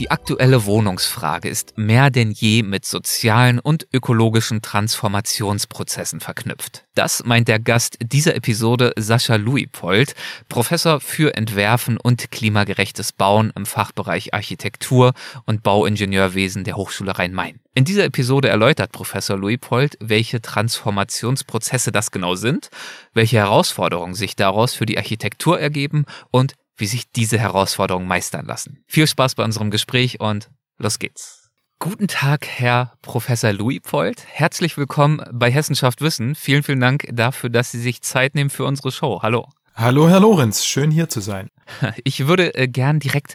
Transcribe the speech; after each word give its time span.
Die 0.00 0.10
aktuelle 0.10 0.64
Wohnungsfrage 0.64 1.48
ist 1.48 1.78
mehr 1.78 2.10
denn 2.10 2.32
je 2.32 2.64
mit 2.64 2.84
sozialen 2.84 3.60
und 3.60 3.86
ökologischen 3.92 4.60
Transformationsprozessen 4.60 6.18
verknüpft. 6.18 6.84
Das 6.96 7.24
meint 7.24 7.46
der 7.46 7.60
Gast 7.60 7.98
dieser 8.02 8.34
Episode 8.34 8.92
Sascha 8.96 9.36
Louis-Pold, 9.36 10.16
Professor 10.48 10.98
für 11.00 11.36
Entwerfen 11.36 11.96
und 11.96 12.32
klimagerechtes 12.32 13.12
Bauen 13.12 13.52
im 13.54 13.66
Fachbereich 13.66 14.34
Architektur 14.34 15.12
und 15.46 15.62
Bauingenieurwesen 15.62 16.64
der 16.64 16.74
Hochschule 16.74 17.16
Rhein-Main. 17.16 17.60
In 17.76 17.84
dieser 17.84 18.04
Episode 18.04 18.48
erläutert 18.48 18.90
Professor 18.90 19.36
Louis-Pold, 19.36 19.96
welche 20.00 20.42
Transformationsprozesse 20.42 21.92
das 21.92 22.10
genau 22.10 22.34
sind, 22.34 22.70
welche 23.12 23.36
Herausforderungen 23.36 24.14
sich 24.14 24.34
daraus 24.34 24.74
für 24.74 24.86
die 24.86 24.98
Architektur 24.98 25.60
ergeben 25.60 26.04
und 26.32 26.54
wie 26.76 26.86
sich 26.86 27.10
diese 27.10 27.38
Herausforderungen 27.38 28.06
meistern 28.06 28.46
lassen. 28.46 28.82
Viel 28.86 29.06
Spaß 29.06 29.34
bei 29.34 29.44
unserem 29.44 29.70
Gespräch 29.70 30.20
und 30.20 30.50
los 30.78 30.98
geht's. 30.98 31.50
Guten 31.78 32.08
Tag, 32.08 32.46
Herr 32.46 32.94
Professor 33.02 33.52
Louis 33.52 33.80
Pold. 33.82 34.24
Herzlich 34.26 34.76
willkommen 34.76 35.22
bei 35.32 35.50
Hessenschaft 35.50 36.00
Wissen. 36.00 36.34
Vielen, 36.34 36.62
vielen 36.62 36.80
Dank 36.80 37.06
dafür, 37.12 37.50
dass 37.50 37.72
Sie 37.72 37.80
sich 37.80 38.00
Zeit 38.00 38.34
nehmen 38.34 38.48
für 38.48 38.64
unsere 38.64 38.90
Show. 38.90 39.20
Hallo. 39.22 39.48
Hallo, 39.74 40.08
Herr 40.08 40.20
Lorenz. 40.20 40.64
Schön 40.64 40.90
hier 40.90 41.08
zu 41.08 41.20
sein. 41.20 41.50
Ich 42.04 42.26
würde 42.26 42.54
äh, 42.54 42.68
gern 42.68 43.00
direkt 43.00 43.34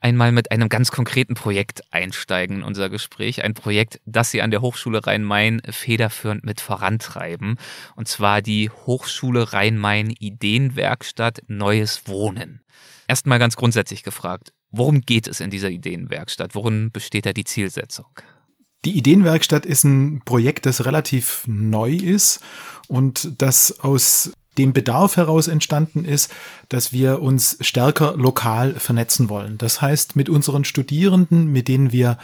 einmal 0.00 0.32
mit 0.32 0.50
einem 0.50 0.68
ganz 0.68 0.90
konkreten 0.90 1.34
Projekt 1.34 1.82
einsteigen 1.92 2.58
in 2.58 2.62
unser 2.62 2.88
Gespräch. 2.88 3.44
Ein 3.44 3.54
Projekt, 3.54 4.00
das 4.06 4.30
Sie 4.30 4.42
an 4.42 4.50
der 4.50 4.60
Hochschule 4.60 5.06
Rhein-Main 5.06 5.62
federführend 5.70 6.44
mit 6.44 6.60
vorantreiben. 6.60 7.56
Und 7.96 8.08
zwar 8.08 8.42
die 8.42 8.70
Hochschule 8.70 9.52
Rhein-Main 9.52 10.10
Ideenwerkstatt 10.10 11.42
Neues 11.46 12.06
Wohnen. 12.06 12.62
Erstmal 13.06 13.38
ganz 13.38 13.56
grundsätzlich 13.56 14.02
gefragt, 14.02 14.52
worum 14.70 15.00
geht 15.00 15.28
es 15.28 15.40
in 15.40 15.50
dieser 15.50 15.70
Ideenwerkstatt? 15.70 16.54
Worin 16.54 16.90
besteht 16.92 17.26
da 17.26 17.32
die 17.32 17.44
Zielsetzung? 17.44 18.06
Die 18.84 18.96
Ideenwerkstatt 18.96 19.66
ist 19.66 19.84
ein 19.84 20.22
Projekt, 20.24 20.64
das 20.64 20.84
relativ 20.84 21.42
neu 21.46 21.92
ist 21.92 22.40
und 22.86 23.42
das 23.42 23.80
aus 23.80 24.32
dem 24.58 24.72
Bedarf 24.72 25.16
heraus 25.16 25.48
entstanden 25.48 26.04
ist, 26.04 26.30
dass 26.68 26.92
wir 26.92 27.22
uns 27.22 27.56
stärker 27.60 28.16
lokal 28.16 28.74
vernetzen 28.74 29.28
wollen. 29.28 29.56
Das 29.58 29.80
heißt, 29.80 30.16
mit 30.16 30.28
unseren 30.28 30.64
Studierenden, 30.64 31.46
mit 31.46 31.68
denen 31.68 31.92
wir 31.92 32.18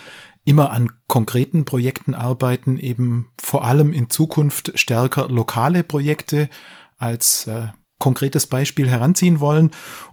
immer 0.45 0.71
an 0.71 0.91
konkreten 1.07 1.65
Projekten 1.65 2.15
arbeiten, 2.15 2.79
eben 2.79 3.31
vor 3.41 3.65
allem 3.65 3.93
in 3.93 4.11
Zukunft 4.11 4.73
stärker 4.75 5.29
lokale 5.29 5.83
Projekte 5.85 6.51
als 6.99 7.47
äh, 7.47 7.69
konkretes 7.99 8.47
Beispiel 8.47 8.89
heranziehen 8.89 9.41
wollen 9.41 9.71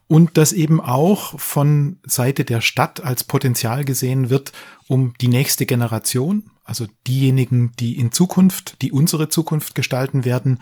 und 0.08 0.38
das 0.38 0.53
eben 0.53 0.80
auch 0.80 1.38
von 1.39 2.00
Seite 2.06 2.45
der 2.45 2.61
Stadt 2.61 3.03
als 3.03 3.23
Potenzial 3.23 3.83
gesehen 3.83 4.30
wird, 4.30 4.53
um 4.88 5.13
die 5.19 5.28
nächste 5.28 5.66
Generation, 5.66 6.52
also 6.72 6.88
diejenigen, 7.05 7.73
die 7.81 8.00
in 8.00 8.14
Zukunft, 8.14 8.81
die 8.81 8.94
unsere 8.94 9.27
Zukunft 9.27 9.75
gestalten 9.75 10.23
werden, 10.23 10.59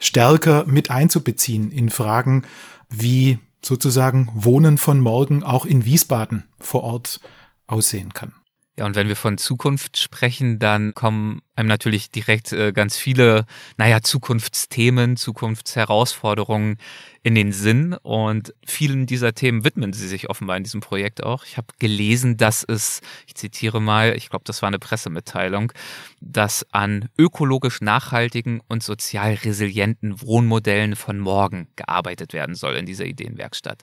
stärker 0.00 0.64
mit 0.66 0.90
einzubeziehen 0.90 1.70
in 1.70 1.90
Fragen 1.90 2.42
wie 2.90 3.38
sozusagen 3.62 4.28
Wohnen 4.34 4.78
von 4.78 4.98
morgen 4.98 5.44
auch 5.44 5.64
in 5.64 5.84
Wiesbaden 5.84 6.42
vor 6.58 6.82
Ort 6.82 7.20
aussehen 7.68 8.12
kann. 8.12 8.32
Ja, 8.76 8.84
und 8.84 8.96
wenn 8.96 9.06
wir 9.06 9.14
von 9.14 9.38
Zukunft 9.38 9.96
sprechen, 9.96 10.58
dann 10.58 10.92
kommen 10.92 11.42
einem 11.56 11.68
natürlich 11.68 12.10
direkt 12.10 12.52
äh, 12.52 12.72
ganz 12.72 12.96
viele, 12.96 13.46
naja, 13.76 14.02
Zukunftsthemen, 14.02 15.16
Zukunftsherausforderungen 15.16 16.78
in 17.22 17.34
den 17.34 17.52
Sinn. 17.52 17.94
Und 18.02 18.54
vielen 18.66 19.06
dieser 19.06 19.34
Themen 19.34 19.64
widmen 19.64 19.92
sie 19.92 20.08
sich 20.08 20.28
offenbar 20.28 20.56
in 20.56 20.64
diesem 20.64 20.80
Projekt 20.80 21.22
auch. 21.22 21.44
Ich 21.44 21.56
habe 21.56 21.68
gelesen, 21.78 22.36
dass 22.36 22.64
es, 22.64 23.00
ich 23.26 23.34
zitiere 23.34 23.80
mal, 23.80 24.14
ich 24.16 24.30
glaube, 24.30 24.44
das 24.44 24.62
war 24.62 24.66
eine 24.66 24.78
Pressemitteilung, 24.78 25.72
dass 26.20 26.66
an 26.72 27.08
ökologisch 27.16 27.80
nachhaltigen 27.80 28.60
und 28.68 28.82
sozial 28.82 29.34
resilienten 29.34 30.20
Wohnmodellen 30.20 30.96
von 30.96 31.18
morgen 31.18 31.68
gearbeitet 31.76 32.32
werden 32.32 32.54
soll 32.56 32.74
in 32.74 32.86
dieser 32.86 33.06
Ideenwerkstatt. 33.06 33.82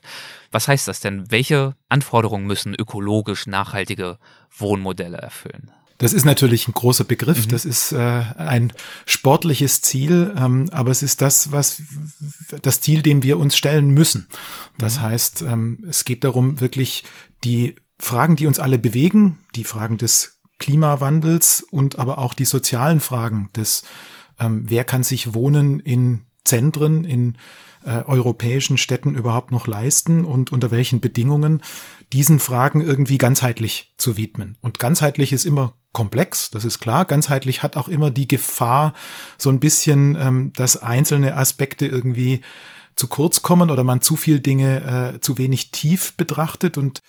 Was 0.50 0.68
heißt 0.68 0.88
das 0.88 1.00
denn? 1.00 1.30
Welche 1.30 1.74
Anforderungen 1.88 2.46
müssen 2.46 2.74
ökologisch 2.74 3.46
nachhaltige 3.46 4.18
Wohnmodelle 4.50 5.16
erfüllen? 5.16 5.72
Das 6.02 6.12
ist 6.12 6.24
natürlich 6.24 6.66
ein 6.66 6.74
großer 6.74 7.04
Begriff, 7.04 7.46
mhm. 7.46 7.50
das 7.50 7.64
ist 7.64 7.92
äh, 7.92 7.96
ein 7.96 8.72
sportliches 9.06 9.82
Ziel, 9.82 10.34
ähm, 10.36 10.68
aber 10.72 10.90
es 10.90 11.00
ist 11.00 11.22
das, 11.22 11.52
was 11.52 11.80
das 12.60 12.80
Ziel, 12.80 13.02
dem 13.02 13.22
wir 13.22 13.38
uns 13.38 13.56
stellen 13.56 13.90
müssen. 13.90 14.26
Das 14.78 14.96
mhm. 14.96 15.02
heißt, 15.02 15.42
ähm, 15.42 15.84
es 15.88 16.04
geht 16.04 16.24
darum, 16.24 16.58
wirklich 16.58 17.04
die 17.44 17.76
Fragen, 18.00 18.34
die 18.34 18.48
uns 18.48 18.58
alle 18.58 18.80
bewegen, 18.80 19.38
die 19.54 19.62
Fragen 19.62 19.96
des 19.96 20.40
Klimawandels 20.58 21.64
und 21.70 22.00
aber 22.00 22.18
auch 22.18 22.34
die 22.34 22.46
sozialen 22.46 22.98
Fragen 22.98 23.50
des, 23.54 23.84
ähm, 24.40 24.64
wer 24.66 24.82
kann 24.82 25.04
sich 25.04 25.34
Wohnen 25.34 25.78
in 25.78 26.22
Zentren, 26.44 27.04
in 27.04 27.36
äh, 27.84 28.02
europäischen 28.02 28.76
Städten 28.76 29.14
überhaupt 29.14 29.52
noch 29.52 29.68
leisten 29.68 30.24
und 30.24 30.50
unter 30.50 30.72
welchen 30.72 31.00
Bedingungen, 31.00 31.62
diesen 32.12 32.40
Fragen 32.40 32.80
irgendwie 32.80 33.18
ganzheitlich 33.18 33.94
zu 33.98 34.16
widmen. 34.16 34.58
Und 34.60 34.80
ganzheitlich 34.80 35.32
ist 35.32 35.44
immer 35.44 35.74
komplex, 35.92 36.50
das 36.50 36.64
ist 36.64 36.80
klar. 36.80 37.04
Ganzheitlich 37.04 37.62
hat 37.62 37.76
auch 37.76 37.88
immer 37.88 38.10
die 38.10 38.28
Gefahr, 38.28 38.94
so 39.38 39.50
ein 39.50 39.60
bisschen, 39.60 40.16
ähm, 40.16 40.52
dass 40.54 40.76
einzelne 40.76 41.36
Aspekte 41.36 41.86
irgendwie 41.86 42.40
zu 42.96 43.08
kurz 43.08 43.42
kommen 43.42 43.70
oder 43.70 43.84
man 43.84 44.00
zu 44.00 44.16
viel 44.16 44.40
Dinge 44.40 45.14
äh, 45.14 45.20
zu 45.20 45.38
wenig 45.38 45.70
tief 45.70 46.14
betrachtet. 46.16 46.78
Und 46.78 47.02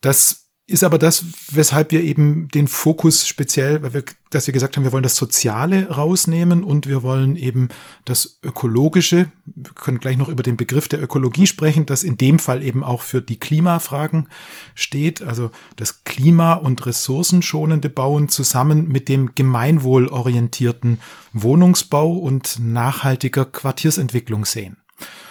das 0.00 0.41
ist 0.68 0.84
aber 0.84 0.98
das, 0.98 1.24
weshalb 1.50 1.90
wir 1.90 2.02
eben 2.02 2.46
den 2.48 2.68
Fokus 2.68 3.26
speziell, 3.26 3.82
weil 3.82 3.94
wir, 3.94 4.04
dass 4.30 4.46
wir 4.46 4.54
gesagt 4.54 4.76
haben, 4.76 4.84
wir 4.84 4.92
wollen 4.92 5.02
das 5.02 5.16
Soziale 5.16 5.88
rausnehmen 5.88 6.62
und 6.62 6.86
wir 6.86 7.02
wollen 7.02 7.34
eben 7.34 7.68
das 8.04 8.38
Ökologische, 8.44 9.32
wir 9.44 9.72
können 9.74 9.98
gleich 9.98 10.16
noch 10.16 10.28
über 10.28 10.44
den 10.44 10.56
Begriff 10.56 10.86
der 10.86 11.02
Ökologie 11.02 11.48
sprechen, 11.48 11.84
das 11.84 12.04
in 12.04 12.16
dem 12.16 12.38
Fall 12.38 12.62
eben 12.62 12.84
auch 12.84 13.02
für 13.02 13.20
die 13.20 13.40
Klimafragen 13.40 14.28
steht, 14.76 15.20
also 15.20 15.50
das 15.74 16.04
klima- 16.04 16.54
und 16.54 16.86
ressourcenschonende 16.86 17.88
Bauen 17.88 18.28
zusammen 18.28 18.86
mit 18.86 19.08
dem 19.08 19.34
gemeinwohlorientierten 19.34 21.00
Wohnungsbau 21.32 22.12
und 22.12 22.60
nachhaltiger 22.60 23.46
Quartiersentwicklung 23.46 24.44
sehen. 24.44 24.76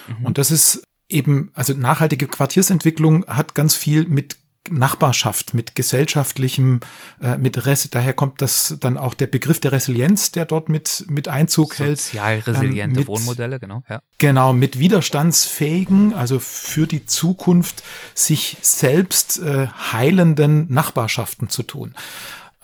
Mhm. 0.08 0.26
Und 0.26 0.38
das 0.38 0.52
ist 0.52 0.84
eben, 1.08 1.52
also 1.54 1.74
nachhaltige 1.74 2.28
Quartiersentwicklung 2.28 3.26
hat 3.28 3.56
ganz 3.56 3.76
viel 3.76 4.08
mit 4.08 4.38
Nachbarschaft, 4.70 5.54
mit 5.54 5.76
gesellschaftlichem, 5.76 6.82
äh, 7.22 7.38
mit 7.38 7.66
Res 7.66 7.90
daher 7.90 8.14
kommt 8.14 8.42
das 8.42 8.78
dann 8.80 8.98
auch 8.98 9.14
der 9.14 9.28
Begriff 9.28 9.60
der 9.60 9.72
Resilienz, 9.72 10.32
der 10.32 10.46
dort 10.46 10.70
mit, 10.70 11.06
mit 11.10 11.28
Einzug 11.28 11.74
Sozial 11.74 11.88
hält. 11.88 12.00
Sozial 12.00 12.40
resiliente 12.40 12.82
ähm, 12.82 12.92
mit, 12.94 13.08
Wohnmodelle, 13.08 13.60
genau. 13.60 13.84
Ja. 13.90 14.02
Genau, 14.20 14.54
mit 14.54 14.78
widerstandsfähigen, 14.78 16.14
also 16.14 16.40
für 16.40 16.86
die 16.86 17.06
Zukunft 17.06 17.84
sich 18.14 18.58
selbst 18.62 19.40
äh, 19.40 19.68
heilenden 19.68 20.72
Nachbarschaften 20.72 21.50
zu 21.50 21.64
tun 21.64 21.96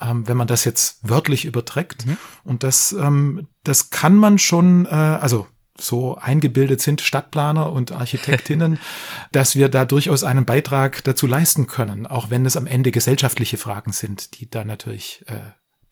ähm, 0.00 0.28
wenn 0.28 0.36
man 0.36 0.46
das 0.46 0.64
jetzt 0.64 1.00
wörtlich 1.02 1.44
überträgt. 1.44 2.06
Mhm. 2.06 2.16
Und 2.44 2.62
das, 2.62 2.92
ähm, 2.92 3.48
das 3.64 3.90
kann 3.90 4.14
man 4.14 4.38
schon, 4.38 4.86
äh, 4.86 4.90
also 4.90 5.48
so 5.80 6.16
eingebildet 6.16 6.80
sind, 6.80 7.00
Stadtplaner 7.00 7.72
und 7.72 7.92
Architektinnen, 7.92 8.78
dass 9.32 9.56
wir 9.56 9.68
da 9.68 9.84
durchaus 9.84 10.24
einen 10.24 10.44
Beitrag 10.44 11.04
dazu 11.04 11.26
leisten 11.26 11.66
können, 11.66 12.06
auch 12.06 12.30
wenn 12.30 12.46
es 12.46 12.56
am 12.56 12.66
Ende 12.66 12.90
gesellschaftliche 12.90 13.56
Fragen 13.56 13.92
sind, 13.92 14.40
die 14.40 14.50
da 14.50 14.64
natürlich 14.64 15.24
äh, 15.26 15.40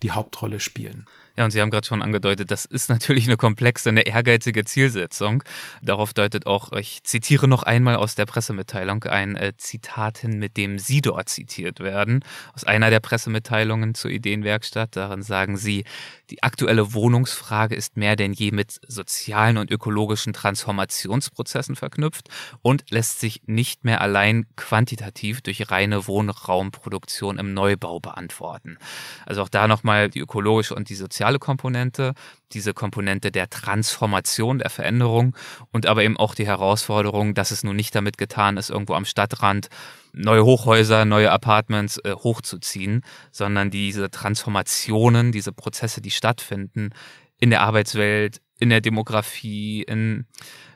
die 0.03 0.13
Hauptrolle 0.13 0.61
spielen. 0.61 1.07
Ja, 1.37 1.45
und 1.45 1.51
Sie 1.51 1.61
haben 1.61 1.71
gerade 1.71 1.87
schon 1.87 2.01
angedeutet, 2.01 2.51
das 2.51 2.65
ist 2.65 2.89
natürlich 2.89 3.27
eine 3.27 3.37
komplexe, 3.37 3.91
eine 3.91 4.07
ehrgeizige 4.07 4.65
Zielsetzung. 4.65 5.45
Darauf 5.83 6.15
deutet 6.15 6.47
auch, 6.47 6.73
ich 6.73 7.03
zitiere 7.05 7.47
noch 7.47 7.63
einmal 7.63 7.97
aus 7.97 8.15
der 8.15 8.25
Pressemitteilung, 8.25 9.05
ein 9.05 9.37
äh, 9.37 9.53
Zitat 9.59 10.19
hin, 10.19 10.39
mit 10.39 10.57
dem 10.57 10.79
Sie 10.79 11.03
dort 11.03 11.29
zitiert 11.29 11.81
werden, 11.81 12.25
aus 12.55 12.65
einer 12.65 12.89
der 12.89 13.01
Pressemitteilungen 13.01 13.95
zur 13.95 14.11
Ideenwerkstatt. 14.11 14.97
Darin 14.97 15.23
sagen 15.23 15.59
Sie, 15.59 15.85
die 16.31 16.43
aktuelle 16.43 16.95
Wohnungsfrage 16.95 17.75
ist 17.75 17.99
mehr 17.99 18.17
denn 18.17 18.33
je 18.33 18.51
mit 18.51 18.81
sozialen 18.89 19.59
und 19.59 19.71
ökologischen 19.71 20.33
Transformationsprozessen 20.33 21.77
verknüpft 21.77 22.31
und 22.63 22.85
lässt 22.91 23.21
sich 23.21 23.43
nicht 23.45 23.85
mehr 23.85 24.01
allein 24.01 24.47
quantitativ 24.57 25.43
durch 25.43 25.71
reine 25.71 26.07
Wohnraumproduktion 26.07 27.39
im 27.39 27.53
Neubau 27.53 28.01
beantworten. 28.01 28.79
Also 29.27 29.43
auch 29.43 29.51
da 29.51 29.69
nochmal 29.69 30.09
die 30.09 30.21
ökologische 30.21 30.75
und 30.75 30.89
die 30.89 30.95
soziale 30.95 31.26
soziale 31.27 31.39
Komponente, 31.41 32.15
diese 32.53 32.73
Komponente 32.73 33.33
der 33.33 33.51
Transformation, 33.51 34.59
der 34.61 34.71
Veränderung 34.71 35.35
und 35.73 35.87
aber 35.87 36.05
eben 36.05 36.17
auch 36.17 36.37
die 36.37 36.47
Herausforderung, 36.47 37.35
dass 37.35 37.51
es 37.51 37.65
nun 37.65 37.75
nicht 37.75 37.95
damit 37.97 38.17
getan 38.17 38.57
ist, 38.57 38.71
irgendwo 38.71 38.95
am 38.95 39.05
Stadtrand 39.05 39.69
neue 40.13 40.45
Hochhäuser, 40.45 41.05
neue 41.05 41.33
Apartments 41.33 41.99
äh, 42.05 42.13
hochzuziehen, 42.13 43.03
sondern 43.33 43.71
diese 43.71 44.09
Transformationen, 44.09 45.33
diese 45.33 45.53
Prozesse, 45.53 46.01
die 46.01 46.13
stattfinden 46.13 46.91
in 47.39 47.51
der 47.51 47.63
Arbeitswelt, 47.63 48.41
in 48.61 48.71
der 48.71 48.81
Demografie, 48.81 49.83
in 49.83 50.27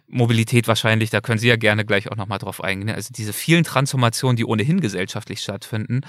Mobilität 0.08 0.66
wahrscheinlich, 0.66 1.10
da 1.10 1.20
können 1.20 1.38
Sie 1.38 1.48
ja 1.48 1.56
gerne 1.56 1.84
gleich 1.84 2.10
auch 2.10 2.16
nochmal 2.16 2.38
drauf 2.38 2.60
eingehen. 2.62 2.90
Also 2.90 3.10
diese 3.14 3.32
vielen 3.32 3.62
Transformationen, 3.62 4.36
die 4.36 4.44
ohnehin 4.44 4.80
gesellschaftlich 4.80 5.40
stattfinden, 5.40 6.00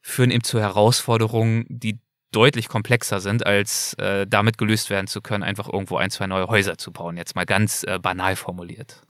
führen 0.00 0.30
eben 0.30 0.42
zu 0.42 0.58
Herausforderungen, 0.58 1.66
die 1.68 1.98
deutlich 2.34 2.68
komplexer 2.68 3.20
sind, 3.20 3.46
als 3.46 3.94
äh, 3.94 4.26
damit 4.26 4.58
gelöst 4.58 4.90
werden 4.90 5.06
zu 5.06 5.20
können, 5.20 5.42
einfach 5.42 5.72
irgendwo 5.72 5.96
ein, 5.96 6.10
zwei 6.10 6.26
neue 6.26 6.48
Häuser 6.48 6.78
zu 6.78 6.92
bauen. 6.92 7.16
Jetzt 7.16 7.34
mal 7.36 7.46
ganz 7.46 7.84
äh, 7.84 7.98
banal 7.98 8.36
formuliert. 8.36 9.02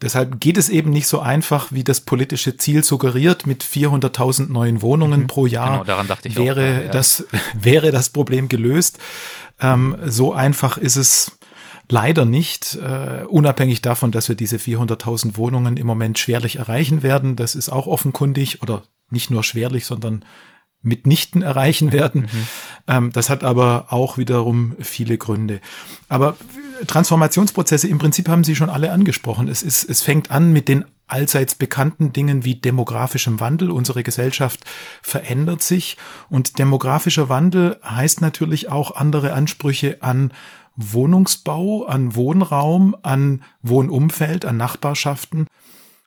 Deshalb 0.00 0.40
geht 0.40 0.56
es 0.56 0.68
eben 0.68 0.90
nicht 0.90 1.06
so 1.06 1.20
einfach, 1.20 1.70
wie 1.70 1.84
das 1.84 2.00
politische 2.00 2.56
Ziel 2.56 2.82
suggeriert, 2.82 3.46
mit 3.46 3.62
400.000 3.62 4.50
neuen 4.50 4.82
Wohnungen 4.82 5.22
mhm. 5.22 5.26
pro 5.28 5.46
Jahr. 5.46 5.70
Genau, 5.70 5.84
daran 5.84 6.08
dachte 6.08 6.28
ich 6.28 6.36
wäre 6.36 6.78
auch, 6.78 6.84
ja. 6.86 6.90
das 6.90 7.26
wäre 7.54 7.92
das 7.92 8.10
Problem 8.10 8.48
gelöst. 8.48 8.98
Ähm, 9.60 9.96
so 10.04 10.32
einfach 10.32 10.76
ist 10.76 10.96
es 10.96 11.38
leider 11.88 12.24
nicht, 12.24 12.76
äh, 12.76 13.24
unabhängig 13.28 13.82
davon, 13.82 14.10
dass 14.10 14.28
wir 14.28 14.34
diese 14.34 14.56
400.000 14.56 15.36
Wohnungen 15.36 15.76
im 15.76 15.86
Moment 15.86 16.18
schwerlich 16.18 16.56
erreichen 16.56 17.02
werden. 17.02 17.36
Das 17.36 17.54
ist 17.54 17.68
auch 17.68 17.86
offenkundig 17.86 18.62
oder 18.62 18.82
nicht 19.10 19.30
nur 19.30 19.44
schwerlich, 19.44 19.86
sondern 19.86 20.24
mitnichten 20.82 21.42
erreichen 21.42 21.92
werden. 21.92 22.22
Mhm. 22.22 22.46
Ähm, 22.88 23.12
das 23.12 23.30
hat 23.30 23.44
aber 23.44 23.86
auch 23.90 24.18
wiederum 24.18 24.76
viele 24.80 25.16
Gründe. 25.18 25.60
Aber 26.08 26.36
Transformationsprozesse 26.86 27.88
im 27.88 27.98
Prinzip 27.98 28.28
haben 28.28 28.44
Sie 28.44 28.56
schon 28.56 28.70
alle 28.70 28.92
angesprochen. 28.92 29.48
Es, 29.48 29.62
ist, 29.62 29.84
es 29.84 30.02
fängt 30.02 30.30
an 30.30 30.52
mit 30.52 30.68
den 30.68 30.84
allseits 31.06 31.54
bekannten 31.54 32.12
Dingen 32.12 32.44
wie 32.44 32.54
demografischem 32.54 33.38
Wandel. 33.38 33.70
Unsere 33.70 34.02
Gesellschaft 34.02 34.64
verändert 35.02 35.62
sich 35.62 35.96
und 36.30 36.58
demografischer 36.58 37.28
Wandel 37.28 37.78
heißt 37.84 38.20
natürlich 38.20 38.70
auch 38.70 38.96
andere 38.96 39.34
Ansprüche 39.34 39.98
an 40.00 40.32
Wohnungsbau, 40.76 41.84
an 41.84 42.14
Wohnraum, 42.14 42.96
an 43.02 43.42
Wohnumfeld, 43.62 44.46
an 44.46 44.56
Nachbarschaften. 44.56 45.46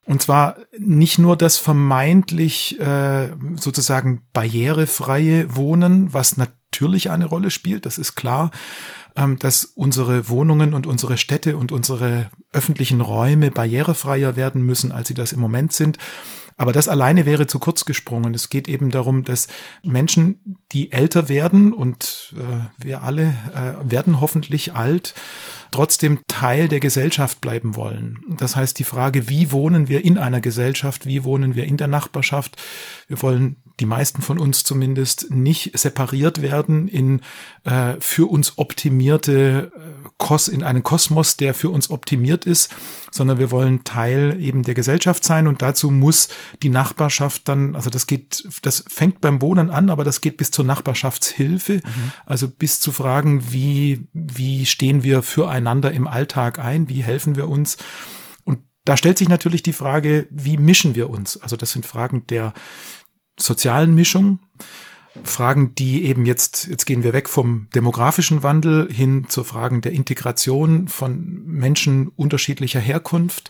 Und 0.06 0.22
zwar 0.22 0.58
nicht 0.78 1.18
nur 1.18 1.36
das 1.36 1.58
vermeintlich 1.58 2.80
äh, 2.80 3.30
sozusagen 3.56 4.22
barrierefreie 4.34 5.56
Wohnen, 5.56 6.14
was 6.14 6.38
natürlich 6.38 7.10
eine 7.10 7.26
Rolle 7.26 7.50
spielt, 7.50 7.86
das 7.86 7.98
ist 7.98 8.16
klar, 8.16 8.52
ähm, 9.16 9.40
dass 9.40 9.66
unsere 9.66 10.30
Wohnungen 10.30 10.74
und 10.74 10.86
unsere 10.86 11.18
Städte 11.18 11.58
und 11.58 11.72
unsere 11.72 12.30
öffentlichen 12.52 13.02
Räume 13.02 13.50
barrierefreier 13.50 14.36
werden 14.36 14.62
müssen, 14.62 14.92
als 14.92 15.08
sie 15.08 15.14
das 15.16 15.32
im 15.34 15.40
Moment 15.40 15.74
sind. 15.74 15.98
Aber 16.58 16.72
das 16.72 16.88
alleine 16.88 17.26
wäre 17.26 17.48
zu 17.48 17.60
kurz 17.60 17.84
gesprungen. 17.84 18.34
Es 18.34 18.50
geht 18.50 18.70
eben 18.70 18.90
darum, 18.90 19.24
dass 19.24 19.48
Menschen, 19.84 20.58
die 20.72 20.92
älter 20.92 21.28
werden 21.28 21.74
und 21.74 22.34
äh, 22.38 22.84
wir 22.84 23.04
alle 23.04 23.36
äh, 23.54 23.92
werden 23.92 24.22
hoffentlich 24.22 24.74
alt, 24.74 25.16
trotzdem 25.76 26.22
Teil 26.30 26.70
der 26.70 26.80
Gesellschaft 26.80 27.42
bleiben 27.42 27.76
wollen. 27.76 28.24
Das 28.38 28.56
heißt, 28.56 28.80
die 28.80 28.86
Frage, 28.86 29.28
wie 29.28 29.52
wohnen 29.52 29.90
wir 29.90 30.06
in 30.06 30.18
einer 30.18 30.40
Gesellschaft, 30.40 31.06
wie 31.06 31.26
wohnen 31.26 31.56
wir 31.56 31.66
in 31.66 31.76
der 31.76 31.88
Nachbarschaft? 31.88 32.56
Wir 33.08 33.22
wollen 33.22 33.58
die 33.80 33.86
meisten 33.86 34.22
von 34.22 34.40
uns 34.40 34.64
zumindest 34.64 35.32
nicht 35.32 35.78
separiert 35.78 36.42
werden 36.42 36.88
in 36.88 37.22
äh, 37.66 37.96
für 38.00 38.30
uns 38.30 38.58
optimierte 38.58 39.72
äh, 39.76 40.10
Kos 40.18 40.48
in 40.48 40.64
einen 40.64 40.82
Kosmos, 40.82 41.36
der 41.36 41.54
für 41.54 41.70
uns 41.70 41.90
optimiert 41.90 42.46
ist, 42.46 42.74
sondern 43.12 43.38
wir 43.38 43.52
wollen 43.52 43.84
Teil 43.84 44.38
eben 44.40 44.64
der 44.64 44.76
Gesellschaft 44.76 45.26
sein 45.26 45.48
und 45.48 45.62
dazu 45.62 45.92
muss 45.92 46.30
die 46.64 46.70
Nachbarschaft 46.70 47.50
dann, 47.50 47.76
also 47.76 47.90
das 47.90 48.08
geht, 48.08 48.48
das 48.62 48.86
fängt 48.88 49.20
beim 49.20 49.42
Wohnen 49.42 49.70
an, 49.70 49.90
aber 49.90 50.06
das 50.06 50.22
geht 50.22 50.38
bis 50.38 50.52
zur 50.52 50.64
Nachbarschaftshilfe, 50.64 51.76
mhm. 51.76 52.12
also 52.26 52.48
bis 52.48 52.80
zu 52.80 52.94
Fragen, 52.94 53.52
wie 53.52 54.08
wie 54.14 54.66
stehen 54.66 55.04
wir 55.04 55.22
füreinander 55.22 55.92
im 55.92 56.08
Alltag 56.08 56.60
ein, 56.60 56.88
wie 56.88 57.04
helfen 57.04 57.36
wir 57.36 57.50
uns 57.50 57.78
da 58.86 58.98
stellt 58.98 59.18
sich 59.18 59.30
natürlich 59.30 59.64
die 59.64 59.74
Frage, 59.74 60.28
wie 60.30 60.58
mischen 60.58 60.96
wir 60.96 61.10
uns? 61.10 61.38
Also 61.38 61.58
das 61.58 61.72
sind 61.72 61.86
Fragen 61.86 62.26
der 62.28 62.54
sozialen 63.38 63.94
Mischung. 63.96 64.40
Fragen, 65.24 65.74
die 65.76 66.06
eben 66.06 66.26
jetzt, 66.26 66.68
jetzt 66.68 66.86
gehen 66.86 67.04
wir 67.04 67.14
weg 67.14 67.30
vom 67.30 67.68
demografischen 67.74 68.44
Wandel 68.44 68.92
hin 68.92 69.28
zu 69.30 69.44
Fragen 69.44 69.82
der 69.82 69.94
Integration 69.94 70.88
von 70.88 71.44
Menschen 71.46 72.10
unterschiedlicher 72.10 72.82
Herkunft. 72.82 73.50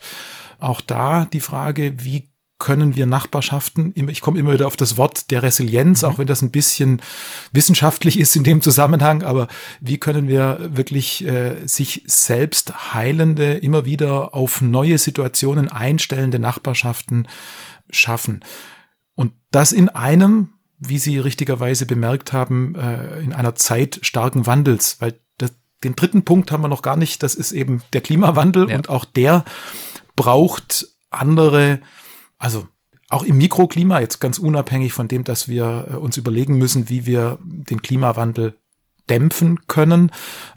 Auch 0.59 0.79
da 0.79 1.25
die 1.25 1.39
Frage, 1.39 1.95
wie 1.97 2.29
können 2.65 2.95
wir 2.95 3.05
Nachbarschaften, 3.05 3.93
ich 3.95 4.21
komme 4.21 4.39
immer 4.39 4.51
wieder 4.51 4.65
auf 4.65 4.75
das 4.75 4.97
Wort 4.97 5.29
der 5.29 5.43
Resilienz, 5.43 6.01
mhm. 6.01 6.07
auch 6.07 6.17
wenn 6.17 6.25
das 6.25 6.41
ein 6.41 6.49
bisschen 6.49 6.99
wissenschaftlich 7.51 8.19
ist 8.19 8.35
in 8.35 8.43
dem 8.43 8.59
Zusammenhang, 8.59 9.21
aber 9.21 9.47
wie 9.81 9.99
können 9.99 10.27
wir 10.27 10.57
wirklich 10.71 11.23
äh, 11.27 11.67
sich 11.67 12.01
selbst 12.07 12.95
heilende, 12.95 13.53
immer 13.53 13.85
wieder 13.85 14.33
auf 14.33 14.61
neue 14.61 14.97
Situationen 14.97 15.71
einstellende 15.71 16.39
Nachbarschaften 16.39 17.27
schaffen? 17.91 18.43
Und 19.13 19.33
das 19.51 19.71
in 19.71 19.89
einem, 19.89 20.49
wie 20.79 20.97
Sie 20.97 21.19
richtigerweise 21.19 21.85
bemerkt 21.85 22.33
haben, 22.33 22.73
äh, 22.73 23.19
in 23.19 23.31
einer 23.31 23.53
Zeit 23.53 23.99
starken 24.01 24.47
Wandels, 24.47 24.97
weil 25.01 25.13
das, 25.37 25.51
den 25.83 25.95
dritten 25.95 26.25
Punkt 26.25 26.51
haben 26.51 26.63
wir 26.63 26.67
noch 26.67 26.81
gar 26.81 26.97
nicht, 26.97 27.21
das 27.21 27.35
ist 27.35 27.51
eben 27.51 27.83
der 27.93 28.01
Klimawandel 28.01 28.71
ja. 28.71 28.75
und 28.75 28.89
auch 28.89 29.05
der 29.05 29.45
braucht 30.15 30.87
andere, 31.11 31.79
also 32.37 32.67
auch 33.09 33.23
im 33.23 33.37
Mikroklima, 33.37 33.99
jetzt 33.99 34.19
ganz 34.19 34.39
unabhängig 34.39 34.93
von 34.93 35.07
dem, 35.07 35.23
dass 35.23 35.47
wir 35.47 35.87
äh, 35.91 35.95
uns 35.95 36.17
überlegen 36.17 36.57
müssen, 36.57 36.89
wie 36.89 37.05
wir 37.05 37.37
den 37.43 37.81
Klimawandel 37.81 38.57
dämpfen 39.09 39.67
können, 39.67 40.11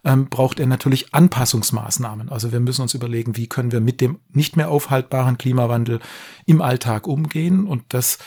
ähm, 0.04 0.28
braucht 0.30 0.58
er 0.58 0.66
natürlich 0.66 1.12
Anpassungsmaßnahmen. 1.12 2.30
Also 2.30 2.50
wir 2.50 2.60
müssen 2.60 2.82
uns 2.82 2.94
überlegen, 2.94 3.36
wie 3.36 3.46
können 3.46 3.72
wir 3.72 3.80
mit 3.80 4.00
dem 4.00 4.20
nicht 4.30 4.56
mehr 4.56 4.70
aufhaltbaren 4.70 5.36
Klimawandel 5.36 6.00
im 6.46 6.62
Alltag 6.62 7.06
umgehen 7.06 7.66
und 7.66 7.84
das 7.88 8.18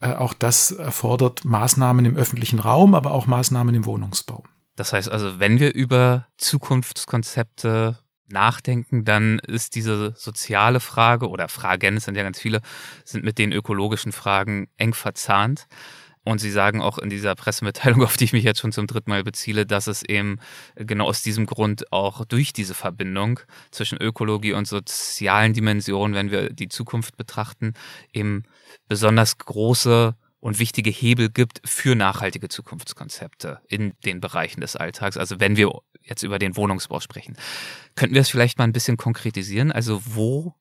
äh, 0.00 0.12
auch 0.12 0.34
das 0.34 0.72
erfordert 0.72 1.44
Maßnahmen 1.44 2.04
im 2.04 2.16
öffentlichen 2.16 2.58
Raum, 2.58 2.94
aber 2.94 3.12
auch 3.12 3.26
Maßnahmen 3.26 3.74
im 3.74 3.86
Wohnungsbau. 3.86 4.44
Das 4.76 4.92
heißt 4.92 5.10
also, 5.10 5.38
wenn 5.38 5.60
wir 5.60 5.74
über 5.74 6.26
Zukunftskonzepte 6.38 7.98
nachdenken, 8.32 9.04
dann 9.04 9.38
ist 9.38 9.74
diese 9.74 10.14
soziale 10.16 10.80
Frage 10.80 11.28
oder 11.28 11.48
Fragen, 11.48 11.96
es 11.96 12.04
sind 12.04 12.16
ja 12.16 12.22
ganz 12.22 12.40
viele, 12.40 12.60
sind 13.04 13.24
mit 13.24 13.38
den 13.38 13.52
ökologischen 13.52 14.12
Fragen 14.12 14.68
eng 14.76 14.94
verzahnt. 14.94 15.66
Und 16.24 16.38
sie 16.38 16.52
sagen 16.52 16.80
auch 16.80 16.98
in 16.98 17.10
dieser 17.10 17.34
Pressemitteilung, 17.34 18.02
auf 18.04 18.16
die 18.16 18.24
ich 18.24 18.32
mich 18.32 18.44
jetzt 18.44 18.60
schon 18.60 18.72
zum 18.72 18.86
dritten 18.86 19.10
Mal 19.10 19.24
beziele, 19.24 19.66
dass 19.66 19.88
es 19.88 20.02
eben 20.02 20.38
genau 20.76 21.06
aus 21.06 21.22
diesem 21.22 21.46
Grund 21.46 21.92
auch 21.92 22.24
durch 22.24 22.52
diese 22.52 22.74
Verbindung 22.74 23.40
zwischen 23.70 24.00
Ökologie 24.00 24.52
und 24.52 24.68
sozialen 24.68 25.52
Dimensionen, 25.52 26.14
wenn 26.14 26.30
wir 26.30 26.50
die 26.50 26.68
Zukunft 26.68 27.16
betrachten, 27.16 27.74
eben 28.12 28.44
besonders 28.88 29.38
große 29.38 30.14
und 30.42 30.58
wichtige 30.58 30.90
Hebel 30.90 31.30
gibt 31.30 31.62
für 31.64 31.94
nachhaltige 31.94 32.48
Zukunftskonzepte 32.48 33.60
in 33.68 33.92
den 34.04 34.20
Bereichen 34.20 34.60
des 34.60 34.74
Alltags. 34.74 35.16
Also 35.16 35.38
wenn 35.38 35.56
wir 35.56 35.70
jetzt 36.00 36.24
über 36.24 36.40
den 36.40 36.56
Wohnungsbau 36.56 36.98
sprechen, 36.98 37.36
könnten 37.94 38.16
wir 38.16 38.22
es 38.22 38.28
vielleicht 38.28 38.58
mal 38.58 38.64
ein 38.64 38.72
bisschen 38.72 38.96
konkretisieren? 38.96 39.70
Also 39.70 40.02
wo 40.04 40.56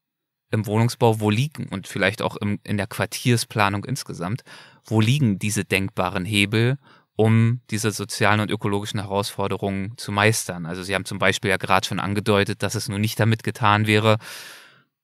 im 0.52 0.68
Wohnungsbau, 0.68 1.20
wo 1.20 1.32
liegen 1.32 1.68
und 1.70 1.88
vielleicht 1.88 2.22
auch 2.22 2.36
im, 2.36 2.60
in 2.64 2.78
der 2.78 2.86
Quartiersplanung 2.86 3.84
insgesamt, 3.84 4.44
wo 4.86 5.02
liegen 5.02 5.40
diese 5.40 5.66
denkbaren 5.66 6.26
Hebel, 6.26 6.78
um 7.16 7.62
diese 7.72 7.90
sozialen 7.90 8.40
und 8.40 8.52
ökologischen 8.52 9.00
Herausforderungen 9.00 9.98
zu 9.98 10.12
meistern? 10.12 10.68
Also 10.68 10.84
Sie 10.84 10.94
haben 10.94 11.06
zum 11.06 11.18
Beispiel 11.18 11.50
ja 11.50 11.58
gerade 11.58 11.88
schon 11.88 12.00
angedeutet, 12.00 12.62
dass 12.62 12.76
es 12.76 12.88
nur 12.88 13.00
nicht 13.00 13.20
damit 13.20 13.44
getan 13.44 13.88
wäre, 13.88 14.20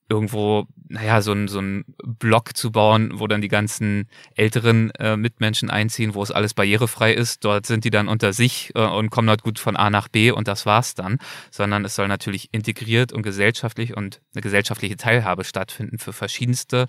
irgendwo, 0.10 0.68
naja, 0.88 1.22
so 1.22 1.34
ein, 1.34 1.48
so 1.48 1.60
ein 1.60 1.86
Block 2.04 2.56
zu 2.56 2.72
bauen, 2.72 3.12
wo 3.16 3.28
dann 3.28 3.42
die 3.42 3.50
ganzen 3.50 4.08
älteren 4.36 4.92
äh, 4.92 5.18
Mitmenschen 5.18 5.70
einziehen, 5.70 6.16
wo 6.16 6.24
es 6.24 6.32
alles 6.32 6.54
barrierefrei 6.54 7.14
ist. 7.14 7.44
Dort 7.44 7.66
sind 7.66 7.84
die 7.84 7.90
dann 7.90 8.08
unter 8.08 8.32
sich 8.34 8.72
äh, 8.76 8.86
und 8.86 9.10
kommen 9.10 9.28
dort 9.28 9.44
gut 9.44 9.60
von 9.60 9.76
A 9.76 9.90
nach 9.90 10.08
B 10.08 10.32
und 10.32 10.48
das 10.48 10.66
war's 10.66 10.96
dann. 10.96 11.18
Sondern 11.52 11.84
es 11.84 11.96
soll 11.96 12.08
natürlich 12.08 12.50
integriert 12.54 13.12
und 13.12 13.24
gesellschaftlich 13.24 13.98
und 13.98 14.22
eine 14.34 14.42
gesellschaftliche 14.42 14.96
Teilhabe 14.96 15.44
stattfinden 15.44 15.98
für 15.98 16.14
verschiedenste 16.14 16.88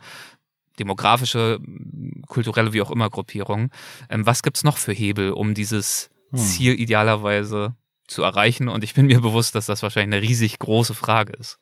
demografische, 0.79 1.59
kulturelle, 2.29 2.73
wie 2.73 2.83
auch 2.83 2.91
immer 2.93 3.11
Gruppierungen. 3.11 3.71
Ähm, 4.09 4.27
was 4.27 4.43
gibt's 4.43 4.63
noch 4.63 4.77
für 4.77 4.93
Hebel, 4.93 5.33
um 5.33 5.55
dieses 5.55 6.11
hm. 6.31 6.39
Ziel 6.39 6.81
idealerweise 6.81 7.75
zu 8.07 8.23
erreichen? 8.23 8.69
Und 8.69 8.85
ich 8.85 8.95
bin 8.95 9.07
mir 9.07 9.21
bewusst, 9.21 9.57
dass 9.57 9.67
das 9.67 9.83
wahrscheinlich 9.83 10.17
eine 10.17 10.29
riesig 10.29 10.61
große 10.61 10.95
Frage 10.95 11.33
ist. 11.33 11.59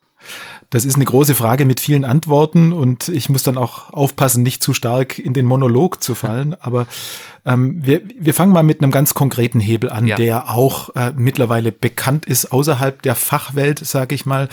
Das 0.69 0.83
ist 0.83 0.95
eine 0.95 1.05
große 1.05 1.33
Frage 1.33 1.65
mit 1.65 1.79
vielen 1.79 2.03
Antworten 2.03 2.73
und 2.73 3.07
ich 3.07 3.29
muss 3.29 3.43
dann 3.43 3.57
auch 3.57 3.93
aufpassen, 3.93 4.43
nicht 4.43 4.61
zu 4.61 4.73
stark 4.73 5.17
in 5.17 5.33
den 5.33 5.45
Monolog 5.45 6.03
zu 6.03 6.13
fallen. 6.13 6.55
Aber 6.59 6.87
ähm, 7.45 7.79
wir, 7.85 8.01
wir 8.19 8.33
fangen 8.33 8.51
mal 8.51 8.63
mit 8.63 8.81
einem 8.81 8.91
ganz 8.91 9.13
konkreten 9.13 9.61
Hebel 9.61 9.89
an, 9.89 10.07
ja. 10.07 10.17
der 10.17 10.49
auch 10.49 10.93
äh, 10.95 11.13
mittlerweile 11.15 11.71
bekannt 11.71 12.25
ist 12.25 12.51
außerhalb 12.51 13.01
der 13.01 13.15
Fachwelt, 13.15 13.79
sage 13.79 14.13
ich 14.13 14.25
mal. 14.25 14.49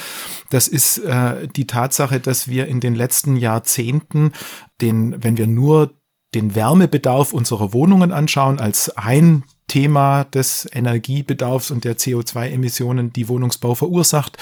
Das 0.50 0.68
ist 0.68 0.98
äh, 0.98 1.48
die 1.48 1.66
Tatsache, 1.66 2.20
dass 2.20 2.46
wir 2.46 2.68
in 2.68 2.78
den 2.78 2.94
letzten 2.94 3.36
Jahrzehnten 3.36 4.32
den, 4.80 5.22
wenn 5.22 5.36
wir 5.36 5.48
nur 5.48 5.90
den 6.34 6.54
Wärmebedarf 6.54 7.32
unserer 7.32 7.72
Wohnungen 7.72 8.12
anschauen 8.12 8.60
als 8.60 8.96
ein 8.96 9.44
Thema 9.66 10.24
des 10.24 10.68
Energiebedarfs 10.70 11.70
und 11.70 11.84
der 11.84 11.96
CO2-Emissionen, 11.96 13.12
die 13.12 13.28
Wohnungsbau 13.28 13.74
verursacht, 13.74 14.36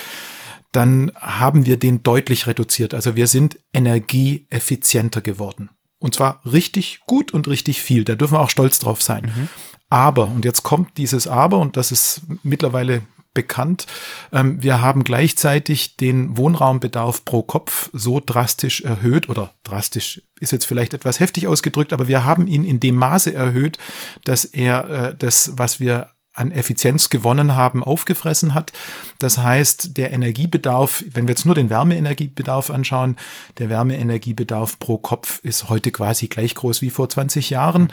dann 0.72 1.12
haben 1.14 1.66
wir 1.66 1.78
den 1.78 2.02
deutlich 2.02 2.46
reduziert. 2.46 2.94
Also 2.94 3.14
wir 3.14 3.26
sind 3.26 3.58
energieeffizienter 3.72 5.20
geworden. 5.20 5.70
Und 5.98 6.14
zwar 6.14 6.40
richtig 6.44 7.00
gut 7.06 7.32
und 7.32 7.46
richtig 7.46 7.80
viel. 7.80 8.04
Da 8.04 8.16
dürfen 8.16 8.34
wir 8.34 8.40
auch 8.40 8.50
stolz 8.50 8.78
drauf 8.78 9.00
sein. 9.02 9.32
Mhm. 9.34 9.48
Aber, 9.88 10.26
und 10.26 10.44
jetzt 10.44 10.62
kommt 10.62 10.96
dieses 10.96 11.28
Aber, 11.28 11.58
und 11.58 11.76
das 11.76 11.92
ist 11.92 12.22
mittlerweile 12.42 13.02
bekannt, 13.34 13.86
ähm, 14.32 14.62
wir 14.62 14.80
haben 14.80 15.04
gleichzeitig 15.04 15.96
den 15.96 16.36
Wohnraumbedarf 16.36 17.24
pro 17.24 17.42
Kopf 17.42 17.90
so 17.92 18.20
drastisch 18.24 18.82
erhöht, 18.82 19.28
oder 19.28 19.54
drastisch 19.64 20.22
ist 20.40 20.52
jetzt 20.52 20.64
vielleicht 20.64 20.94
etwas 20.94 21.20
heftig 21.20 21.46
ausgedrückt, 21.46 21.92
aber 21.92 22.08
wir 22.08 22.24
haben 22.24 22.46
ihn 22.46 22.64
in 22.64 22.80
dem 22.80 22.96
Maße 22.96 23.32
erhöht, 23.32 23.78
dass 24.24 24.44
er 24.44 24.90
äh, 24.90 25.14
das, 25.16 25.52
was 25.56 25.80
wir 25.80 26.10
an 26.34 26.50
Effizienz 26.50 27.10
gewonnen 27.10 27.54
haben, 27.54 27.84
aufgefressen 27.84 28.54
hat. 28.54 28.72
Das 29.18 29.38
heißt, 29.38 29.96
der 29.96 30.12
Energiebedarf, 30.12 31.04
wenn 31.12 31.26
wir 31.26 31.32
jetzt 31.32 31.46
nur 31.46 31.54
den 31.54 31.70
Wärmeenergiebedarf 31.70 32.70
anschauen, 32.70 33.16
der 33.58 33.68
Wärmeenergiebedarf 33.68 34.78
pro 34.78 34.98
Kopf 34.98 35.40
ist 35.42 35.68
heute 35.68 35.90
quasi 35.90 36.28
gleich 36.28 36.54
groß 36.54 36.82
wie 36.82 36.90
vor 36.90 37.08
20 37.08 37.50
Jahren. 37.50 37.92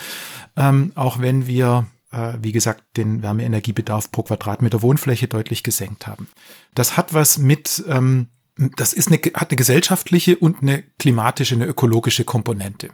Ähm, 0.56 0.92
auch 0.96 1.20
wenn 1.20 1.48
wir, 1.48 1.88
äh, 2.12 2.34
wie 2.42 2.54
gesagt, 2.54 2.84
den 2.98 3.22
Wärmeenergiebedarf 3.22 4.12
pro 4.12 4.24
Quadratmeter 4.24 4.82
Wohnfläche 4.82 5.28
deutlich 5.28 5.64
gesenkt 5.64 6.08
haben. 6.08 6.30
Das 6.74 6.96
hat 6.96 7.14
was 7.14 7.38
mit 7.38 7.84
ähm, 7.88 8.28
das 8.76 8.92
ist 8.92 9.08
eine, 9.08 9.18
hat 9.36 9.52
eine 9.52 9.56
gesellschaftliche 9.56 10.36
und 10.38 10.62
eine 10.62 10.84
klimatische, 10.98 11.56
eine 11.56 11.66
ökologische 11.66 12.26
Komponente. 12.26 12.90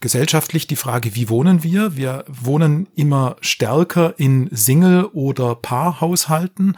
Gesellschaftlich 0.00 0.68
die 0.68 0.76
Frage, 0.76 1.16
wie 1.16 1.28
wohnen 1.28 1.64
wir? 1.64 1.96
Wir 1.96 2.24
wohnen 2.28 2.88
immer 2.94 3.36
stärker 3.40 4.14
in 4.18 4.48
Single- 4.52 5.06
oder 5.06 5.56
Paarhaushalten. 5.56 6.76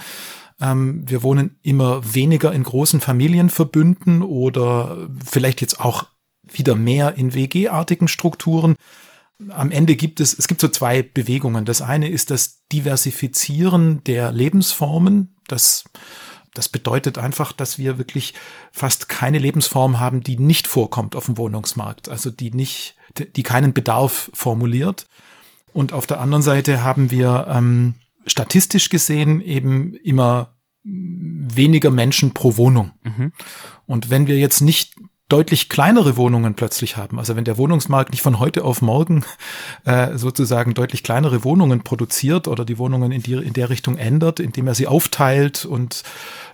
Ähm, 0.59 1.05
wir 1.07 1.23
wohnen 1.23 1.59
immer 1.63 2.15
weniger 2.15 2.53
in 2.53 2.63
großen 2.63 3.01
Familienverbünden 3.01 4.23
oder 4.23 5.09
vielleicht 5.25 5.61
jetzt 5.61 5.81
auch 5.81 6.07
wieder 6.43 6.77
mehr 6.77 7.17
in 7.19 7.35
WG-artigen 7.35 8.09
Strukturen. 8.09 8.75
Am 9.51 9.71
Ende 9.71 9.97
gibt 9.97 10.21
es, 10.21 10.39
es 10.39 10.49
gibt 10.49 10.63
so 10.63 10.69
zwei 10.69 11.03
Bewegungen. 11.03 11.67
Das 11.67 11.83
eine 11.83 12.09
ist 12.09 12.31
das 12.31 12.63
Diversifizieren 12.73 14.03
der 14.05 14.33
Lebensformen. 14.33 15.37
Das 15.47 15.85
das 16.55 16.69
bedeutet 16.69 17.19
einfach, 17.19 17.53
dass 17.53 17.79
wir 17.79 17.99
wirklich 17.99 18.35
fast 18.73 19.09
keine 19.09 19.39
Lebensform 19.39 20.01
haben, 20.01 20.23
die 20.23 20.39
nicht 20.39 20.67
vorkommt 20.67 21.17
auf 21.17 21.27
dem 21.27 21.37
Wohnungsmarkt, 21.37 22.09
also 22.09 22.31
die 22.31 22.53
nicht, 22.53 22.97
die 23.37 23.43
keinen 23.43 23.75
Bedarf 23.75 24.31
formuliert. 24.33 25.07
Und 25.73 25.93
auf 25.93 26.07
der 26.07 26.21
anderen 26.21 26.43
Seite 26.43 26.85
haben 26.85 27.11
wir 27.11 27.49
ähm, 27.51 27.97
statistisch 28.27 28.89
gesehen 28.89 29.41
eben 29.41 29.95
immer 29.95 30.55
weniger 30.85 31.91
Menschen 31.91 32.35
pro 32.35 32.57
Wohnung. 32.57 32.93
Mhm. 33.03 33.33
Und 33.87 34.11
wenn 34.11 34.27
wir 34.27 34.39
jetzt 34.39 34.61
nicht 34.61 34.94
deutlich 35.35 35.69
kleinere 35.69 36.17
Wohnungen 36.17 36.55
plötzlich 36.55 36.97
haben. 36.97 37.19
Also 37.19 37.35
wenn 37.35 37.43
der 37.43 37.59
Wohnungsmarkt 37.59 38.13
nicht 38.13 38.23
von 38.23 38.39
heute 38.39 38.63
auf 38.63 38.83
morgen 38.83 39.25
äh, 39.85 40.17
sozusagen 40.17 40.75
deutlich 40.75 41.03
kleinere 41.03 41.43
Wohnungen 41.43 41.83
produziert 41.83 42.47
oder 42.47 42.65
die 42.65 42.79
Wohnungen 42.79 43.11
in, 43.11 43.21
die, 43.21 43.33
in 43.33 43.53
der 43.53 43.69
Richtung 43.69 43.99
ändert, 43.99 44.39
indem 44.39 44.69
er 44.69 44.77
sie 44.77 44.87
aufteilt 44.87 45.65
und 45.65 46.05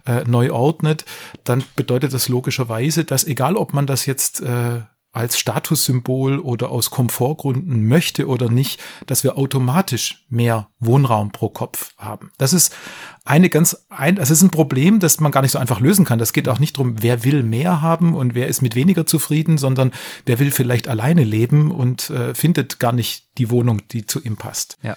äh, 0.07 0.25
neu 0.25 0.51
ordnet, 0.51 1.05
dann 1.45 1.63
bedeutet 1.77 2.15
das 2.15 2.31
logischerweise, 2.31 3.05
dass 3.05 3.25
egal 3.25 3.55
ob 3.55 3.75
man 3.75 3.87
das 3.87 4.07
jetzt 4.07 4.41
äh, 4.41 4.81
als 5.13 5.39
Statussymbol 5.39 6.39
oder 6.39 6.71
aus 6.71 6.91
Komfortgründen 6.91 7.87
möchte 7.87 8.29
oder 8.29 8.49
nicht, 8.49 8.81
dass 9.07 9.25
wir 9.25 9.37
automatisch 9.37 10.25
mehr 10.29 10.69
Wohnraum 10.79 11.33
pro 11.33 11.49
Kopf 11.49 11.93
haben. 11.97 12.31
Das 12.39 12.53
ist 12.53 12.73
eine 13.25 13.51
ganz 13.51 13.87
ein, 13.89 14.17
das 14.17 14.31
ist 14.31 14.43
ein 14.43 14.51
Problem, 14.51 15.01
das 15.01 15.19
man 15.19 15.33
gar 15.33 15.43
nicht 15.43 15.51
so 15.51 15.59
einfach 15.59 15.81
lösen 15.81 16.05
kann. 16.05 16.21
Das 16.21 16.33
geht 16.33 16.49
auch 16.49 16.61
nicht 16.61 16.77
darum, 16.77 17.03
wer 17.03 17.25
will 17.25 17.43
mehr 17.43 17.83
haben 17.83 18.15
und 18.15 18.35
wer 18.35 18.47
ist 18.47 18.63
mit 18.63 18.77
weniger 18.77 19.05
zufrieden, 19.05 19.59
sondern 19.59 19.91
wer 20.27 20.39
will 20.39 20.53
vielleicht 20.53 20.87
alleine 20.87 21.25
leben 21.25 21.73
und 21.73 22.11
äh, 22.11 22.35
findet 22.35 22.79
gar 22.79 22.93
nicht 22.93 23.37
die 23.39 23.51
Wohnung, 23.51 23.83
die 23.89 24.07
zu 24.07 24.23
ihm 24.23 24.37
passt. 24.37 24.79
Ja. 24.83 24.97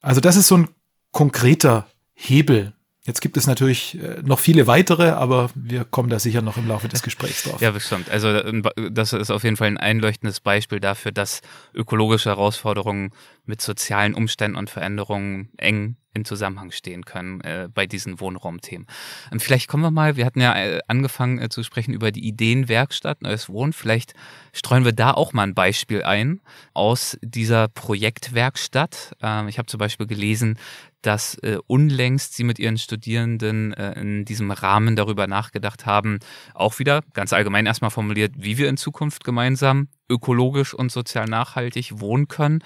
Also 0.00 0.20
das 0.20 0.36
ist 0.36 0.48
so 0.48 0.56
ein 0.56 0.68
konkreter 1.12 1.86
Hebel, 2.14 2.72
Jetzt 3.04 3.20
gibt 3.20 3.36
es 3.36 3.48
natürlich 3.48 4.00
äh, 4.00 4.22
noch 4.22 4.38
viele 4.38 4.68
weitere, 4.68 5.10
aber 5.10 5.50
wir 5.56 5.84
kommen 5.84 6.08
da 6.08 6.20
sicher 6.20 6.40
noch 6.40 6.56
im 6.56 6.68
Laufe 6.68 6.86
des 6.88 7.02
Gesprächs 7.02 7.42
drauf. 7.42 7.60
Ja, 7.60 7.72
bestimmt. 7.72 8.08
Also 8.10 8.28
äh, 8.28 8.62
das 8.92 9.12
ist 9.12 9.30
auf 9.30 9.42
jeden 9.42 9.56
Fall 9.56 9.66
ein 9.66 9.76
einleuchtendes 9.76 10.38
Beispiel 10.38 10.78
dafür, 10.78 11.10
dass 11.10 11.40
ökologische 11.74 12.30
Herausforderungen 12.30 13.10
mit 13.44 13.60
sozialen 13.60 14.14
Umständen 14.14 14.56
und 14.56 14.70
Veränderungen 14.70 15.50
eng 15.56 15.96
in 16.14 16.24
Zusammenhang 16.24 16.70
stehen 16.72 17.04
können 17.04 17.40
äh, 17.40 17.68
bei 17.72 17.86
diesen 17.86 18.20
Wohnraumthemen. 18.20 18.86
Und 19.30 19.42
vielleicht 19.42 19.68
kommen 19.68 19.82
wir 19.82 19.90
mal, 19.90 20.16
wir 20.16 20.26
hatten 20.26 20.40
ja 20.40 20.54
äh, 20.54 20.80
angefangen 20.86 21.40
äh, 21.40 21.48
zu 21.48 21.62
sprechen 21.62 21.94
über 21.94 22.12
die 22.12 22.26
Ideenwerkstatt 22.26 23.22
Neues 23.22 23.48
Wohnen. 23.48 23.72
Vielleicht 23.72 24.12
streuen 24.52 24.84
wir 24.84 24.92
da 24.92 25.12
auch 25.12 25.32
mal 25.32 25.44
ein 25.44 25.54
Beispiel 25.54 26.02
ein 26.02 26.40
aus 26.74 27.18
dieser 27.22 27.68
Projektwerkstatt. 27.68 29.16
Ähm, 29.22 29.48
ich 29.48 29.58
habe 29.58 29.66
zum 29.66 29.78
Beispiel 29.78 30.06
gelesen, 30.06 30.58
dass 31.02 31.34
äh, 31.38 31.58
unlängst 31.66 32.34
Sie 32.34 32.44
mit 32.44 32.58
Ihren 32.58 32.78
Studierenden 32.78 33.74
äh, 33.74 34.00
in 34.00 34.24
diesem 34.24 34.50
Rahmen 34.50 34.96
darüber 34.96 35.26
nachgedacht 35.26 35.84
haben, 35.84 36.20
auch 36.54 36.78
wieder 36.78 37.02
ganz 37.12 37.32
allgemein 37.32 37.66
erstmal 37.66 37.90
formuliert, 37.90 38.32
wie 38.36 38.58
wir 38.58 38.68
in 38.68 38.76
Zukunft 38.76 39.24
gemeinsam 39.24 39.88
ökologisch 40.08 40.74
und 40.74 40.90
sozial 40.90 41.26
nachhaltig 41.26 42.00
wohnen 42.00 42.28
können. 42.28 42.62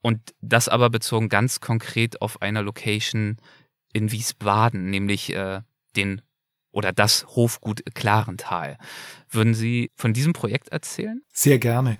Und 0.00 0.20
das 0.40 0.68
aber 0.68 0.90
bezogen 0.90 1.28
ganz 1.28 1.60
konkret 1.60 2.20
auf 2.22 2.42
einer 2.42 2.62
Location 2.62 3.38
in 3.92 4.12
Wiesbaden, 4.12 4.90
nämlich 4.90 5.34
äh, 5.34 5.62
den 5.96 6.22
oder 6.74 6.92
das 6.92 7.24
Hofgut 7.36 7.82
Klarental. 7.94 8.76
Würden 9.30 9.54
Sie 9.54 9.90
von 9.94 10.12
diesem 10.12 10.32
Projekt 10.32 10.68
erzählen? 10.70 11.22
Sehr 11.32 11.58
gerne. 11.58 11.98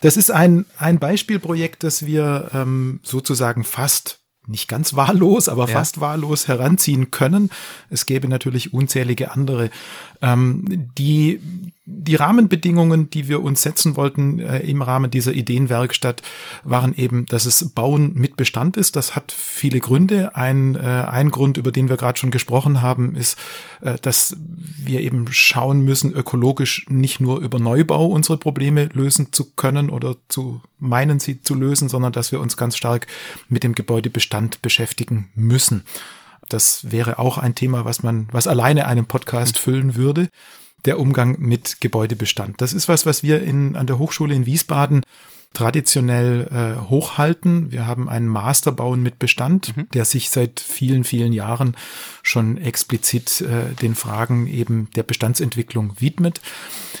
Das 0.00 0.16
ist 0.16 0.30
ein, 0.30 0.66
ein 0.76 0.98
Beispielprojekt, 0.98 1.84
das 1.84 2.04
wir 2.04 2.50
ähm, 2.52 3.00
sozusagen 3.02 3.64
fast 3.64 4.25
nicht 4.46 4.68
ganz 4.68 4.94
wahllos, 4.94 5.48
aber 5.48 5.68
ja. 5.68 5.74
fast 5.74 6.00
wahllos 6.00 6.48
heranziehen 6.48 7.10
können. 7.10 7.50
Es 7.90 8.06
gäbe 8.06 8.28
natürlich 8.28 8.72
unzählige 8.72 9.32
andere. 9.32 9.70
Ähm, 10.22 10.90
die, 10.96 11.40
die 11.88 12.16
Rahmenbedingungen, 12.16 13.10
die 13.10 13.28
wir 13.28 13.42
uns 13.44 13.62
setzen 13.62 13.94
wollten 13.94 14.40
äh, 14.40 14.58
im 14.58 14.82
Rahmen 14.82 15.08
dieser 15.08 15.32
Ideenwerkstatt, 15.32 16.20
waren 16.64 16.92
eben, 16.96 17.26
dass 17.26 17.46
es 17.46 17.68
Bauen 17.70 18.12
mit 18.14 18.36
Bestand 18.36 18.76
ist. 18.76 18.96
Das 18.96 19.14
hat 19.14 19.30
viele 19.30 19.78
Gründe. 19.78 20.34
Ein, 20.34 20.74
äh, 20.74 20.80
ein 20.80 21.30
Grund, 21.30 21.58
über 21.58 21.70
den 21.70 21.88
wir 21.88 21.96
gerade 21.96 22.18
schon 22.18 22.32
gesprochen 22.32 22.82
haben, 22.82 23.14
ist, 23.14 23.38
äh, 23.82 23.98
dass 24.02 24.36
wir 24.38 25.00
eben 25.00 25.26
schauen 25.30 25.80
müssen, 25.82 26.12
ökologisch 26.12 26.86
nicht 26.88 27.20
nur 27.20 27.38
über 27.38 27.60
Neubau 27.60 28.06
unsere 28.06 28.36
Probleme 28.36 28.86
lösen 28.92 29.32
zu 29.32 29.52
können 29.52 29.88
oder 29.88 30.16
zu 30.26 30.60
meinen, 30.80 31.20
sie 31.20 31.40
zu 31.40 31.54
lösen, 31.54 31.88
sondern 31.88 32.12
dass 32.12 32.32
wir 32.32 32.40
uns 32.40 32.56
ganz 32.56 32.76
stark 32.76 33.06
mit 33.48 33.62
dem 33.62 33.76
Gebäudebestand 33.76 34.60
beschäftigen 34.60 35.30
müssen. 35.36 35.84
Das 36.48 36.90
wäre 36.90 37.20
auch 37.20 37.38
ein 37.38 37.54
Thema, 37.54 37.84
was 37.84 38.02
man, 38.02 38.28
was 38.32 38.48
alleine 38.48 38.86
einen 38.86 39.06
Podcast 39.06 39.56
füllen 39.56 39.94
würde. 39.94 40.28
Der 40.86 40.98
Umgang 40.98 41.36
mit 41.38 41.80
Gebäudebestand. 41.80 42.60
Das 42.60 42.72
ist 42.72 42.88
was, 42.88 43.04
was 43.06 43.22
wir 43.22 43.42
in, 43.42 43.76
an 43.76 43.86
der 43.86 43.98
Hochschule 43.98 44.34
in 44.34 44.46
Wiesbaden 44.46 45.02
traditionell 45.56 46.48
äh, 46.52 46.90
hochhalten. 46.90 47.72
Wir 47.72 47.86
haben 47.86 48.10
einen 48.10 48.28
Master 48.28 48.72
bauen 48.72 49.02
mit 49.02 49.18
Bestand, 49.18 49.74
mhm. 49.74 49.88
der 49.94 50.04
sich 50.04 50.28
seit 50.28 50.60
vielen, 50.60 51.02
vielen 51.02 51.32
Jahren 51.32 51.76
schon 52.22 52.58
explizit 52.58 53.40
äh, 53.40 53.74
den 53.80 53.94
Fragen 53.94 54.46
eben 54.48 54.88
der 54.96 55.02
Bestandsentwicklung 55.02 55.94
widmet. 55.98 56.42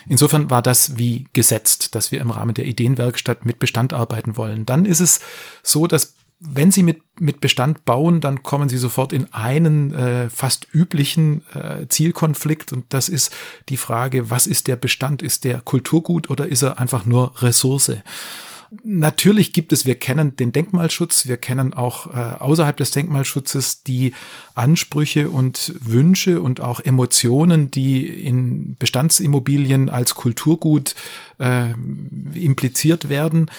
Insofern 0.08 0.48
war 0.48 0.62
das 0.62 0.96
wie 0.96 1.26
gesetzt, 1.34 1.94
dass 1.94 2.12
wir 2.12 2.20
im 2.20 2.30
Rahmen 2.30 2.54
der 2.54 2.64
Ideenwerkstatt 2.64 3.44
mit 3.44 3.58
Bestand 3.58 3.92
arbeiten 3.92 4.38
wollen. 4.38 4.64
Dann 4.64 4.86
ist 4.86 5.00
es 5.00 5.20
so, 5.62 5.86
dass 5.86 6.15
wenn 6.38 6.70
Sie 6.70 6.82
mit, 6.82 7.00
mit 7.18 7.40
Bestand 7.40 7.84
bauen, 7.84 8.20
dann 8.20 8.42
kommen 8.42 8.68
Sie 8.68 8.76
sofort 8.76 9.12
in 9.12 9.32
einen 9.32 9.94
äh, 9.94 10.28
fast 10.28 10.68
üblichen 10.72 11.42
äh, 11.54 11.86
Zielkonflikt 11.88 12.72
und 12.72 12.84
das 12.90 13.08
ist 13.08 13.34
die 13.68 13.78
Frage, 13.78 14.30
was 14.30 14.46
ist 14.46 14.68
der 14.68 14.76
Bestand? 14.76 15.22
Ist 15.22 15.44
der 15.44 15.60
Kulturgut 15.60 16.28
oder 16.28 16.46
ist 16.46 16.62
er 16.62 16.78
einfach 16.78 17.06
nur 17.06 17.32
Ressource? 17.42 17.92
Natürlich 18.82 19.52
gibt 19.52 19.72
es, 19.72 19.86
wir 19.86 19.94
kennen 19.94 20.36
den 20.36 20.52
Denkmalschutz, 20.52 21.26
wir 21.26 21.36
kennen 21.36 21.72
auch 21.72 22.08
äh, 22.08 22.36
außerhalb 22.38 22.76
des 22.76 22.90
Denkmalschutzes 22.90 23.84
die 23.84 24.12
Ansprüche 24.54 25.30
und 25.30 25.74
Wünsche 25.80 26.42
und 26.42 26.60
auch 26.60 26.80
Emotionen, 26.80 27.70
die 27.70 28.06
in 28.06 28.76
Bestandsimmobilien 28.76 29.88
als 29.88 30.16
Kulturgut 30.16 30.96
äh, 31.38 31.70
impliziert 32.34 33.08
werden. 33.08 33.50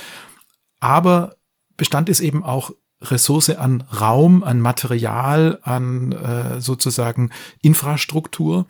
Aber 0.79 1.36
Bestand 1.77 2.09
ist 2.09 2.19
eben 2.19 2.43
auch 2.43 2.71
Ressource 3.01 3.51
an 3.51 3.81
Raum, 3.81 4.43
an 4.43 4.59
Material, 4.59 5.59
an 5.61 6.11
äh, 6.11 6.59
sozusagen 6.59 7.31
Infrastruktur. 7.61 8.65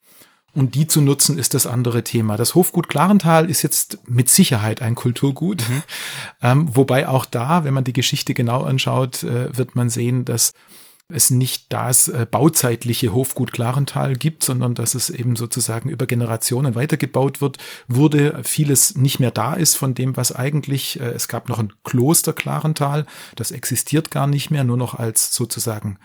Und 0.53 0.73
die 0.73 0.87
zu 0.87 1.01
nutzen 1.01 1.37
ist 1.37 1.53
das 1.53 1.67
andere 1.67 2.03
Thema. 2.03 2.35
Das 2.35 2.55
Hofgut 2.55 2.89
Klarental 2.89 3.49
ist 3.49 3.61
jetzt 3.61 3.99
mit 4.07 4.27
Sicherheit 4.27 4.81
ein 4.81 4.95
Kulturgut. 4.95 5.63
Mhm. 5.69 5.83
Ähm, 6.41 6.75
wobei 6.75 7.07
auch 7.07 7.25
da, 7.25 7.63
wenn 7.63 7.75
man 7.75 7.83
die 7.83 7.93
Geschichte 7.93 8.33
genau 8.33 8.63
anschaut, 8.63 9.23
äh, 9.23 9.55
wird 9.55 9.75
man 9.75 9.89
sehen, 9.89 10.25
dass 10.25 10.53
es 11.09 11.29
nicht 11.29 11.71
das 11.71 12.09
äh, 12.09 12.27
bauzeitliche 12.29 13.13
Hofgut 13.13 13.53
Klarental 13.53 14.15
gibt, 14.15 14.43
sondern 14.43 14.75
dass 14.75 14.93
es 14.93 15.09
eben 15.09 15.37
sozusagen 15.37 15.89
über 15.89 16.05
Generationen 16.05 16.75
weitergebaut 16.75 17.39
wird, 17.39 17.57
wurde 17.87 18.41
vieles 18.43 18.95
nicht 18.95 19.19
mehr 19.19 19.31
da 19.31 19.53
ist 19.53 19.75
von 19.75 19.93
dem, 19.93 20.17
was 20.17 20.33
eigentlich, 20.33 20.99
äh, 20.99 21.05
es 21.05 21.29
gab 21.29 21.47
noch 21.47 21.59
ein 21.59 21.71
Kloster 21.83 22.33
Klarental, 22.33 23.05
das 23.35 23.51
existiert 23.51 24.11
gar 24.11 24.27
nicht 24.27 24.51
mehr, 24.51 24.65
nur 24.65 24.77
noch 24.77 24.95
als 24.95 25.33
sozusagen 25.33 25.97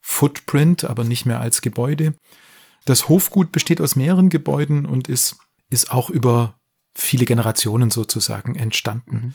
Footprint, 0.00 0.84
aber 0.84 1.02
nicht 1.02 1.26
mehr 1.26 1.40
als 1.40 1.60
Gebäude. 1.60 2.14
Das 2.84 3.08
Hofgut 3.08 3.50
besteht 3.50 3.80
aus 3.80 3.96
mehreren 3.96 4.28
Gebäuden 4.28 4.86
und 4.86 5.08
ist, 5.08 5.36
ist 5.70 5.90
auch 5.90 6.10
über 6.10 6.60
viele 6.94 7.24
Generationen 7.24 7.90
sozusagen 7.90 8.54
entstanden. 8.54 9.16
Mhm. 9.16 9.34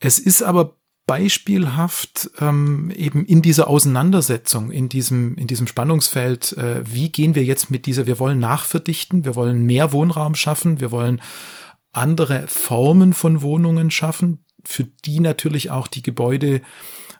Es 0.00 0.18
ist 0.18 0.42
aber 0.42 0.76
beispielhaft 1.06 2.30
ähm, 2.40 2.90
eben 2.94 3.24
in 3.24 3.42
dieser 3.42 3.68
Auseinandersetzung, 3.68 4.70
in 4.70 4.88
diesem, 4.88 5.36
in 5.36 5.46
diesem 5.46 5.66
Spannungsfeld, 5.66 6.56
äh, 6.56 6.82
wie 6.84 7.10
gehen 7.10 7.34
wir 7.34 7.44
jetzt 7.44 7.70
mit 7.70 7.86
dieser, 7.86 8.06
wir 8.06 8.18
wollen 8.18 8.38
nachverdichten, 8.38 9.24
wir 9.24 9.34
wollen 9.34 9.64
mehr 9.66 9.92
Wohnraum 9.92 10.34
schaffen, 10.34 10.80
wir 10.80 10.90
wollen 10.90 11.20
andere 11.90 12.46
Formen 12.46 13.12
von 13.12 13.42
Wohnungen 13.42 13.90
schaffen, 13.90 14.44
für 14.64 14.84
die 14.84 15.20
natürlich 15.20 15.70
auch 15.70 15.88
die 15.88 16.02
Gebäude 16.02 16.62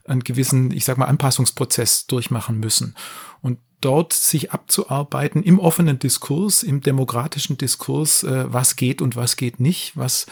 einen 0.04 0.24
gewissen, 0.24 0.70
ich 0.70 0.84
sag 0.84 0.98
mal, 0.98 1.06
Anpassungsprozess 1.06 2.06
durchmachen 2.06 2.58
müssen. 2.58 2.96
Und 3.40 3.58
dort 3.80 4.12
sich 4.12 4.52
abzuarbeiten 4.52 5.42
im 5.42 5.58
offenen 5.58 5.98
Diskurs, 5.98 6.62
im 6.62 6.80
demokratischen 6.80 7.58
Diskurs, 7.58 8.22
äh, 8.22 8.52
was 8.52 8.76
geht 8.76 9.02
und 9.02 9.16
was 9.16 9.36
geht 9.36 9.60
nicht, 9.60 9.96
was 9.96 10.26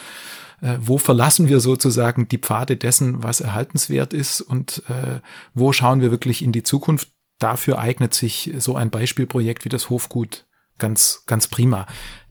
äh, 0.62 0.76
wo 0.80 0.98
verlassen 0.98 1.48
wir 1.48 1.60
sozusagen 1.60 2.28
die 2.28 2.38
Pfade 2.38 2.76
dessen, 2.76 3.22
was 3.22 3.40
erhaltenswert 3.40 4.12
ist 4.12 4.40
und 4.40 4.82
äh, 4.88 5.20
wo 5.54 5.72
schauen 5.72 6.00
wir 6.00 6.10
wirklich 6.10 6.42
in 6.42 6.52
die 6.52 6.62
Zukunft. 6.62 7.08
Dafür 7.38 7.78
eignet 7.78 8.12
sich 8.12 8.52
so 8.58 8.76
ein 8.76 8.90
Beispielprojekt 8.90 9.64
wie 9.64 9.70
das 9.70 9.88
Hofgut 9.88 10.46
ganz, 10.78 11.22
ganz 11.26 11.48
prima. 11.48 11.86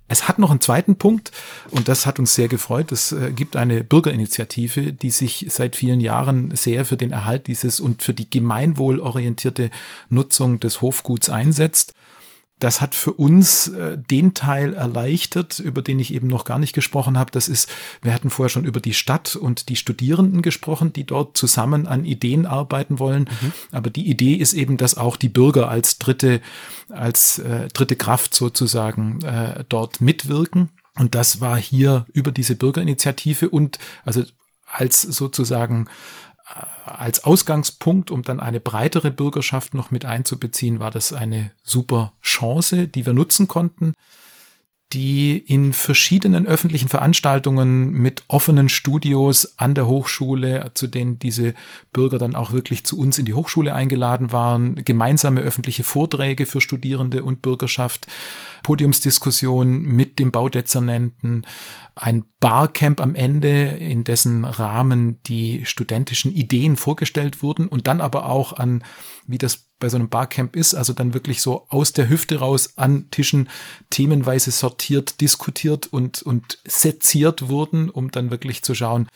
Es 0.08 0.28
hat 0.28 0.40
noch 0.40 0.50
einen 0.50 0.60
zweiten 0.60 0.96
Punkt 0.96 1.32
und 1.70 1.88
das 1.88 2.06
hat 2.08 2.18
uns 2.20 2.34
sehr 2.34 2.48
gefreut. 2.48 2.92
Es 2.92 3.12
äh, 3.12 3.32
gibt 3.32 3.56
eine 3.56 3.84
Bürgerinitiative, 3.84 4.92
die 4.92 5.12
sich 5.12 5.46
seit 5.50 5.76
vielen 5.76 6.00
Jahren 6.00 6.56
sehr 6.56 6.84
für 6.84 6.98
den 6.98 7.12
Erhalt 7.12 7.48
dieses 7.48 7.80
und 7.80 8.02
für 8.02 8.14
die 8.14 8.30
gemeinwohlorientierte 8.30 9.70
Nutzung 10.10 10.60
des 10.60 10.82
Hofguts 10.82 11.30
einsetzt 11.30 11.94
das 12.60 12.82
hat 12.82 12.94
für 12.94 13.14
uns 13.14 13.70
äh, 13.70 13.98
den 13.98 14.34
Teil 14.34 14.74
erleichtert, 14.74 15.60
über 15.60 15.82
den 15.82 15.98
ich 15.98 16.14
eben 16.14 16.28
noch 16.28 16.44
gar 16.44 16.60
nicht 16.60 16.74
gesprochen 16.74 17.18
habe. 17.18 17.32
Das 17.32 17.48
ist, 17.48 17.70
wir 18.02 18.14
hatten 18.14 18.30
vorher 18.30 18.50
schon 18.50 18.66
über 18.66 18.82
die 18.82 18.94
Stadt 18.94 19.36
und 19.38 19.70
die 19.70 19.78
Studierenden 19.78 20.42
gesprochen, 20.42 20.92
die 20.92 21.06
dort 21.06 21.38
zusammen 21.38 21.88
an 21.88 22.04
Ideen 22.04 22.46
arbeiten 22.46 23.00
wollen. 23.00 23.30
Mhm. 23.42 23.54
Aber 23.72 23.90
die 23.90 24.10
Idee 24.10 24.34
ist 24.34 24.54
eben, 24.54 24.76
dass 24.78 24.98
auch 24.98 25.16
die 25.16 25.30
Bürger 25.30 25.70
als 25.70 26.00
dritte, 26.00 26.42
als 26.90 27.40
äh, 27.40 27.70
dritte 27.70 27.96
Kraft 27.96 28.36
sozusagen 28.36 29.22
äh, 29.24 29.64
dort 29.70 30.02
mitwirken. 30.02 30.70
Und 30.98 31.16
das 31.16 31.40
war 31.40 31.58
hier 31.58 32.06
über 32.12 32.32
diese 32.32 32.56
Bürgerinitiative 32.56 33.50
und 33.50 33.80
also 34.04 34.24
als 34.72 35.02
sozusagen 35.02 35.88
als 36.86 37.24
Ausgangspunkt, 37.24 38.12
um 38.12 38.24
dann 38.24 38.40
eine 38.40 38.60
breitere 38.60 39.12
Bürgerschaft 39.12 39.74
noch 39.74 39.92
mit 39.92 40.06
einzubeziehen, 40.06 40.80
war 40.80 40.92
das 40.92 41.14
eine 41.14 41.52
super 41.64 42.14
Chance, 42.22 42.88
die 42.88 43.06
wir 43.06 43.14
nutzen 43.14 43.48
konnten 43.48 43.94
die 44.94 45.38
in 45.38 45.72
verschiedenen 45.72 46.48
öffentlichen 46.48 46.90
Veranstaltungen 46.90 47.92
mit 47.92 48.24
offenen 48.28 48.70
Studios 48.70 49.54
an 49.58 49.76
der 49.76 49.86
Hochschule, 49.86 50.72
zu 50.74 50.88
denen 50.88 51.20
diese 51.20 51.54
Bürger 51.94 52.18
dann 52.18 52.36
auch 52.36 52.54
wirklich 52.54 52.86
zu 52.86 52.98
uns 52.98 53.20
in 53.20 53.26
die 53.26 53.36
Hochschule 53.36 53.76
eingeladen 53.76 54.32
waren, 54.32 54.84
gemeinsame 54.84 55.42
öffentliche 55.42 55.84
Vorträge 55.84 56.48
für 56.48 56.60
Studierende 56.60 57.24
und 57.24 57.44
Bürgerschaft, 57.44 58.08
Podiumsdiskussionen 58.64 59.84
mit 59.84 60.18
dem 60.18 60.32
Baudezernenten, 60.32 61.46
ein 61.94 62.26
Barcamp 62.40 63.00
am 63.00 63.14
Ende, 63.14 63.68
in 63.68 64.04
dessen 64.04 64.44
Rahmen 64.44 65.22
die 65.24 65.66
studentischen 65.66 66.34
Ideen 66.34 66.78
vorgestellt 66.78 67.44
wurden 67.44 67.68
und 67.68 67.86
dann 67.86 68.02
aber 68.02 68.26
auch 68.26 68.54
an, 68.54 68.84
wie 69.28 69.38
das 69.38 69.69
bei 69.80 69.90
so 69.90 69.98
einem 69.98 70.10
Barcamp 70.10 70.56
ist, 70.56 70.74
also 70.74 70.94
dann 70.94 71.14
wirklich 71.14 71.42
so 71.42 71.66
aus 71.70 71.94
der 71.94 72.10
Hüfte 72.10 72.40
raus 72.40 72.74
an 72.78 73.10
Tischen 73.12 73.50
themenweise 73.90 74.52
sortiert, 74.52 75.22
diskutiert 75.22 75.88
und, 75.88 76.22
und 76.22 76.60
seziert 76.66 77.48
wurden, 77.48 77.90
um 77.90 78.12
dann 78.12 78.30
wirklich 78.30 78.62
zu 78.62 78.76
schauen, 78.76 79.08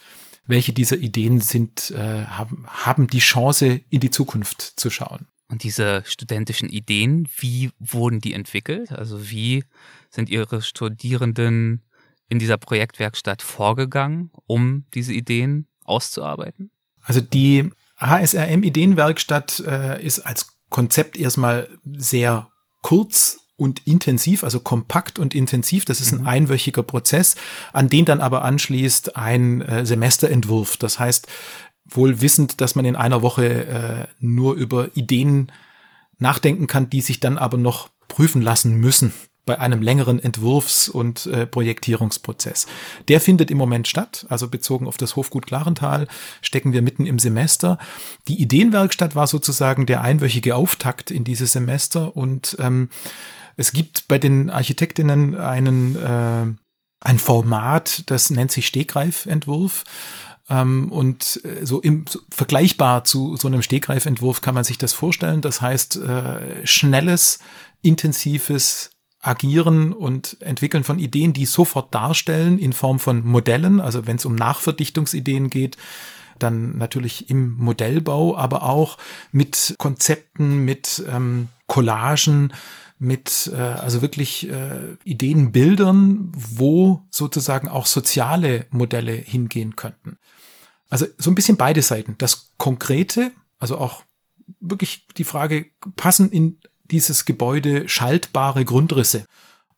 welche 0.46 0.74
dieser 0.74 0.98
Ideen 0.98 1.42
sind, 1.42 1.92
äh, 1.92 2.26
haben, 2.26 2.66
haben 2.68 3.08
die 3.08 3.20
Chance, 3.20 3.82
in 3.90 4.00
die 4.00 4.12
Zukunft 4.12 4.62
zu 4.62 4.90
schauen. 4.90 5.28
Und 5.50 5.64
diese 5.64 6.04
studentischen 6.06 6.70
Ideen, 6.70 7.28
wie 7.38 7.72
wurden 7.80 8.20
die 8.20 8.34
entwickelt? 8.34 8.92
Also 8.92 9.30
wie 9.30 9.64
sind 10.10 10.30
Ihre 10.30 10.62
Studierenden 10.62 11.84
in 12.28 12.40
dieser 12.40 12.58
Projektwerkstatt 12.58 13.42
vorgegangen, 13.42 14.32
um 14.48 14.86
diese 14.94 15.14
Ideen 15.14 15.68
auszuarbeiten? 15.84 16.72
Also 17.02 17.22
die 17.22 17.70
HSRM 18.08 18.64
Ideenwerkstatt 18.64 19.64
äh, 19.66 20.04
ist 20.04 20.20
als 20.20 20.48
Konzept 20.70 21.18
erstmal 21.18 21.70
sehr 21.86 22.50
kurz 22.82 23.40
und 23.56 23.86
intensiv, 23.86 24.44
also 24.44 24.60
kompakt 24.60 25.20
und 25.20 25.36
intensiv. 25.36 25.86
Das 25.86 26.02
ist 26.02 26.12
ein 26.12 26.22
mhm. 26.22 26.28
einwöchiger 26.28 26.84
Prozess, 26.84 27.36
an 27.72 27.90
den 27.90 28.06
dann 28.06 28.22
aber 28.22 28.44
anschließt 28.44 29.16
ein 29.16 29.62
äh, 29.62 29.86
Semesterentwurf. 29.86 30.78
Das 30.78 31.00
heißt, 31.00 31.28
wohl 31.86 32.22
wissend, 32.22 32.62
dass 32.62 32.76
man 32.76 32.86
in 32.86 32.96
einer 32.96 33.22
Woche 33.22 33.66
äh, 33.66 34.08
nur 34.20 34.56
über 34.56 34.90
Ideen 34.96 35.52
nachdenken 36.18 36.68
kann, 36.68 36.90
die 36.90 37.02
sich 37.02 37.20
dann 37.20 37.38
aber 37.38 37.58
noch 37.58 37.90
prüfen 38.08 38.42
lassen 38.42 38.76
müssen 38.76 39.14
bei 39.46 39.60
einem 39.60 39.82
längeren 39.82 40.20
Entwurfs- 40.20 40.90
und 40.90 41.26
äh, 41.26 41.46
Projektierungsprozess. 41.46 42.66
Der 43.08 43.20
findet 43.20 43.52
im 43.52 43.58
Moment 43.58 43.88
statt, 43.88 44.26
also 44.30 44.48
bezogen 44.48 44.88
auf 44.88 44.98
das 44.98 45.16
Hofgut 45.16 45.46
Klarental 45.46 46.08
stecken 46.42 46.74
wir 46.74 46.82
mitten 46.82 47.06
im 47.06 47.20
Semester. 47.20 47.78
Die 48.28 48.42
Ideenwerkstatt 48.42 49.16
war 49.16 49.28
sozusagen 49.28 49.86
der 49.86 50.02
einwöchige 50.02 50.56
Auftakt 50.56 51.12
in 51.12 51.24
dieses 51.24 51.52
Semester 51.52 52.16
und 52.16 52.56
ähm, 52.60 52.90
es 53.56 53.72
gibt 53.72 54.08
bei 54.08 54.18
den 54.18 54.50
Architektinnen 54.50 55.36
einen 55.36 55.96
äh, 55.96 56.46
ein 57.04 57.20
Format, 57.20 58.04
das 58.10 58.30
nennt 58.30 58.52
sich 58.52 58.68
Stegreifentwurf. 58.68 59.84
Ähm, 60.50 60.92
und 60.92 61.42
äh, 61.44 61.66
so 61.66 61.82
im 61.82 62.06
so 62.08 62.20
vergleichbar 62.30 63.04
zu 63.04 63.36
so 63.38 63.48
einem 63.48 63.62
Stegreifentwurf 63.62 64.42
kann 64.42 64.56
man 64.56 64.64
sich 64.64 64.78
das 64.78 64.94
vorstellen. 64.94 65.42
Das 65.42 65.62
heißt, 65.62 65.98
äh, 65.98 66.66
schnelles, 66.66 67.40
intensives 67.82 68.93
Agieren 69.24 69.94
und 69.94 70.38
Entwickeln 70.42 70.84
von 70.84 71.00
Ideen, 71.00 71.34
die 71.34 71.46
sofort 71.46 71.96
darstellen 71.96 72.60
in 72.60 72.74
Form 72.74 73.00
von 73.00 73.26
Modellen. 73.26 73.80
Also 73.80 74.06
wenn 74.06 74.18
es 74.18 74.26
um 74.26 74.36
Nachverdichtungsideen 74.36 75.50
geht, 75.50 75.78
dann 76.40 76.78
natürlich 76.78 77.30
im 77.30 77.56
Modellbau, 77.58 78.38
aber 78.38 78.64
auch 78.64 78.98
mit 79.32 79.76
Konzepten, 79.78 80.66
mit 80.66 81.04
ähm, 81.10 81.48
Collagen, 81.68 82.54
mit 83.00 83.50
äh, 83.54 83.58
also 83.58 84.02
wirklich 84.02 84.50
äh, 84.50 84.98
Ideenbildern, 85.06 86.32
wo 86.36 87.04
sozusagen 87.10 87.70
auch 87.70 87.86
soziale 87.86 88.66
Modelle 88.72 89.14
hingehen 89.14 89.76
könnten. 89.78 90.18
Also 90.90 91.06
so 91.18 91.32
ein 91.32 91.36
bisschen 91.36 91.58
beide 91.58 91.82
Seiten. 91.82 92.16
Das 92.18 92.52
Konkrete, 92.58 93.32
also 93.58 93.78
auch 93.78 94.04
wirklich 94.60 95.08
die 95.18 95.24
Frage, 95.24 95.68
passen 95.96 96.30
in 96.30 96.60
dieses 96.86 97.26
Gebäude 97.26 97.88
schaltbare 97.88 98.66
Grundrisse 98.66 99.26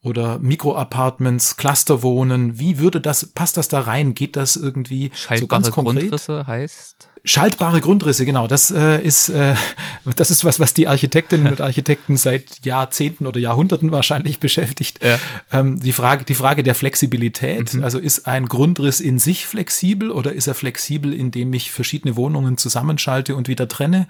oder 0.02 0.38
Mikroapartments, 0.40 1.58
Clusterwohnen, 1.58 2.60
wie 2.60 2.78
würde 2.80 3.02
das, 3.02 3.26
passt 3.28 3.58
das 3.58 3.68
da 3.68 3.82
rein? 3.82 4.14
Geht 4.14 4.36
das 4.36 4.56
irgendwie 4.56 5.12
Schaltbare 5.14 5.40
so 5.40 5.48
ganz 5.48 5.72
konkret? 5.72 6.02
Grundrisse 6.02 6.46
heißt? 6.46 7.10
Schaltbare 7.28 7.82
Grundrisse, 7.82 8.24
genau. 8.24 8.48
Das 8.48 8.70
äh, 8.70 9.02
ist 9.02 9.30
äh, 9.30 9.56
das 10.16 10.30
ist 10.30 10.46
was, 10.46 10.60
was 10.60 10.74
die 10.76 10.88
Architektinnen 10.88 11.48
und 11.48 11.60
Architekten 11.62 12.18
seit 12.18 12.64
Jahrzehnten 12.64 13.26
oder 13.26 13.40
Jahrhunderten 13.40 13.92
wahrscheinlich 13.92 14.40
beschäftigt. 14.40 15.04
Ja. 15.04 15.20
Ähm, 15.52 15.80
die 15.80 15.92
Frage, 15.92 16.24
die 16.24 16.36
Frage 16.36 16.62
der 16.62 16.76
Flexibilität. 16.76 17.74
Mhm. 17.74 17.84
Also 17.84 17.98
ist 17.98 18.28
ein 18.28 18.48
Grundriss 18.48 19.00
in 19.00 19.18
sich 19.18 19.48
flexibel 19.48 20.12
oder 20.12 20.34
ist 20.34 20.46
er 20.46 20.54
flexibel, 20.54 21.14
indem 21.14 21.52
ich 21.54 21.72
verschiedene 21.72 22.16
Wohnungen 22.16 22.58
zusammenschalte 22.58 23.36
und 23.36 23.48
wieder 23.48 23.68
trenne? 23.68 24.08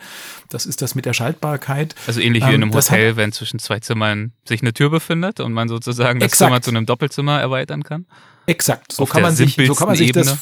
Das 0.49 0.65
ist 0.65 0.81
das 0.81 0.93
mit 0.93 1.05
der 1.05 1.13
Schaltbarkeit. 1.13 1.95
Also 2.07 2.19
ähnlich 2.19 2.43
wie 2.43 2.49
in 2.49 2.55
einem 2.55 2.69
ähm, 2.69 2.75
Hotel, 2.75 3.11
hat, 3.11 3.17
wenn 3.17 3.31
zwischen 3.31 3.59
zwei 3.59 3.79
Zimmern 3.79 4.33
sich 4.43 4.61
eine 4.61 4.73
Tür 4.73 4.89
befindet 4.89 5.39
und 5.39 5.53
man 5.53 5.69
sozusagen 5.69 6.19
das 6.19 6.33
exakt. 6.33 6.49
Zimmer 6.49 6.61
zu 6.61 6.71
einem 6.71 6.85
Doppelzimmer 6.85 7.39
erweitern 7.39 7.83
kann. 7.83 8.05
Exakt. 8.45 8.91
So 8.91 9.03
Auf 9.03 9.09
kann 9.09 9.21
man 9.21 9.35
sich, 9.35 9.55
so 9.55 9.73
kann 9.73 9.87
man 9.87 9.95
sich 9.95 10.09
Ebene. 10.09 10.25
das 10.25 10.37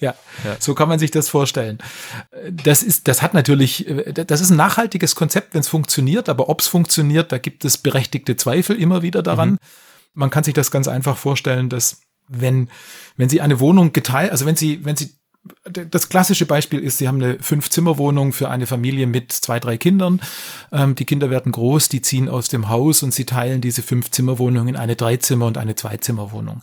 ja, 0.00 0.14
ja, 0.44 0.56
so 0.58 0.74
kann 0.74 0.88
man 0.88 0.98
sich 0.98 1.10
das 1.10 1.28
vorstellen. 1.28 1.78
Das 2.50 2.82
ist, 2.82 3.06
das 3.06 3.22
hat 3.22 3.34
natürlich, 3.34 3.86
das 4.14 4.40
ist 4.40 4.50
ein 4.50 4.56
nachhaltiges 4.56 5.14
Konzept, 5.14 5.54
wenn 5.54 5.60
es 5.60 5.68
funktioniert, 5.68 6.28
aber 6.28 6.48
ob 6.48 6.60
es 6.60 6.66
funktioniert, 6.66 7.32
da 7.32 7.38
gibt 7.38 7.64
es 7.64 7.78
berechtigte 7.78 8.36
Zweifel 8.36 8.76
immer 8.76 9.02
wieder 9.02 9.22
daran. 9.22 9.50
Mhm. 9.50 9.58
Man 10.14 10.30
kann 10.30 10.44
sich 10.44 10.54
das 10.54 10.70
ganz 10.70 10.88
einfach 10.88 11.16
vorstellen, 11.16 11.68
dass 11.68 12.00
wenn, 12.28 12.68
wenn 13.16 13.28
Sie 13.28 13.40
eine 13.40 13.60
Wohnung 13.60 13.92
geteilt, 13.92 14.32
also 14.32 14.46
wenn 14.46 14.56
Sie, 14.56 14.84
wenn 14.84 14.96
Sie 14.96 15.14
das 15.64 16.08
klassische 16.08 16.46
Beispiel 16.46 16.80
ist, 16.80 16.98
Sie 16.98 17.08
haben 17.08 17.22
eine 17.22 17.38
Fünf-Zimmer-Wohnung 17.40 18.32
für 18.32 18.50
eine 18.50 18.66
Familie 18.66 19.06
mit 19.06 19.32
zwei, 19.32 19.58
drei 19.58 19.78
Kindern. 19.78 20.20
Ähm, 20.70 20.94
die 20.94 21.06
Kinder 21.06 21.30
werden 21.30 21.52
groß, 21.52 21.88
die 21.88 22.02
ziehen 22.02 22.28
aus 22.28 22.48
dem 22.48 22.68
Haus 22.68 23.02
und 23.02 23.14
Sie 23.14 23.24
teilen 23.24 23.60
diese 23.60 23.82
Fünf-Zimmer-Wohnung 23.82 24.68
in 24.68 24.76
eine 24.76 24.96
Dreizimmer- 24.96 25.46
und 25.46 25.58
eine 25.58 25.76
Zwei-Zimmer-Wohnung. 25.76 26.62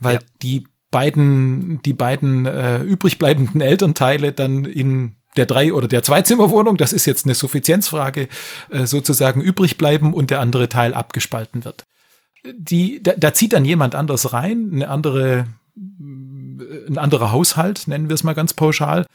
Weil 0.00 0.14
ja. 0.16 0.20
die 0.42 0.66
beiden, 0.90 1.80
die 1.82 1.92
beiden 1.92 2.46
äh, 2.46 2.82
übrig 2.82 3.18
bleibenden 3.18 3.60
Elternteile 3.60 4.32
dann 4.32 4.64
in 4.64 5.16
der 5.36 5.46
drei 5.46 5.72
oder 5.72 5.88
der 5.88 6.02
Zweizimmerwohnung, 6.02 6.76
das 6.76 6.92
ist 6.92 7.06
jetzt 7.06 7.24
eine 7.24 7.34
Suffizienzfrage, 7.34 8.28
äh, 8.70 8.86
sozusagen 8.86 9.40
übrig 9.40 9.78
bleiben 9.78 10.14
und 10.14 10.30
der 10.30 10.40
andere 10.40 10.68
Teil 10.68 10.94
abgespalten 10.94 11.64
wird. 11.64 11.86
Die, 12.44 13.02
da, 13.02 13.12
da 13.16 13.34
zieht 13.34 13.52
dann 13.52 13.64
jemand 13.64 13.94
anders 13.94 14.32
rein, 14.32 14.70
eine 14.72 14.88
andere, 14.88 15.46
ein 15.76 16.98
anderer 16.98 17.32
Haushalt, 17.32 17.86
nennen 17.86 18.08
wir 18.08 18.14
es 18.14 18.24
mal 18.24 18.34
ganz 18.34 18.54
pauschal. 18.54 19.06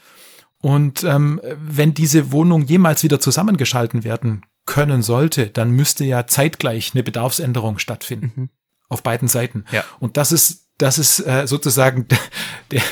Und 0.60 1.04
ähm, 1.04 1.40
wenn 1.58 1.92
diese 1.92 2.32
Wohnung 2.32 2.62
jemals 2.62 3.02
wieder 3.02 3.20
zusammengeschalten 3.20 4.02
werden 4.02 4.46
können 4.64 5.02
sollte, 5.02 5.48
dann 5.48 5.72
müsste 5.72 6.04
ja 6.04 6.26
zeitgleich 6.26 6.92
eine 6.94 7.02
Bedarfsänderung 7.02 7.78
stattfinden. 7.78 8.32
Mhm. 8.34 8.48
Auf 8.88 9.02
beiden 9.02 9.28
Seiten. 9.28 9.64
Ja. 9.72 9.82
Und 9.98 10.16
das 10.16 10.30
ist 10.30 10.63
das 10.78 10.98
ist 10.98 11.20
äh, 11.20 11.46
sozusagen 11.46 12.06
der, 12.70 12.82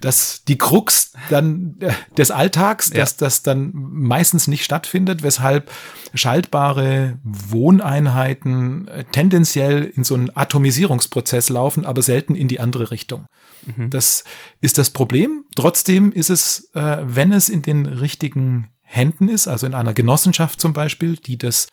das, 0.00 0.44
die 0.44 0.58
Krux 0.58 1.12
dann 1.30 1.76
äh, 1.80 1.92
des 2.16 2.30
Alltags, 2.30 2.90
dass 2.90 3.16
das 3.16 3.42
dann 3.42 3.70
meistens 3.74 4.46
nicht 4.46 4.64
stattfindet, 4.64 5.22
weshalb 5.22 5.70
schaltbare 6.14 7.18
Wohneinheiten 7.24 8.88
äh, 8.88 9.04
tendenziell 9.04 9.84
in 9.84 10.04
so 10.04 10.14
einen 10.14 10.30
Atomisierungsprozess 10.34 11.48
laufen, 11.48 11.86
aber 11.86 12.02
selten 12.02 12.34
in 12.34 12.48
die 12.48 12.60
andere 12.60 12.90
Richtung. 12.90 13.26
Mhm. 13.64 13.90
Das 13.90 14.24
ist 14.60 14.78
das 14.78 14.90
Problem. 14.90 15.44
Trotzdem 15.56 16.12
ist 16.12 16.30
es, 16.30 16.70
äh, 16.74 16.98
wenn 17.02 17.32
es 17.32 17.48
in 17.48 17.62
den 17.62 17.86
richtigen 17.86 18.70
Händen 18.82 19.28
ist, 19.28 19.48
also 19.48 19.66
in 19.66 19.74
einer 19.74 19.94
Genossenschaft 19.94 20.60
zum 20.60 20.72
Beispiel, 20.72 21.16
die 21.16 21.38
das 21.38 21.68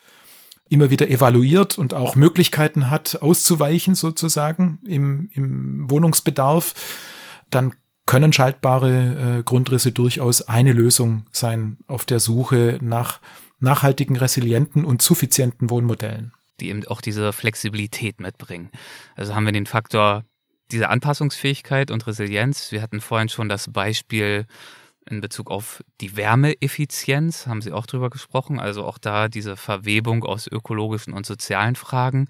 immer 0.70 0.90
wieder 0.90 1.10
evaluiert 1.10 1.78
und 1.78 1.94
auch 1.94 2.16
Möglichkeiten 2.16 2.90
hat, 2.90 3.22
auszuweichen 3.22 3.96
sozusagen 3.96 4.80
im, 4.86 5.30
im 5.34 5.90
Wohnungsbedarf, 5.90 6.74
dann 7.50 7.74
können 8.06 8.34
schaltbare 8.34 9.40
äh, 9.40 9.44
Grundrisse 9.44 9.92
durchaus 9.92 10.42
eine 10.42 10.74
Lösung 10.74 11.26
sein 11.32 11.78
auf 11.88 12.06
der 12.06 12.20
Suche 12.20 12.80
nach 12.82 13.20
nachhaltigen, 13.60 14.16
resilienten 14.16 14.86
und 14.86 15.02
suffizienten 15.02 15.70
Wohnmodellen. 15.70 16.32
Die 16.60 16.70
eben 16.70 16.86
auch 16.88 17.02
diese 17.02 17.34
Flexibilität 17.34 18.20
mitbringen. 18.20 18.70
Also 19.16 19.36
haben 19.36 19.46
wir 19.46 19.52
den 19.52 19.66
Faktor 19.66 20.24
dieser 20.72 20.90
Anpassungsfähigkeit 20.90 21.92
und 21.92 22.08
Resilienz. 22.08 22.72
Wir 22.72 22.82
hatten 22.82 23.02
vorhin 23.02 23.30
schon 23.30 23.50
das 23.50 23.72
Beispiel 23.72 24.46
in 25.10 25.22
Bezug 25.22 25.50
auf 25.50 25.84
die 26.02 26.16
Wärmeeffizienz 26.16 27.48
haben 27.48 27.62
Sie 27.62 27.72
auch 27.72 27.86
drüber 27.86 28.10
gesprochen, 28.10 28.60
also 28.60 28.86
auch 28.86 28.98
da 28.98 29.28
diese 29.28 29.56
Verwebung 29.56 30.24
aus 30.24 30.48
ökologischen 30.48 31.14
und 31.14 31.26
sozialen 31.26 31.76
Fragen. 31.76 32.28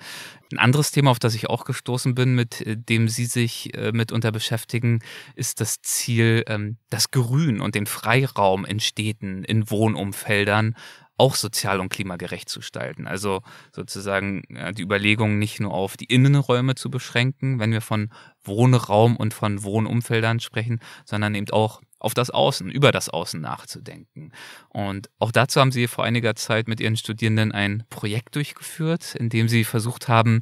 Ein 0.51 0.59
anderes 0.59 0.91
Thema, 0.91 1.11
auf 1.11 1.19
das 1.19 1.35
ich 1.35 1.49
auch 1.49 1.65
gestoßen 1.65 2.15
bin, 2.15 2.35
mit 2.35 2.61
äh, 2.61 2.77
dem 2.77 3.09
Sie 3.09 3.25
sich 3.25 3.75
äh, 3.75 3.91
mitunter 3.91 4.31
beschäftigen, 4.31 4.99
ist 5.35 5.59
das 5.61 5.81
Ziel, 5.81 6.43
ähm, 6.47 6.77
das 6.89 7.11
Grün 7.11 7.61
und 7.61 7.75
den 7.75 7.85
Freiraum 7.85 8.65
in 8.65 8.79
Städten, 8.79 9.43
in 9.43 9.69
Wohnumfeldern 9.69 10.75
auch 11.17 11.35
sozial 11.35 11.79
und 11.79 11.89
klimagerecht 11.89 12.47
zu 12.47 12.59
gestalten. 12.59 13.07
Also 13.07 13.41
sozusagen 13.75 14.43
die 14.73 14.83
Überlegung 14.83 15.39
nicht 15.39 15.59
nur 15.59 15.73
auf 15.73 15.97
die 15.97 16.05
Innenräume 16.05 16.75
zu 16.75 16.91
beschränken, 16.91 17.59
wenn 17.59 17.71
wir 17.71 17.81
von 17.81 18.11
Wohnraum 18.43 19.17
und 19.17 19.33
von 19.33 19.63
Wohnumfeldern 19.63 20.39
sprechen, 20.39 20.79
sondern 21.05 21.33
eben 21.33 21.49
auch 21.49 21.81
auf 21.99 22.13
das 22.13 22.29
Außen, 22.29 22.69
über 22.69 22.91
das 22.91 23.09
Außen 23.09 23.41
nachzudenken. 23.41 24.31
Und 24.69 25.09
auch 25.19 25.31
dazu 25.31 25.59
haben 25.59 25.71
Sie 25.71 25.87
vor 25.87 26.03
einiger 26.03 26.35
Zeit 26.35 26.67
mit 26.67 26.79
Ihren 26.79 26.97
Studierenden 26.97 27.51
ein 27.51 27.83
Projekt 27.89 28.35
durchgeführt, 28.35 29.15
in 29.15 29.29
dem 29.29 29.47
Sie 29.47 29.63
versucht 29.63 30.07
haben, 30.07 30.41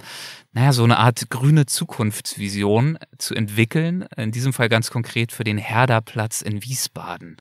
naja, 0.52 0.74
so 0.74 0.84
eine 0.84 0.98
Art 0.98 1.30
grüne 1.30 1.66
Zukunftsvision 1.66 2.98
zu 3.18 3.36
entwickeln, 3.36 4.06
in 4.18 4.32
diesem 4.32 4.54
Fall 4.54 4.70
ganz 4.70 4.92
konkret 4.92 5.32
für 5.32 5.44
den 5.44 5.58
Herderplatz 5.58 6.42
in 6.42 6.64
Wiesbaden. 6.64 7.38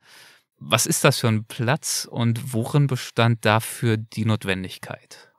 Was 0.59 0.87
ist 0.87 1.05
das 1.05 1.19
für 1.19 1.29
ein 1.29 1.45
Platz 1.45 2.09
und 2.11 2.53
worin 2.53 2.87
bestand 2.87 3.45
dafür 3.45 3.97
die 3.97 4.25
Notwendigkeit? 4.25 5.31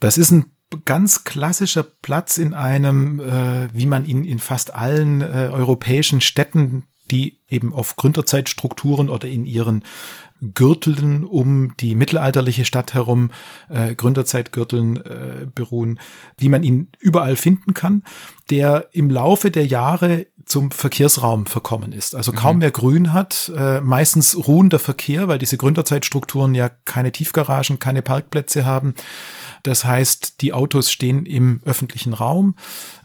Das 0.00 0.16
ist 0.16 0.30
ein 0.30 0.46
ganz 0.84 1.24
klassischer 1.24 1.82
Platz 1.82 2.38
in 2.38 2.54
einem, 2.54 3.20
äh, 3.20 3.68
wie 3.72 3.86
man 3.86 4.06
ihn 4.06 4.24
in 4.24 4.38
fast 4.38 4.74
allen 4.74 5.20
äh, 5.20 5.50
europäischen 5.52 6.20
Städten 6.20 6.84
die 7.10 7.38
eben 7.48 7.72
auf 7.72 7.96
Gründerzeitstrukturen 7.96 9.10
oder 9.10 9.28
in 9.28 9.44
ihren 9.44 9.84
Gürteln 10.54 11.24
um 11.24 11.76
die 11.78 11.94
mittelalterliche 11.94 12.64
Stadt 12.64 12.94
herum, 12.94 13.30
äh, 13.68 13.94
Gründerzeitgürteln 13.94 14.96
äh, 14.96 15.46
beruhen, 15.54 16.00
wie 16.36 16.48
man 16.48 16.64
ihn 16.64 16.88
überall 16.98 17.36
finden 17.36 17.74
kann, 17.74 18.02
der 18.50 18.88
im 18.92 19.08
Laufe 19.08 19.52
der 19.52 19.66
Jahre 19.66 20.26
zum 20.44 20.72
Verkehrsraum 20.72 21.46
verkommen 21.46 21.92
ist. 21.92 22.16
Also 22.16 22.32
kaum 22.32 22.56
mhm. 22.56 22.60
mehr 22.60 22.70
Grün 22.72 23.12
hat, 23.12 23.52
äh, 23.56 23.80
meistens 23.80 24.36
ruhender 24.36 24.80
Verkehr, 24.80 25.28
weil 25.28 25.38
diese 25.38 25.56
Gründerzeitstrukturen 25.56 26.54
ja 26.56 26.70
keine 26.84 27.12
Tiefgaragen, 27.12 27.78
keine 27.78 28.02
Parkplätze 28.02 28.64
haben. 28.64 28.94
Das 29.62 29.84
heißt, 29.84 30.40
die 30.40 30.52
Autos 30.52 30.90
stehen 30.90 31.24
im 31.26 31.60
öffentlichen 31.64 32.14
Raum. 32.14 32.54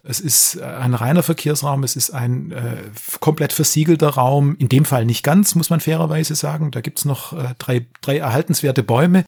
Es 0.03 0.19
ist 0.19 0.55
äh, 0.55 0.63
ein 0.63 0.93
reiner 0.93 1.23
Verkehrsraum, 1.23 1.83
es 1.83 1.95
ist 1.95 2.11
ein 2.11 2.51
äh, 2.51 2.83
komplett 3.19 3.53
versiegelter 3.53 4.09
Raum. 4.09 4.55
In 4.57 4.69
dem 4.69 4.85
Fall 4.85 5.05
nicht 5.05 5.23
ganz, 5.23 5.55
muss 5.55 5.69
man 5.69 5.79
fairerweise 5.79 6.35
sagen. 6.35 6.71
Da 6.71 6.81
gibt's 6.81 7.05
noch 7.05 7.33
äh, 7.33 7.53
drei, 7.59 7.85
drei 8.01 8.17
erhaltenswerte 8.17 8.83
Bäume, 8.83 9.25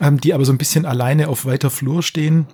ähm, 0.00 0.20
die 0.20 0.34
aber 0.34 0.44
so 0.44 0.52
ein 0.52 0.58
bisschen 0.58 0.86
alleine 0.86 1.28
auf 1.28 1.44
weiter 1.44 1.70
Flur 1.70 2.02
stehen. 2.02 2.46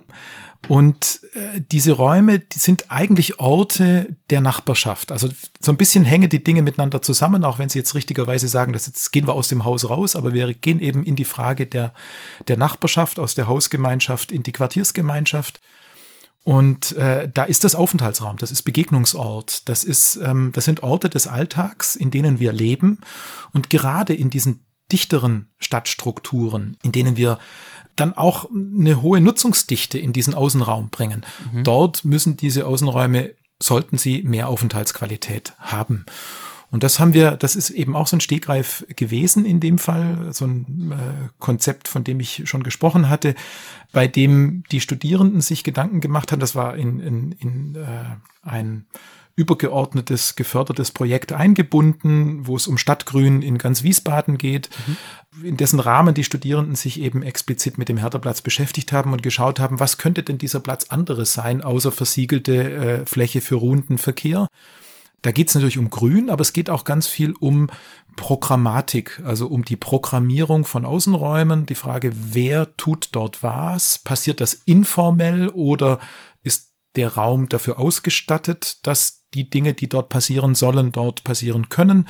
Und 0.67 1.21
äh, 1.33 1.61
diese 1.71 1.93
Räume, 1.93 2.39
die 2.39 2.59
sind 2.59 2.91
eigentlich 2.91 3.39
Orte 3.39 4.15
der 4.29 4.41
Nachbarschaft. 4.41 5.11
Also 5.11 5.29
so 5.59 5.71
ein 5.71 5.77
bisschen 5.77 6.03
hängen 6.03 6.29
die 6.29 6.43
Dinge 6.43 6.61
miteinander 6.61 7.01
zusammen, 7.01 7.43
auch 7.43 7.59
wenn 7.59 7.69
Sie 7.69 7.79
jetzt 7.79 7.95
richtigerweise 7.95 8.47
sagen, 8.47 8.73
dass 8.73 8.85
jetzt 8.85 9.11
gehen 9.11 9.27
wir 9.27 9.33
aus 9.33 9.47
dem 9.47 9.63
Haus 9.63 9.89
raus, 9.89 10.15
aber 10.15 10.33
wir 10.33 10.53
gehen 10.53 10.79
eben 10.79 11.03
in 11.03 11.15
die 11.15 11.25
Frage 11.25 11.65
der, 11.65 11.93
der 12.47 12.57
Nachbarschaft, 12.57 13.19
aus 13.19 13.35
der 13.35 13.47
Hausgemeinschaft 13.47 14.31
in 14.31 14.43
die 14.43 14.51
Quartiersgemeinschaft. 14.51 15.61
Und 16.43 16.93
äh, 16.93 17.29
da 17.31 17.43
ist 17.43 17.63
das 17.63 17.75
Aufenthaltsraum, 17.75 18.37
das 18.37 18.51
ist 18.51 18.63
Begegnungsort, 18.63 19.67
das 19.69 19.83
ist, 19.83 20.17
ähm, 20.17 20.51
das 20.53 20.65
sind 20.65 20.83
Orte 20.83 21.09
des 21.09 21.27
Alltags, 21.27 21.95
in 21.95 22.11
denen 22.11 22.39
wir 22.39 22.53
leben. 22.53 22.99
Und 23.53 23.69
gerade 23.69 24.13
in 24.13 24.29
diesen 24.29 24.65
dichteren 24.91 25.49
Stadtstrukturen, 25.59 26.77
in 26.81 26.91
denen 26.91 27.17
wir 27.17 27.37
dann 27.95 28.13
auch 28.13 28.49
eine 28.51 29.01
hohe 29.01 29.21
Nutzungsdichte 29.21 29.99
in 29.99 30.13
diesen 30.13 30.33
Außenraum 30.33 30.89
bringen. 30.89 31.25
Mhm. 31.51 31.63
Dort 31.63 32.05
müssen 32.05 32.37
diese 32.37 32.65
Außenräume, 32.65 33.31
sollten 33.61 33.97
sie 33.97 34.23
mehr 34.23 34.47
Aufenthaltsqualität 34.47 35.53
haben. 35.59 36.05
Und 36.71 36.83
das 36.83 36.99
haben 36.99 37.13
wir, 37.13 37.31
das 37.31 37.55
ist 37.55 37.71
eben 37.71 37.95
auch 37.95 38.07
so 38.07 38.15
ein 38.15 38.21
Stegreif 38.21 38.85
gewesen 38.95 39.43
in 39.43 39.59
dem 39.59 39.79
Fall, 39.79 40.31
so 40.31 40.45
ein 40.45 40.91
äh, 40.91 41.29
Konzept, 41.39 41.87
von 41.87 42.03
dem 42.03 42.19
ich 42.19 42.43
schon 42.45 42.63
gesprochen 42.63 43.09
hatte, 43.09 43.33
bei 43.91 44.07
dem 44.07 44.63
die 44.71 44.81
Studierenden 44.81 45.41
sich 45.41 45.63
Gedanken 45.63 45.99
gemacht 45.99 46.31
haben. 46.31 46.39
Das 46.39 46.55
war 46.55 46.75
in, 46.75 46.99
in, 46.99 47.31
in 47.33 47.75
äh, 47.75 48.17
ein 48.43 48.85
übergeordnetes, 49.39 50.35
gefördertes 50.35 50.91
Projekt 50.91 51.31
eingebunden, 51.31 52.45
wo 52.45 52.57
es 52.57 52.67
um 52.67 52.77
Stadtgrün 52.77 53.41
in 53.41 53.57
ganz 53.57 53.83
Wiesbaden 53.83 54.37
geht, 54.37 54.69
mhm. 54.85 55.45
in 55.45 55.55
dessen 55.55 55.79
Rahmen 55.79 56.13
die 56.13 56.25
Studierenden 56.25 56.75
sich 56.75 56.99
eben 56.99 57.23
explizit 57.23 57.77
mit 57.77 57.87
dem 57.87 57.95
Herderplatz 57.95 58.41
beschäftigt 58.41 58.91
haben 58.91 59.13
und 59.13 59.23
geschaut 59.23 59.61
haben, 59.61 59.79
was 59.79 59.97
könnte 59.97 60.23
denn 60.23 60.37
dieser 60.37 60.59
Platz 60.59 60.87
anderes 60.89 61.33
sein, 61.33 61.61
außer 61.61 61.93
versiegelte 61.93 62.73
äh, 62.73 63.05
Fläche 63.05 63.39
für 63.39 63.55
ruhenden 63.55 63.97
Verkehr. 63.97 64.49
Da 65.21 65.31
geht 65.31 65.47
es 65.47 65.55
natürlich 65.55 65.77
um 65.77 65.89
Grün, 65.89 66.29
aber 66.29 66.41
es 66.41 66.51
geht 66.51 66.69
auch 66.69 66.83
ganz 66.83 67.07
viel 67.07 67.33
um 67.39 67.69
Programmatik, 68.17 69.21
also 69.23 69.47
um 69.47 69.63
die 69.63 69.77
Programmierung 69.77 70.65
von 70.65 70.85
Außenräumen. 70.85 71.65
Die 71.65 71.75
Frage, 71.75 72.11
wer 72.13 72.75
tut 72.75 73.09
dort 73.13 73.41
was? 73.41 73.99
Passiert 73.99 74.41
das 74.41 74.53
informell 74.53 75.47
oder 75.47 75.99
ist 76.43 76.73
der 76.97 77.15
Raum 77.15 77.47
dafür 77.47 77.79
ausgestattet, 77.79 78.85
dass 78.85 79.18
die 79.33 79.49
Dinge, 79.49 79.73
die 79.73 79.89
dort 79.89 80.09
passieren 80.09 80.55
sollen, 80.55 80.91
dort 80.91 81.23
passieren 81.23 81.69
können? 81.69 82.07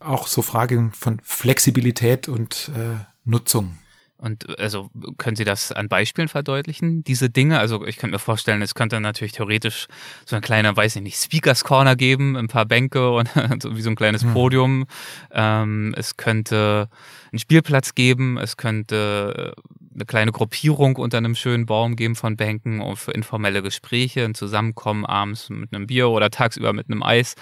Auch 0.00 0.26
so 0.26 0.42
Fragen 0.42 0.92
von 0.92 1.20
Flexibilität 1.22 2.28
und 2.28 2.70
äh, 2.74 3.04
Nutzung. 3.24 3.78
Und 4.18 4.58
also 4.58 4.90
können 5.18 5.36
Sie 5.36 5.44
das 5.44 5.72
an 5.72 5.88
Beispielen 5.88 6.28
verdeutlichen, 6.28 7.04
diese 7.04 7.28
Dinge? 7.28 7.58
Also 7.58 7.84
ich 7.86 7.98
könnte 7.98 8.14
mir 8.14 8.18
vorstellen, 8.18 8.62
es 8.62 8.74
könnte 8.74 8.98
natürlich 9.00 9.32
theoretisch 9.32 9.88
so 10.24 10.36
ein 10.36 10.42
kleiner, 10.42 10.74
weiß 10.74 10.96
ich 10.96 11.02
nicht, 11.02 11.18
Speakers 11.18 11.64
Corner 11.64 11.96
geben, 11.96 12.36
ein 12.36 12.48
paar 12.48 12.64
Bänke 12.64 13.10
und 13.10 13.28
so 13.62 13.76
wie 13.76 13.82
so 13.82 13.90
ein 13.90 13.96
kleines 13.96 14.22
hm. 14.22 14.32
Podium. 14.32 14.86
Ähm, 15.30 15.94
es 15.98 16.16
könnte 16.16 16.88
einen 17.30 17.38
Spielplatz 17.38 17.94
geben, 17.94 18.38
es 18.38 18.56
könnte 18.56 19.54
eine 19.94 20.06
kleine 20.06 20.32
Gruppierung 20.32 20.96
unter 20.96 21.18
einem 21.18 21.34
schönen 21.34 21.66
Baum 21.66 21.96
geben 21.96 22.16
von 22.16 22.36
Bänken 22.36 22.80
und 22.80 22.96
für 22.96 23.12
informelle 23.12 23.62
Gespräche, 23.62 24.24
ein 24.24 24.34
Zusammenkommen 24.34 25.04
abends 25.04 25.50
mit 25.50 25.74
einem 25.74 25.86
Bier 25.86 26.08
oder 26.08 26.30
tagsüber 26.30 26.72
mit 26.72 26.90
einem 26.90 27.02
Eis. 27.02 27.34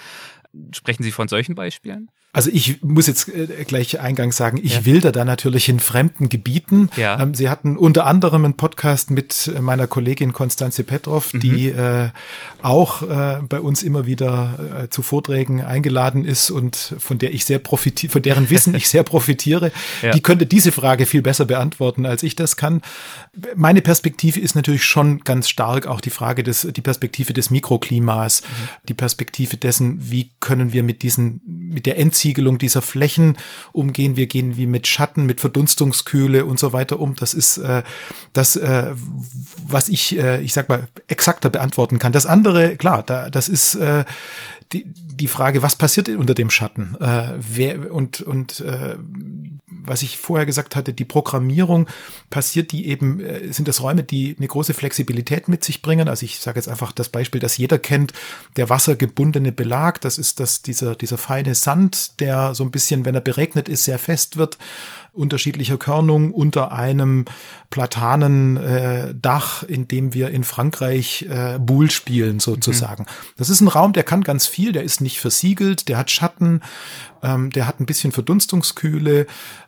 Sprechen 0.73 1.03
Sie 1.03 1.11
von 1.11 1.27
solchen 1.27 1.55
Beispielen? 1.55 2.09
Also 2.35 2.49
ich 2.51 2.83
muss 2.83 3.07
jetzt 3.07 3.29
äh, 3.29 3.63
gleich 3.65 4.01
eingangs 4.01 4.35
sagen, 4.35 4.59
ich 4.61 4.73
ja. 4.73 4.85
wilder 4.85 5.13
da 5.13 5.23
natürlich 5.23 5.69
in 5.69 5.79
fremden 5.79 6.27
Gebieten. 6.27 6.89
Ja. 6.97 7.17
Ähm, 7.17 7.33
Sie 7.33 7.47
hatten 7.47 7.77
unter 7.77 8.05
anderem 8.05 8.43
einen 8.43 8.55
Podcast 8.55 9.09
mit 9.09 9.49
meiner 9.61 9.87
Kollegin 9.87 10.33
Konstanze 10.33 10.83
Petrov, 10.83 11.33
mhm. 11.33 11.39
die 11.39 11.69
äh, 11.69 12.09
auch 12.61 13.03
äh, 13.03 13.39
bei 13.47 13.61
uns 13.61 13.83
immer 13.83 14.05
wieder 14.05 14.83
äh, 14.83 14.89
zu 14.89 15.01
Vorträgen 15.01 15.63
eingeladen 15.63 16.25
ist 16.25 16.51
und 16.51 16.95
von 16.99 17.19
der 17.19 17.33
ich 17.33 17.45
sehr 17.45 17.59
profitiere, 17.59 18.11
von 18.11 18.21
deren 18.21 18.49
Wissen 18.49 18.75
ich 18.75 18.89
sehr 18.89 19.03
profitiere. 19.03 19.71
Ja. 20.01 20.11
Die 20.11 20.21
könnte 20.21 20.45
diese 20.45 20.73
Frage 20.73 21.05
viel 21.05 21.21
besser 21.21 21.45
beantworten, 21.45 22.05
als 22.05 22.21
ich 22.21 22.35
das 22.35 22.57
kann. 22.57 22.81
Meine 23.55 23.81
Perspektive 23.81 24.41
ist 24.41 24.55
natürlich 24.55 24.83
schon 24.83 25.19
ganz 25.19 25.47
stark 25.47 25.87
auch 25.87 26.01
die 26.01 26.09
Frage 26.09 26.43
des, 26.43 26.67
die 26.69 26.81
Perspektive 26.81 27.31
des 27.31 27.49
Mikroklimas, 27.49 28.41
mhm. 28.41 28.69
die 28.89 28.93
Perspektive 28.93 29.55
dessen, 29.55 30.11
wie 30.11 30.31
können 30.41 30.73
wir 30.73 30.83
mit 30.83 31.01
diesen, 31.01 31.39
mit 31.45 31.85
der 31.85 31.97
Endzielung 31.97 32.24
Versiegelung 32.25 32.57
dieser 32.57 32.81
Flächen 32.81 33.37
umgehen. 33.71 34.15
Wir 34.15 34.25
gehen 34.25 34.57
wie 34.57 34.65
mit 34.65 34.87
Schatten, 34.87 35.27
mit 35.27 35.41
Verdunstungskühle 35.41 36.45
und 36.45 36.57
so 36.57 36.73
weiter 36.73 36.99
um. 36.99 37.15
Das 37.15 37.35
ist 37.35 37.57
äh, 37.57 37.83
das, 38.33 38.55
äh, 38.55 38.93
was 39.67 39.89
ich, 39.89 40.17
äh, 40.17 40.41
ich 40.41 40.53
sag 40.53 40.67
mal, 40.67 40.87
exakter 41.07 41.51
beantworten 41.51 41.99
kann. 41.99 42.13
Das 42.13 42.25
andere, 42.25 42.77
klar, 42.77 43.03
da, 43.03 43.29
das 43.29 43.47
ist 43.47 43.75
äh, 43.75 44.05
die, 44.73 44.85
die 44.85 45.27
Frage, 45.27 45.61
was 45.61 45.75
passiert 45.75 46.09
unter 46.09 46.33
dem 46.33 46.49
Schatten? 46.49 46.95
Äh, 46.99 47.33
wer 47.37 47.93
und 47.93 48.21
und 48.21 48.59
äh, 48.61 48.95
was 49.67 50.01
ich 50.01 50.17
vorher 50.17 50.45
gesagt 50.45 50.75
hatte, 50.75 50.93
die 50.93 51.05
Programmierung 51.05 51.87
passiert 52.29 52.71
die 52.71 52.87
eben, 52.87 53.19
äh, 53.19 53.51
sind 53.53 53.67
das 53.67 53.81
Räume, 53.81 54.03
die 54.03 54.35
eine 54.37 54.47
große 54.47 54.73
Flexibilität 54.73 55.47
mit 55.47 55.63
sich 55.63 55.81
bringen. 55.81 56.09
Also 56.09 56.25
ich 56.25 56.39
sage 56.39 56.57
jetzt 56.57 56.67
einfach 56.67 56.91
das 56.91 57.09
Beispiel, 57.09 57.39
das 57.39 57.57
jeder 57.57 57.77
kennt, 57.77 58.13
der 58.57 58.69
wassergebundene 58.69 59.51
Belag, 59.51 60.01
das 60.01 60.17
ist 60.17 60.39
das, 60.39 60.61
dieser, 60.61 60.95
dieser 60.95 61.17
feine 61.17 61.55
Sand, 61.55 62.19
der 62.19 62.55
so 62.55 62.63
ein 62.63 62.71
bisschen, 62.71 63.05
wenn 63.05 63.15
er 63.15 63.21
beregnet 63.21 63.69
ist, 63.69 63.83
sehr 63.83 63.99
fest 63.99 64.37
wird 64.37 64.57
unterschiedlicher 65.15 65.77
Körnung 65.77 66.31
unter 66.31 66.71
einem 66.71 67.25
Platanendach, 67.69 69.63
äh, 69.63 69.73
in 69.73 69.87
dem 69.87 70.13
wir 70.13 70.29
in 70.29 70.43
Frankreich 70.43 71.25
äh, 71.29 71.57
Boule 71.59 71.89
spielen 71.89 72.39
sozusagen. 72.39 73.03
Mhm. 73.03 73.33
Das 73.37 73.49
ist 73.49 73.61
ein 73.61 73.67
Raum, 73.67 73.93
der 73.93 74.03
kann 74.03 74.23
ganz 74.23 74.47
viel, 74.47 74.71
der 74.71 74.83
ist 74.83 75.01
nicht 75.01 75.19
versiegelt, 75.19 75.87
der 75.89 75.97
hat 75.97 76.11
Schatten, 76.11 76.61
ähm, 77.23 77.49
der 77.49 77.67
hat 77.67 77.79
ein 77.79 77.85
bisschen 77.85 78.11
Verdunstungskühle. 78.11 79.21
Äh, 79.21 79.25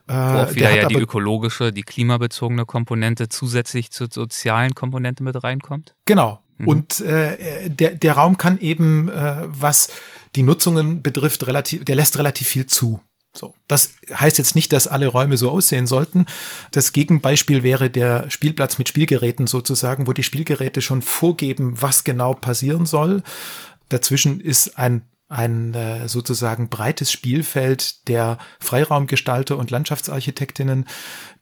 Wo 0.08 0.14
auch 0.14 0.56
wieder 0.56 0.76
ja 0.76 0.88
die 0.88 0.96
ökologische, 0.96 1.74
die 1.74 1.84
klimabezogene 1.84 2.66
Komponente 2.66 3.30
zusätzlich 3.30 3.92
zur 3.92 4.08
sozialen 4.12 4.76
Komponente 4.76 5.24
mit 5.24 5.44
reinkommt. 5.44 5.96
Genau. 6.06 6.40
Mhm. 6.58 6.68
Und 6.68 7.00
äh, 7.02 7.70
der, 7.70 7.92
der 7.92 8.14
Raum 8.14 8.38
kann 8.38 8.60
eben, 8.60 9.10
äh, 9.10 9.44
was 9.46 9.90
die 10.36 10.44
Nutzungen 10.44 11.02
betrifft, 11.02 11.48
relativ, 11.48 11.86
der 11.86 11.96
lässt 11.96 12.18
relativ 12.18 12.48
viel 12.48 12.66
zu. 12.66 13.00
So. 13.38 13.54
Das 13.68 13.94
heißt 14.14 14.38
jetzt 14.38 14.56
nicht, 14.56 14.74
dass 14.74 14.88
alle 14.88 15.08
Räume 15.08 15.38
so 15.38 15.52
aussehen 15.52 15.88
sollten. 15.88 16.26
Das 16.72 16.92
Gegenbeispiel 16.92 17.64
wäre 17.64 17.90
der 17.90 18.30
Spielplatz 18.30 18.78
mit 18.78 18.90
Spielgeräten 18.90 19.48
sozusagen, 19.48 20.08
wo 20.08 20.14
die 20.14 20.24
Spielgeräte 20.24 20.82
schon 20.82 21.02
vorgeben, 21.02 21.82
was 21.82 22.04
genau 22.04 22.34
passieren 22.34 22.86
soll. 22.86 23.24
Dazwischen 23.90 24.40
ist 24.40 24.78
ein 24.78 25.04
ein 25.30 25.74
äh, 25.74 26.08
sozusagen 26.08 26.70
breites 26.70 27.12
Spielfeld 27.12 28.08
der 28.08 28.38
Freiraumgestalter 28.60 29.58
und 29.58 29.72
Landschaftsarchitektinnen, 29.72 30.86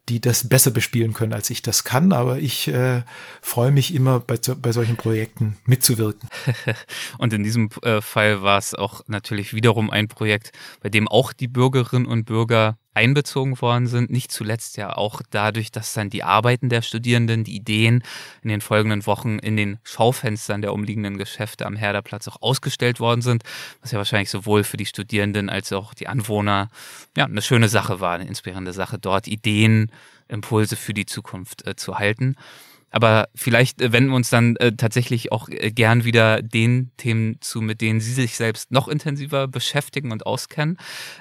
die 0.09 0.21
das 0.21 0.47
besser 0.47 0.71
bespielen 0.71 1.13
können, 1.13 1.33
als 1.33 1.49
ich 1.49 1.61
das 1.61 1.83
kann. 1.83 2.13
Aber 2.13 2.37
ich 2.37 2.67
äh, 2.67 3.03
freue 3.41 3.71
mich 3.71 3.93
immer, 3.93 4.19
bei, 4.19 4.37
bei 4.37 4.71
solchen 4.71 4.97
Projekten 4.97 5.57
mitzuwirken. 5.65 6.29
und 7.17 7.33
in 7.33 7.43
diesem 7.43 7.69
äh, 7.81 8.01
Fall 8.01 8.41
war 8.41 8.57
es 8.57 8.75
auch 8.75 9.01
natürlich 9.07 9.53
wiederum 9.53 9.89
ein 9.89 10.07
Projekt, 10.07 10.51
bei 10.81 10.89
dem 10.89 11.07
auch 11.07 11.33
die 11.33 11.47
Bürgerinnen 11.47 12.05
und 12.05 12.25
Bürger 12.25 12.77
einbezogen 12.95 13.59
worden 13.61 13.87
sind. 13.87 14.09
Nicht 14.09 14.31
zuletzt 14.31 14.77
ja 14.77 14.95
auch 14.95 15.21
dadurch, 15.29 15.71
dass 15.71 15.93
dann 15.93 16.09
die 16.09 16.23
Arbeiten 16.23 16.69
der 16.69 16.81
Studierenden, 16.81 17.43
die 17.43 17.55
Ideen 17.55 18.03
in 18.41 18.49
den 18.49 18.61
folgenden 18.61 19.05
Wochen 19.05 19.39
in 19.39 19.57
den 19.57 19.77
Schaufenstern 19.83 20.61
der 20.61 20.73
umliegenden 20.73 21.17
Geschäfte 21.17 21.65
am 21.65 21.75
Herderplatz 21.75 22.27
auch 22.27 22.41
ausgestellt 22.41 22.99
worden 22.99 23.21
sind, 23.21 23.43
was 23.81 23.91
ja 23.91 23.97
wahrscheinlich 23.97 24.29
sowohl 24.29 24.63
für 24.63 24.77
die 24.77 24.85
Studierenden 24.85 25.49
als 25.49 25.71
auch 25.73 25.93
die 25.93 26.07
Anwohner 26.07 26.69
ja 27.15 27.25
eine 27.25 27.41
schöne 27.41 27.69
Sache 27.69 27.99
war, 27.99 28.15
eine 28.15 28.27
inspirierende 28.27 28.73
Sache, 28.73 28.97
dort 28.97 29.27
Ideen, 29.27 29.91
Impulse 30.27 30.75
für 30.75 30.93
die 30.93 31.05
Zukunft 31.05 31.67
äh, 31.67 31.75
zu 31.75 31.99
halten. 31.99 32.35
Aber 32.95 33.27
vielleicht 33.35 33.81
äh, 33.81 33.91
wenden 33.91 34.11
wir 34.11 34.15
uns 34.15 34.29
dann 34.29 34.55
äh, 34.55 34.71
tatsächlich 34.71 35.33
auch 35.33 35.49
äh, 35.49 35.69
gern 35.69 36.05
wieder 36.05 36.41
den 36.41 36.91
Themen 36.95 37.35
zu, 37.41 37.59
mit 37.59 37.81
denen 37.81 37.99
Sie 37.99 38.13
sich 38.13 38.37
selbst 38.37 38.71
noch 38.71 38.87
intensiver 38.87 39.49
beschäftigen 39.49 40.13
und 40.13 40.25
auskennen. 40.25 40.77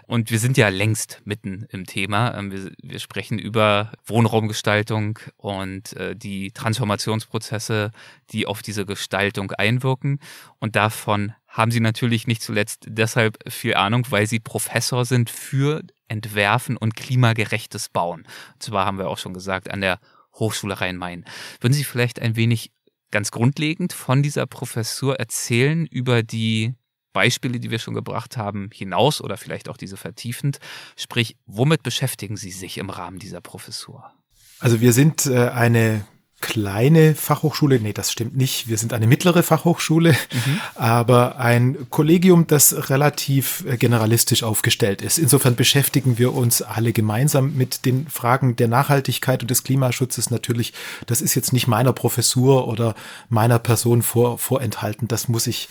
Und 0.07 0.31
wir 0.31 0.39
sind 0.39 0.57
ja 0.57 0.69
längst 0.69 1.23
mitten 1.25 1.67
im 1.71 1.85
Thema. 1.85 2.39
Ähm, 2.39 2.53
wir, 2.53 2.71
wir, 2.81 3.01
sprechen 3.01 3.41
über 3.41 3.91
Wohnraumgestaltung 4.07 5.19
und 5.37 5.95
äh, 5.95 6.15
die 6.15 6.53
Transformationsprozesse, 6.53 7.91
die 8.31 8.47
auf 8.47 8.63
diese 8.63 8.87
Gestaltung 8.87 9.51
einwirken. 9.51 10.21
Und 10.61 10.77
davon 10.77 11.33
haben 11.49 11.73
Sie 11.73 11.81
natürlich 11.81 12.29
nicht 12.29 12.43
zuletzt 12.43 12.85
deshalb 12.87 13.37
viel 13.51 13.75
Ahnung, 13.75 14.07
weil 14.11 14.29
Sie 14.29 14.39
Professor 14.39 15.05
sind 15.05 15.29
für 15.29 15.83
Entwerfen 16.07 16.77
und 16.77 16.95
klimagerechtes 16.95 17.89
Bauen. 17.89 18.21
Und 18.53 18.63
zwar 18.63 18.87
haben 18.87 18.99
wir 18.99 19.09
auch 19.09 19.19
schon 19.19 19.35
gesagt, 19.35 19.73
an 19.73 19.81
der 19.81 19.99
Hochschule 20.35 20.81
Rhein-Main. 20.81 21.25
Würden 21.61 21.75
Sie 21.75 21.85
vielleicht 21.85 22.21
ein 22.21 22.37
wenig 22.37 22.73
ganz 23.11 23.31
grundlegend 23.31 23.93
von 23.93 24.23
dieser 24.23 24.47
Professur 24.47 25.17
erzählen 25.17 25.87
über 25.87 26.23
die 26.23 26.75
Beispiele, 27.13 27.61
die 27.61 27.71
wir 27.71 27.79
schon 27.79 27.95
gebracht 27.95 28.37
haben, 28.37 28.71
hinaus 28.73 29.21
oder 29.21 29.37
vielleicht 29.37 29.69
auch 29.69 29.77
diese 29.77 29.97
vertiefend? 29.97 30.59
Sprich, 30.97 31.37
womit 31.47 31.83
beschäftigen 31.83 32.37
Sie 32.37 32.51
sich 32.51 32.79
im 32.79 32.91
Rahmen 32.91 33.19
dieser 33.19 33.41
Professur? 33.41 34.13
Also 34.59 34.81
wir 34.81 34.93
sind 34.93 35.27
äh, 35.27 35.49
eine 35.49 36.05
kleine 36.45 37.15
Fachhochschule, 37.15 37.81
nee, 37.81 37.95
das 37.95 38.13
stimmt 38.13 38.37
nicht. 38.37 38.69
Wir 38.69 38.77
sind 38.77 38.93
eine 38.93 39.07
mittlere 39.07 39.43
Fachhochschule, 39.43 40.13
mhm. 40.13 40.61
aber 40.75 41.39
ein 41.39 41.87
Kollegium, 41.89 42.47
das 42.47 42.91
relativ 42.91 43.65
äh, 43.67 43.79
generalistisch 43.79 44.43
aufgestellt 44.43 45.01
ist. 45.01 45.19
Insofern 45.19 45.57
beschäftigen 45.57 46.19
wir 46.19 46.35
uns 46.35 46.61
alle 46.61 46.93
gemeinsam 46.93 47.55
mit 47.57 47.87
den 47.87 48.09
Fragen 48.09 48.57
der 48.57 48.69
Nachhaltigkeit 48.69 49.41
und 49.41 49.51
des 49.51 49.65
Klimaschutzes 49.65 50.31
natürlich. 50.31 50.75
Das 51.07 51.23
ist 51.23 51.35
jetzt 51.35 51.55
nicht 51.55 51.67
meiner 51.67 51.95
Professur 51.95 52.69
oder 52.69 52.95
meiner 53.31 53.59
Person 53.59 54.03
vor, 54.03 54.37
vorenthalten. 54.37 55.09
Das 55.09 55.29
muss 55.29 55.47
ich 55.47 55.71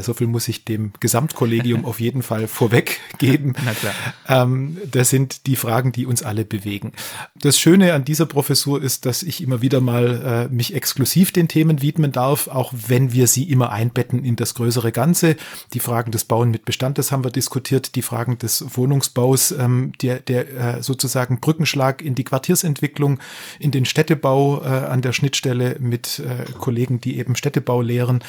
so 0.00 0.14
viel 0.14 0.26
muss 0.26 0.48
ich 0.48 0.64
dem 0.64 0.92
Gesamtkollegium 1.00 1.84
auf 1.84 2.00
jeden 2.00 2.22
Fall 2.22 2.48
vorweggeben. 2.48 3.54
Na 3.64 3.72
klar. 3.72 3.94
Ähm, 4.28 4.78
das 4.90 5.10
sind 5.10 5.46
die 5.46 5.56
Fragen, 5.56 5.92
die 5.92 6.06
uns 6.06 6.22
alle 6.22 6.44
bewegen. 6.44 6.92
Das 7.34 7.58
Schöne 7.58 7.92
an 7.94 8.04
dieser 8.04 8.26
Professur 8.26 8.82
ist, 8.82 9.04
dass 9.06 9.22
ich 9.22 9.42
immer 9.42 9.60
wieder 9.60 9.80
mal 9.80 10.48
äh, 10.50 10.54
mich 10.54 10.74
exklusiv 10.74 11.32
den 11.32 11.48
Themen 11.48 11.82
widmen 11.82 12.12
darf, 12.12 12.48
auch 12.48 12.72
wenn 12.86 13.12
wir 13.12 13.26
sie 13.26 13.44
immer 13.44 13.72
einbetten 13.72 14.24
in 14.24 14.36
das 14.36 14.54
größere 14.54 14.92
Ganze. 14.92 15.36
Die 15.74 15.80
Fragen 15.80 16.12
des 16.12 16.24
Bauen 16.24 16.50
mit 16.50 16.64
Bestand, 16.64 16.98
das 16.98 17.12
haben 17.12 17.24
wir 17.24 17.30
diskutiert, 17.30 17.94
die 17.94 18.02
Fragen 18.02 18.38
des 18.38 18.64
Wohnungsbaus, 18.76 19.52
ähm, 19.52 19.92
der, 20.00 20.20
der 20.20 20.76
äh, 20.78 20.82
sozusagen 20.82 21.40
Brückenschlag 21.40 22.02
in 22.02 22.14
die 22.14 22.24
Quartiersentwicklung, 22.24 23.18
in 23.58 23.70
den 23.70 23.84
Städtebau 23.84 24.62
äh, 24.62 24.66
an 24.66 25.02
der 25.02 25.12
Schnittstelle 25.12 25.76
mit 25.80 26.20
äh, 26.20 26.50
Kollegen, 26.52 27.00
die 27.00 27.18
eben 27.18 27.36
Städtebau 27.36 27.82
lehren. 27.82 28.22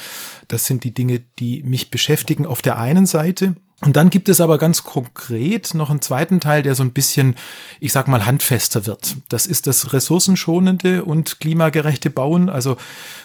Das 0.47 0.65
sind 0.65 0.84
die 0.84 0.93
Dinge, 0.93 1.21
die 1.39 1.52
mich 1.61 1.91
beschäftigen 1.91 2.45
auf 2.45 2.61
der 2.61 2.79
einen 2.79 3.05
Seite. 3.05 3.55
Und 3.81 3.97
dann 3.97 4.09
gibt 4.09 4.29
es 4.29 4.39
aber 4.39 4.57
ganz 4.57 4.83
konkret 4.83 5.73
noch 5.73 5.89
einen 5.89 6.01
zweiten 6.01 6.39
Teil, 6.39 6.63
der 6.63 6.73
so 6.73 6.83
ein 6.83 6.93
bisschen, 6.93 7.35
ich 7.81 7.91
sag 7.91 8.07
mal, 8.07 8.25
handfester 8.25 8.85
wird. 8.85 9.17
Das 9.27 9.45
ist 9.45 9.67
das 9.67 9.91
ressourcenschonende 9.91 11.03
und 11.03 11.41
klimagerechte 11.41 12.09
Bauen, 12.09 12.49
also 12.49 12.77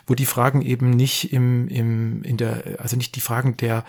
wo 0.06 0.14
die 0.14 0.26
Fragen 0.26 0.62
eben 0.62 0.90
nicht 0.90 1.32
im, 1.32 1.68
im, 1.68 2.22
in 2.24 2.36
der, 2.36 2.78
also 2.78 2.96
nicht 2.96 3.14
die 3.14 3.20
Fragen 3.20 3.56
der 3.56 3.84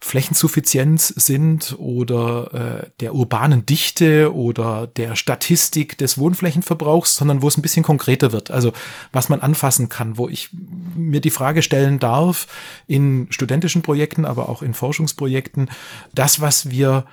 Flächensuffizienz 0.00 1.08
sind 1.08 1.76
oder 1.78 2.82
äh, 2.84 2.90
der 3.00 3.14
urbanen 3.14 3.66
Dichte 3.66 4.34
oder 4.34 4.86
der 4.86 5.16
Statistik 5.16 5.98
des 5.98 6.18
Wohnflächenverbrauchs, 6.18 7.16
sondern 7.16 7.42
wo 7.42 7.48
es 7.48 7.56
ein 7.56 7.62
bisschen 7.62 7.82
konkreter 7.82 8.32
wird. 8.32 8.50
Also 8.50 8.72
was 9.12 9.28
man 9.28 9.40
anfassen 9.40 9.88
kann, 9.88 10.18
wo 10.18 10.28
ich 10.28 10.50
mir 10.94 11.20
die 11.20 11.30
Frage 11.30 11.62
stellen 11.62 11.98
darf 11.98 12.46
in 12.86 13.26
studentischen 13.30 13.82
Projekten, 13.82 14.24
aber 14.24 14.48
auch 14.48 14.62
in 14.62 14.74
Forschungsprojekten, 14.74 15.70
das, 16.14 16.40
was 16.40 16.70
wir 16.70 17.04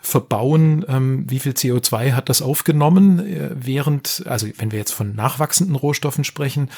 verbauen, 0.00 0.84
ähm, 0.88 1.24
wie 1.28 1.40
viel 1.40 1.52
CO2 1.52 2.12
hat 2.12 2.28
das 2.28 2.42
aufgenommen, 2.42 3.18
äh, 3.18 3.50
während, 3.54 4.22
also 4.26 4.46
wenn 4.58 4.70
wir 4.70 4.78
jetzt 4.78 4.92
von 4.92 5.16
nachwachsenden 5.16 5.74
Rohstoffen 5.74 6.22
sprechen, 6.22 6.70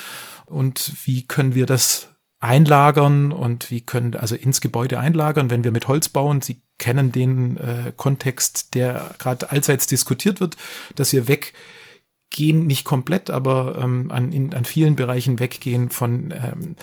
und 0.49 0.93
wie 1.05 1.27
können 1.27 1.55
wir 1.55 1.67
das 1.67 2.09
einlagern 2.41 3.33
und 3.33 3.71
wie 3.71 3.81
können, 3.81 4.15
also 4.15 4.37
ins 4.37 4.61
Gebäude 4.61 5.01
einlagern, 5.01 5.51
wenn 5.51 5.65
wir 5.65 5.73
mit 5.73 5.89
Holz 5.89 6.09
bauen. 6.09 6.41
Sie 6.41 6.63
kennen 6.79 7.11
den 7.11 7.57
äh, 7.57 7.93
Kontext, 7.97 8.75
der 8.75 9.15
gerade 9.19 9.51
allseits 9.51 9.87
diskutiert 9.89 10.41
wird, 10.41 10.57
dass 10.95 11.13
wir 11.13 11.27
weggehen, 11.27 12.67
nicht 12.67 12.85
komplett, 12.85 13.31
aber 13.31 13.79
ähm, 13.83 14.11
an, 14.13 14.31
in, 14.33 14.55
an 14.55 14.65
vielen 14.65 14.95
Bereichen 14.95 15.41
weggehen 15.41 15.91
von 15.91 16.31
ähm, 16.31 16.77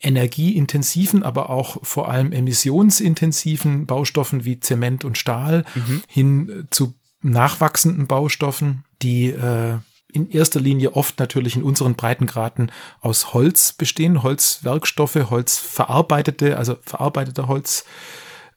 energieintensiven, 0.00 1.22
aber 1.22 1.50
auch 1.50 1.78
vor 1.82 2.08
allem 2.08 2.30
emissionsintensiven 2.30 3.86
Baustoffen 3.86 4.44
wie 4.44 4.60
Zement 4.60 5.04
und 5.04 5.18
Stahl 5.18 5.64
mhm. 5.74 6.02
hin 6.06 6.68
zu 6.70 6.94
nachwachsenden 7.22 8.06
Baustoffen, 8.06 8.84
die 9.02 9.30
äh, 9.30 9.78
in 10.12 10.30
erster 10.30 10.60
Linie 10.60 10.94
oft 10.94 11.18
natürlich 11.18 11.56
in 11.56 11.62
unseren 11.62 11.94
Breitengraden 11.94 12.72
aus 13.00 13.34
Holz 13.34 13.72
bestehen, 13.72 14.22
Holzwerkstoffe, 14.22 15.30
Holzverarbeitete, 15.30 16.56
also 16.56 16.76
verarbeitete 16.82 17.48
Holz, 17.48 17.84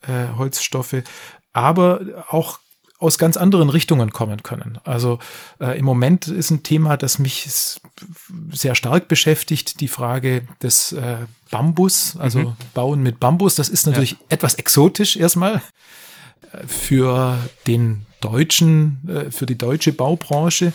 äh, 0.07 0.37
Holzstoffe, 0.37 1.03
aber 1.53 2.25
auch 2.29 2.59
aus 2.99 3.17
ganz 3.17 3.37
anderen 3.37 3.69
Richtungen 3.69 4.11
kommen 4.11 4.43
können. 4.43 4.77
Also 4.83 5.19
äh, 5.59 5.77
im 5.79 5.85
Moment 5.85 6.27
ist 6.27 6.51
ein 6.51 6.63
Thema, 6.63 6.97
das 6.97 7.17
mich 7.17 7.47
sehr 8.51 8.75
stark 8.75 9.07
beschäftigt, 9.07 9.79
die 9.79 9.87
Frage 9.87 10.45
des 10.61 10.91
äh, 10.91 11.17
Bambus, 11.49 12.17
also 12.17 12.39
mhm. 12.39 12.55
Bauen 12.73 13.01
mit 13.01 13.19
Bambus. 13.21 13.55
Das 13.55 13.69
ist 13.69 13.87
natürlich 13.87 14.11
ja. 14.11 14.17
etwas 14.29 14.55
exotisch 14.55 15.15
erstmal 15.15 15.61
äh, 16.51 16.67
für 16.67 17.37
den 17.67 18.05
deutschen, 18.19 18.99
äh, 19.07 19.31
für 19.31 19.45
die 19.45 19.57
deutsche 19.57 19.93
Baubranche 19.93 20.73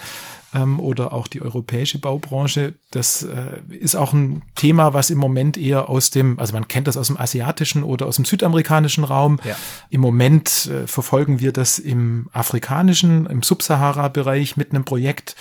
ähm, 0.55 0.81
oder 0.81 1.13
auch 1.13 1.27
die 1.27 1.43
europäische 1.43 1.99
Baubranche. 1.99 2.75
Das 2.91 3.23
äh, 3.23 3.61
ist 3.69 3.97
auch 3.97 4.13
ein 4.13 4.43
Thema, 4.55 4.95
was 4.95 5.11
im 5.11 5.19
Moment 5.19 5.59
eher 5.59 5.89
aus 5.89 6.11
dem, 6.11 6.39
also 6.39 6.53
man 6.55 6.69
kennt 6.69 6.87
das 6.87 6.97
aus 6.97 7.09
dem 7.09 7.19
asiatischen 7.19 7.83
oder 7.83 8.07
aus 8.07 8.17
dem 8.17 8.25
südamerikanischen 8.25 9.05
Raum. 9.05 9.41
Ja. 9.45 9.57
Im 9.91 10.01
Moment 10.01 10.67
äh, 10.67 10.87
verfolgen 10.87 11.41
wir 11.41 11.53
das 11.53 11.79
im 11.79 12.29
afrikanischen, 12.33 13.27
im 13.27 13.43
Subsahara-Bereich 13.43 14.57
mit 14.57 14.71
einem 14.71 14.85
Projekt. 14.85 15.37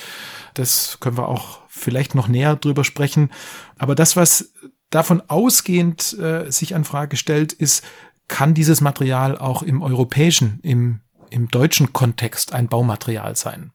Das 0.55 0.97
können 0.99 1.17
wir 1.17 1.27
auch 1.27 1.59
vielleicht 1.67 2.15
noch 2.15 2.27
näher 2.27 2.55
drüber 2.55 2.83
sprechen. 2.83 3.31
Aber 3.77 3.95
das, 3.95 4.15
was 4.15 4.51
davon 4.89 5.21
ausgehend 5.27 6.17
äh, 6.19 6.51
sich 6.51 6.75
an 6.75 6.83
Frage 6.83 7.17
stellt, 7.17 7.53
ist, 7.53 7.83
kann 8.27 8.53
dieses 8.53 8.81
Material 8.81 9.37
auch 9.37 9.63
im 9.63 9.81
europäischen, 9.81 10.59
im, 10.63 11.01
im 11.29 11.49
deutschen 11.49 11.93
Kontext 11.93 12.53
ein 12.53 12.67
Baumaterial 12.67 13.35
sein? 13.35 13.71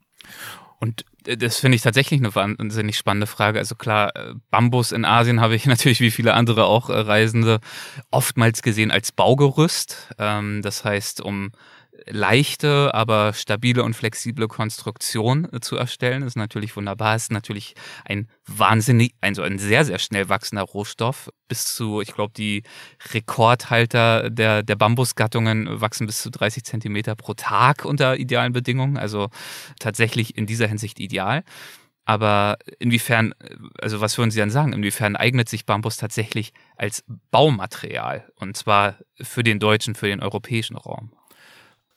Und 0.81 1.05
das 1.37 1.59
finde 1.59 1.77
ich 1.77 1.83
tatsächlich 1.83 2.21
eine 2.21 2.35
wahnsinnig 2.35 2.97
spannende 2.97 3.27
Frage. 3.27 3.59
Also 3.59 3.75
klar, 3.75 4.15
äh, 4.17 4.35
Bambus 4.51 4.93
in 4.93 5.05
Asien 5.05 5.41
habe 5.41 5.55
ich 5.55 5.67
natürlich 5.67 6.01
wie 6.01 6.11
viele 6.11 6.35
andere 6.35 6.65
auch 6.65 6.89
äh, 6.91 6.99
Reisende 6.99 7.61
oftmals 8.11 8.63
gesehen 8.63 8.91
als 8.91 9.13
Baugerüst. 9.13 10.15
Ähm, 10.19 10.63
das 10.63 10.85
heißt, 10.85 11.21
um 11.21 11.53
leichte, 12.11 12.95
aber 12.95 13.33
stabile 13.33 13.83
und 13.83 13.95
flexible 13.95 14.49
Konstruktion 14.49 15.49
äh, 15.53 15.61
zu 15.61 15.77
erstellen. 15.77 16.23
Ist 16.23 16.37
natürlich 16.37 16.77
wunderbar. 16.77 17.17
Ist 17.17 17.31
natürlich 17.31 17.75
ein 18.05 18.29
wahnsinnig, 18.47 19.15
also 19.21 19.43
ein 19.43 19.59
sehr, 19.59 19.85
sehr 19.85 19.99
schnell 19.99 20.29
wachsender 20.29 20.63
Rohstoff. 20.63 21.31
Bis 21.49 21.75
zu, 21.75 22.01
ich 22.01 22.15
glaube, 22.15 22.33
die 22.37 22.63
Rekordhalter 23.13 24.31
der, 24.31 24.63
der 24.63 24.77
Bambusgattungen 24.77 25.81
wachsen 25.81 26.07
bis 26.07 26.23
zu 26.23 26.31
30 26.31 26.65
Zentimeter 26.65 27.15
pro 27.15 27.35
Tag 27.35 27.85
unter 27.85 28.17
idealen 28.17 28.53
Bedingungen. 28.53 28.97
Also 28.97 29.29
tatsächlich 29.79 30.37
in 30.37 30.47
dieser 30.47 30.67
Hinsicht 30.67 31.01
ideal. 31.01 31.45
Aber 32.09 32.57
inwiefern, 32.79 33.35
also 33.83 34.01
was 34.01 34.17
würden 34.17 34.31
Sie 34.31 34.39
dann 34.39 34.49
sagen, 34.49 34.73
inwiefern 34.73 35.15
eignet 35.15 35.51
sich 35.51 35.67
Bambus 35.67 35.99
tatsächlich 35.99 36.55
als 36.75 37.05
Baumaterial? 37.31 38.33
Und 38.37 38.57
zwar 38.57 38.97
für 39.21 39.43
den 39.43 39.59
deutschen, 39.59 39.95
für 39.95 40.07
den 40.07 40.23
europäischen 40.23 40.77
Raum? 40.77 41.13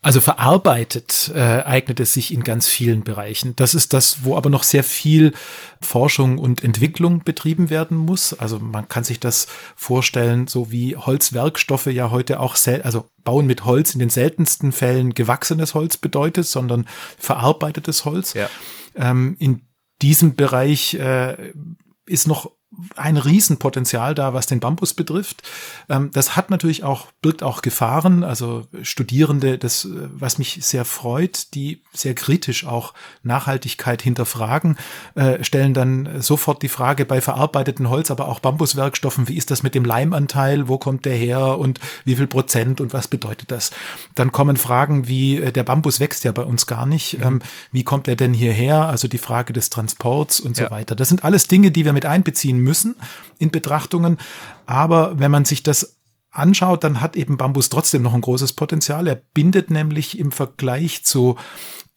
Also 0.04 0.20
verarbeitet 0.20 1.32
äh, 1.36 1.40
eignet 1.40 2.00
es 2.00 2.16
sich 2.16 2.34
in 2.34 2.44
ganz 2.44 2.68
vielen 2.68 3.04
Bereichen. 3.04 3.56
Das 3.56 3.76
ist 3.76 3.94
das, 3.94 4.24
wo 4.24 4.36
aber 4.36 4.50
noch 4.50 4.64
sehr 4.64 4.84
viel 4.84 5.32
Forschung 5.80 6.40
und 6.40 6.64
Entwicklung 6.64 7.24
betrieben 7.24 7.70
werden 7.70 7.98
muss. 7.98 8.34
Also 8.34 8.58
man 8.58 8.88
kann 8.88 9.04
sich 9.04 9.20
das 9.20 9.46
vorstellen, 9.76 10.48
so 10.48 10.72
wie 10.72 10.96
Holzwerkstoffe 10.96 11.86
ja 11.86 12.10
heute 12.10 12.40
auch, 12.40 12.58
also 12.82 13.06
Bauen 13.24 13.46
mit 13.46 13.64
Holz 13.64 13.94
in 13.94 14.00
den 14.00 14.10
seltensten 14.10 14.72
Fällen 14.72 15.14
gewachsenes 15.14 15.76
Holz 15.76 15.98
bedeutet, 15.98 16.48
sondern 16.48 16.88
verarbeitetes 17.20 18.04
Holz. 18.04 18.34
Ja. 18.34 18.50
Ähm, 18.96 19.36
in 19.38 19.62
diesem 20.02 20.36
Bereich 20.36 20.96
äh, 20.96 21.54
ist 22.08 22.28
noch 22.28 22.50
ein 22.96 23.17
Riesenpotenzial 23.17 24.15
da, 24.15 24.34
was 24.34 24.48
den 24.48 24.60
Bambus 24.60 24.94
betrifft. 24.94 25.44
Ähm, 25.89 26.10
das 26.13 26.36
hat 26.36 26.50
natürlich 26.50 26.84
auch, 26.84 27.08
birgt 27.22 27.44
auch 27.44 27.62
Gefahren. 27.62 28.24
Also 28.24 28.67
Studierende, 28.82 29.58
das, 29.58 29.88
was 30.13 30.38
mich 30.38 30.60
sehr 30.62 30.86
freut, 30.86 31.54
die 31.54 31.82
sehr 31.94 32.15
kritisch 32.15 32.65
auch 32.65 32.94
Nachhaltigkeit 33.24 34.02
hinterfragen, 34.02 34.78
äh, 35.15 35.44
stellen 35.44 35.74
dann 35.74 36.22
sofort 36.22 36.63
die 36.63 36.70
Frage 36.70 37.06
bei 37.06 37.22
verarbeiteten 37.22 37.89
Holz, 37.89 38.12
aber 38.12 38.28
auch 38.28 38.39
Bambuswerkstoffen, 38.39 39.28
wie 39.28 39.38
ist 39.38 39.52
das 39.52 39.63
mit 39.63 39.76
dem 39.76 39.86
Leimanteil? 39.86 40.67
Wo 40.67 40.78
kommt 40.78 41.06
der 41.06 41.15
her? 41.15 41.58
Und 41.58 41.80
wie 42.06 42.15
viel 42.15 42.28
Prozent? 42.28 42.82
Und 42.82 42.94
was 42.94 43.08
bedeutet 43.08 43.52
das? 43.52 43.72
Dann 44.15 44.32
kommen 44.32 44.58
Fragen 44.58 45.08
wie, 45.08 45.38
äh, 45.38 45.52
der 45.52 45.63
Bambus 45.63 46.00
wächst 46.00 46.24
ja 46.24 46.32
bei 46.32 46.44
uns 46.44 46.67
gar 46.67 46.86
nicht. 46.86 47.20
Mhm. 47.20 47.41
Wie 47.72 47.84
kommt 47.84 48.08
er 48.08 48.15
denn 48.15 48.34
hierher? 48.34 48.88
Also 48.88 49.08
die 49.08 49.17
Frage 49.17 49.54
des 49.54 49.70
Transports 49.70 50.39
und 50.39 50.58
ja. 50.58 50.65
so 50.65 50.72
weiter. 50.72 50.96
Das 50.96 51.10
sind 51.10 51.24
alles 51.24 51.48
Dinge, 51.48 51.72
die 51.72 51.86
wir 51.86 51.94
mit 51.94 52.06
einbeziehen 52.06 52.58
müssen 52.58 52.70
in 53.39 53.51
Betrachtungen. 53.51 54.17
Aber 54.65 55.19
wenn 55.19 55.31
man 55.31 55.45
sich 55.45 55.63
das 55.63 55.97
anschaut, 56.31 56.84
dann 56.84 57.01
hat 57.01 57.15
eben 57.15 57.38
Bambus 57.38 57.69
trotzdem 57.69 58.01
noch 58.01 58.13
ein 58.13 58.21
großes 58.21 58.53
Potenzial. 58.53 59.07
Er 59.07 59.15
bindet 59.15 59.69
nämlich 59.69 60.17
im 60.17 60.31
Vergleich 60.31 61.03
zu 61.03 61.36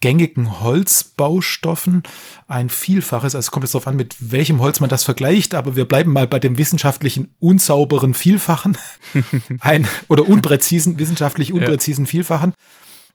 gängigen 0.00 0.60
Holzbaustoffen 0.60 2.02
ein 2.46 2.68
Vielfaches, 2.68 3.34
also 3.34 3.38
es 3.38 3.50
kommt 3.50 3.64
jetzt 3.64 3.74
darauf 3.74 3.86
an, 3.86 3.96
mit 3.96 4.16
welchem 4.20 4.60
Holz 4.60 4.80
man 4.80 4.90
das 4.90 5.02
vergleicht, 5.02 5.54
aber 5.54 5.76
wir 5.76 5.86
bleiben 5.86 6.12
mal 6.12 6.26
bei 6.26 6.38
dem 6.38 6.58
wissenschaftlichen 6.58 7.34
unsauberen 7.38 8.12
Vielfachen, 8.12 8.76
ein 9.60 9.88
oder 10.08 10.28
unpräzisen, 10.28 10.98
wissenschaftlich 10.98 11.54
unpräzisen 11.54 12.04
ja. 12.04 12.10
Vielfachen 12.10 12.52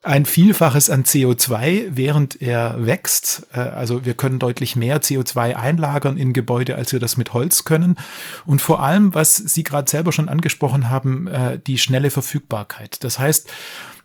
ein 0.01 0.25
Vielfaches 0.25 0.89
an 0.89 1.03
CO2, 1.03 1.89
während 1.91 2.41
er 2.41 2.85
wächst. 2.85 3.47
Äh, 3.53 3.59
also 3.59 4.05
wir 4.05 4.13
können 4.13 4.39
deutlich 4.39 4.75
mehr 4.75 5.01
CO2 5.01 5.55
einlagern 5.55 6.17
in 6.17 6.31
Gebäude, 6.31 6.75
als 6.75 6.93
wir 6.93 6.99
das 6.99 7.17
mit 7.17 7.33
Holz 7.33 7.65
können. 7.65 7.97
Und 8.45 8.62
vor 8.62 8.81
allem, 8.81 9.13
was 9.13 9.35
Sie 9.35 9.63
gerade 9.63 9.89
selber 9.89 10.13
schon 10.13 10.29
angesprochen 10.29 10.89
haben, 10.89 11.27
äh, 11.27 11.59
die 11.59 11.77
schnelle 11.77 12.12
Verfügbarkeit. 12.12 13.03
Das 13.03 13.19
heißt, 13.19 13.49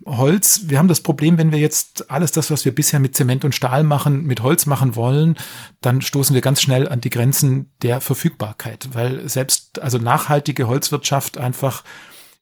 Holz, 0.04 0.62
wir 0.66 0.78
haben 0.78 0.88
das 0.88 1.00
Problem, 1.00 1.38
wenn 1.38 1.52
wir 1.52 1.61
jetzt 1.61 2.11
alles 2.11 2.33
das, 2.33 2.50
was 2.50 2.64
wir 2.64 2.74
bisher 2.74 2.98
mit 2.98 3.16
Zement 3.16 3.44
und 3.44 3.54
Stahl 3.54 3.85
machen, 3.85 4.24
mit 4.24 4.42
Holz 4.42 4.66
machen 4.66 4.96
wollen, 4.96 5.37
dann 5.80 6.02
stoßen 6.02 6.35
wir 6.35 6.42
ganz 6.42 6.61
schnell 6.61 6.88
an 6.88 7.00
die 7.00 7.11
Grenzen 7.11 7.70
der 7.83 8.00
Verfügbarkeit, 8.00 8.88
weil 8.92 9.28
selbst 9.28 9.80
also 9.80 9.98
nachhaltige 9.98 10.66
Holzwirtschaft 10.66 11.38
einfach 11.38 11.85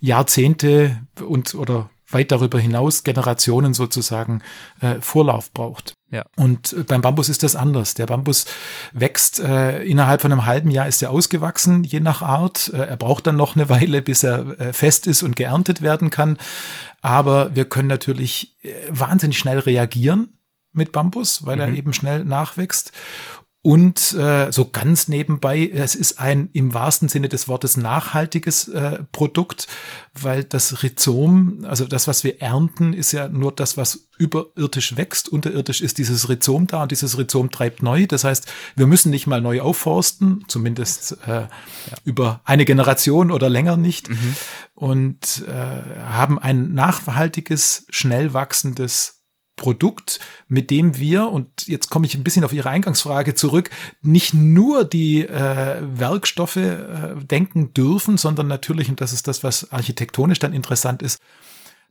Jahrzehnte 0.01 1.03
und 1.21 1.55
oder 1.55 1.91
weit 2.13 2.33
darüber 2.33 2.59
hinaus 2.59 3.05
Generationen 3.05 3.75
sozusagen 3.75 4.43
äh, 4.81 4.97
Vorlauf 5.01 5.53
braucht. 5.53 5.95
Ja. 6.11 6.25
Und 6.37 6.73
äh, 6.75 6.85
beim 6.85 7.01
Bambus 7.01 7.29
ist 7.29 7.43
das 7.43 7.57
anders. 7.57 7.95
Der 7.95 8.07
Bambus 8.07 8.47
wächst 8.93 9.41
äh, 9.41 9.83
innerhalb 9.83 10.21
von 10.21 10.31
einem 10.31 10.45
halben 10.45 10.71
Jahr 10.71 10.87
ist 10.87 11.03
er 11.03 11.11
ausgewachsen, 11.11 11.85
je 11.85 12.01
nach 12.01 12.23
Art. 12.23 12.71
Äh, 12.75 12.87
er 12.87 12.97
braucht 12.97 13.27
dann 13.27 13.37
noch 13.37 13.57
eine 13.57 13.69
Weile, 13.69 14.03
bis 14.03 14.23
er 14.23 14.61
äh, 14.61 14.73
fest 14.73 15.07
ist 15.07 15.23
und 15.23 15.37
geerntet 15.37 15.81
werden 15.83 16.11
kann. 16.11 16.39
Aber 17.01 17.55
wir 17.57 17.65
können 17.65 17.89
natürlich 17.89 18.57
äh, 18.63 18.73
wahnsinnig 18.91 19.39
schnell 19.39 19.59
reagieren 19.59 20.39
mit 20.73 20.93
Bambus, 20.93 21.47
weil 21.47 21.57
mhm. 21.57 21.63
er 21.63 21.69
eben 21.71 21.93
schnell 21.93 22.25
nachwächst. 22.25 22.93
Und 23.65 24.13
äh, 24.15 24.51
so 24.51 24.69
ganz 24.69 25.07
nebenbei, 25.07 25.71
es 25.73 25.95
ist 25.95 26.19
ein 26.19 26.51
im 26.53 26.75
wahrsten 26.75 27.09
Sinne 27.09 27.29
des 27.29 27.47
Wortes 27.47 27.77
nachhaltiges 27.77 28.67
äh, 28.67 28.99
Produkt, 29.13 29.69
weil 30.21 30.43
das 30.43 30.83
Rhizom, 30.83 31.65
also 31.69 31.85
das, 31.85 32.09
was 32.09 32.25
wir 32.25 32.43
ernten, 32.43 32.93
ist 32.93 33.13
ja 33.13 33.29
nur 33.29 33.53
das, 33.53 33.77
was 33.77 34.09
überirdisch 34.19 34.97
wächst. 34.97 35.29
Unterirdisch 35.29 35.81
ist 35.81 35.99
dieses 35.99 36.29
Rhizom 36.29 36.67
da 36.67 36.83
und 36.83 36.91
dieses 36.91 37.17
Rhizom 37.17 37.53
treibt 37.53 37.85
neu. 37.85 38.09
Das 38.09 38.25
heißt, 38.25 38.51
wir 38.75 38.89
müssen 38.89 39.11
nicht 39.11 39.29
mal 39.29 39.41
neu 39.41 39.61
aufforsten, 39.61 40.45
zumindest 40.49 41.19
äh, 41.29 41.43
ja. 41.43 41.49
über 42.05 42.41
eine 42.45 42.65
Generation 42.65 43.31
oder 43.31 43.49
länger 43.49 43.77
nicht. 43.77 44.11
Mhm. 44.11 44.37
Und 44.75 45.45
äh, 45.47 46.03
haben 46.05 46.41
ein 46.41 46.75
nachhaltiges, 46.75 47.87
schnell 47.91 48.35
wachsendes 48.35 49.22
Produkt, 49.57 50.19
mit 50.49 50.71
dem 50.71 50.97
wir, 50.97 51.29
und 51.29 51.67
jetzt 51.67 51.91
komme 51.91 52.07
ich 52.07 52.15
ein 52.15 52.25
bisschen 52.25 52.45
auf 52.45 52.53
Ihre 52.53 52.71
Eingangsfrage 52.71 53.35
zurück, 53.35 53.71
nicht 54.01 54.35
nur 54.35 54.85
die 54.85 55.27
äh, 55.27 55.77
Werkstoffe 55.81 56.57
äh, 56.57 57.15
denken 57.23 57.75
dürfen, 57.75 58.17
sondern 58.17 58.49
natürlich, 58.49 58.89
und 58.89 59.01
das 59.01 59.13
ist 59.13 59.29
das, 59.29 59.45
was 59.45 59.71
architektonisch 59.71 60.39
dann 60.39 60.53
interessant 60.53 61.03
ist, 61.03 61.21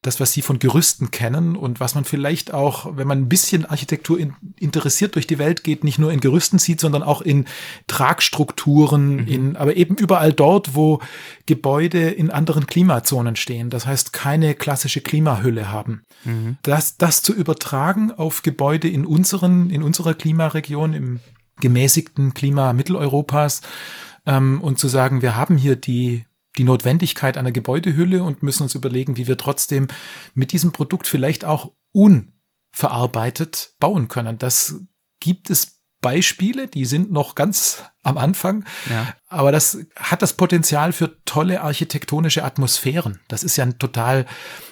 das, 0.02 0.20
was 0.20 0.34
Sie 0.34 0.41
von 0.41 0.58
Gerüsten 0.58 1.12
kennen 1.12 1.56
und 1.56 1.80
was 1.80 1.93
man 1.93 2.06
vielleicht 2.06 2.54
auch, 2.54 2.97
wenn 2.97 3.08
man 3.08 3.20
ein 3.20 3.30
bisschen 3.30 3.66
Architektur 3.66 4.18
in, 4.18 4.34
interessiert 4.60 5.14
durch 5.14 5.28
die 5.28 5.38
Welt 5.38 5.64
geht, 5.64 5.84
nicht 5.84 5.99
nur 5.99 6.12
in 6.12 6.20
Gerüsten 6.20 6.58
sieht, 6.58 6.80
sondern 6.80 7.04
auch 7.04 7.22
in 7.22 7.45
Tragstrukturen, 7.86 9.18
mhm. 9.18 9.28
in, 9.28 9.56
aber 9.56 9.76
eben 9.76 9.95
überall 9.95 10.34
dort, 10.34 10.74
wo 10.74 11.02
Gebäude 11.45 12.10
in 12.10 12.32
anderen 12.32 12.66
Klimazonen 12.66 13.36
stehen. 13.36 13.70
Das 13.70 13.86
heißt, 13.86 14.12
keine 14.12 14.56
klassische 14.56 15.02
Klimahülle 15.02 15.72
haben. 15.72 16.02
Mhm. 16.26 16.58
Das, 16.64 16.97
das 16.97 17.22
zu 17.22 17.34
übertragen 17.34 18.12
auf 18.12 18.41
Gebäude 18.41 18.88
in 18.88 19.06
unseren, 19.06 19.70
in 19.70 19.84
unserer 19.84 20.16
Klimaregion, 20.16 20.93
im 20.93 21.20
gemäßigten 21.60 22.34
Klima 22.34 22.74
Mitteleuropas, 22.74 23.62
ähm, 24.26 24.62
und 24.62 24.80
zu 24.80 24.88
sagen, 24.88 25.22
wir 25.22 25.36
haben 25.36 25.58
hier 25.58 25.76
die 25.76 26.26
die 26.58 26.64
Notwendigkeit 26.64 27.38
einer 27.38 27.52
Gebäudehülle 27.52 28.24
und 28.24 28.43
müssen 28.43 28.64
uns 28.64 28.76
überlegen, 28.76 29.18
wie 29.18 29.28
wir 29.28 29.38
trotzdem 29.38 29.88
mit 30.34 30.52
diesem 30.52 30.72
Produkt 30.72 31.08
vielleicht 31.08 31.45
auch 31.45 31.72
unverarbeitet 31.93 33.76
bauen 33.80 34.08
können. 34.08 34.38
Das 34.38 34.82
gibt 35.20 35.49
es 35.49 35.80
Beispiele, 36.02 36.68
die 36.68 36.86
sind 36.86 37.12
noch 37.12 37.36
ganz 37.36 37.84
am 38.04 38.18
Anfang, 38.18 38.66
ja. 38.89 39.14
aber 39.30 39.52
das 39.52 39.78
hat 39.95 40.24
das 40.24 40.34
Potenzial 40.34 40.91
für 40.91 41.24
tolle 41.26 41.62
architektonische 41.62 42.43
Atmosphären. 42.43 43.20
Das 43.28 43.43
ist 43.43 43.58
ja 43.58 43.66
ein 43.66 43.78
total 43.78 44.26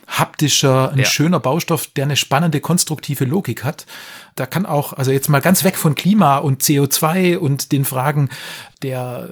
haptischer, 0.07 0.91
ein 0.91 0.99
ja. 0.99 1.05
schöner 1.05 1.39
Baustoff, 1.39 1.85
der 1.87 2.05
eine 2.05 2.15
spannende 2.15 2.59
konstruktive 2.59 3.25
Logik 3.25 3.63
hat. 3.63 3.85
Da 4.33 4.47
kann 4.47 4.65
auch, 4.65 4.93
also 4.93 5.11
jetzt 5.11 5.29
mal 5.29 5.41
ganz 5.41 5.63
weg 5.63 5.75
von 5.75 5.93
Klima 5.93 6.39
und 6.39 6.63
CO2 6.63 7.37
und 7.37 7.71
den 7.71 7.85
Fragen 7.85 8.29
der 8.81 9.29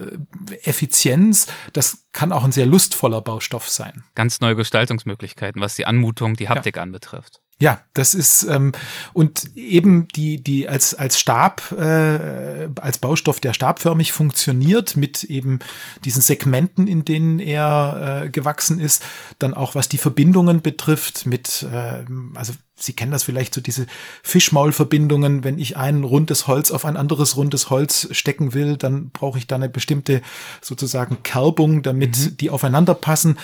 Effizienz, 0.63 1.47
das 1.73 2.05
kann 2.11 2.31
auch 2.31 2.43
ein 2.43 2.51
sehr 2.51 2.67
lustvoller 2.67 3.21
Baustoff 3.21 3.67
sein. 3.69 4.03
Ganz 4.13 4.39
neue 4.39 4.55
Gestaltungsmöglichkeiten, 4.55 5.59
was 5.61 5.75
die 5.75 5.87
Anmutung, 5.87 6.35
die 6.35 6.49
Haptik 6.49 6.75
ja. 6.75 6.83
anbetrifft. 6.83 7.41
Ja, 7.59 7.81
das 7.95 8.13
ist 8.13 8.43
ähm, 8.43 8.71
und 9.13 9.55
eben 9.55 10.07
die 10.09 10.43
die 10.43 10.69
als 10.69 10.93
als 10.93 11.19
Stab 11.19 11.71
äh, 11.71 12.69
als 12.75 12.99
Baustoff, 12.99 13.39
der 13.39 13.53
stabförmig 13.53 14.11
funktioniert 14.11 14.95
mit 14.95 15.23
eben 15.23 15.57
diesen 16.05 16.21
Segmenten, 16.21 16.85
in 16.85 17.03
denen 17.03 17.39
er 17.39 18.25
äh, 18.25 18.29
gewachsen 18.29 18.79
ist, 18.79 19.03
dann 19.39 19.55
auch 19.55 19.73
was 19.73 19.89
die 19.89 19.97
Verbindungen 19.97 20.61
betrifft 20.61 21.25
mit 21.25 21.65
äh, 21.71 22.05
also 22.35 22.53
Sie 22.79 22.93
kennen 22.93 23.11
das 23.11 23.23
vielleicht 23.23 23.55
so 23.55 23.61
diese 23.61 23.87
Fischmaulverbindungen. 24.21 25.43
Wenn 25.43 25.57
ich 25.57 25.77
ein 25.77 26.03
rundes 26.03 26.45
Holz 26.45 26.69
auf 26.69 26.85
ein 26.85 26.95
anderes 26.95 27.35
rundes 27.35 27.71
Holz 27.71 28.07
stecken 28.11 28.53
will, 28.53 28.77
dann 28.77 29.09
brauche 29.09 29.39
ich 29.39 29.47
da 29.47 29.55
eine 29.55 29.67
bestimmte 29.67 30.21
sozusagen 30.61 31.23
Kerbung, 31.23 31.81
damit 31.81 32.17
mhm. 32.17 32.37
die 32.37 32.51
aufeinander 32.51 32.93
passen. 32.93 33.39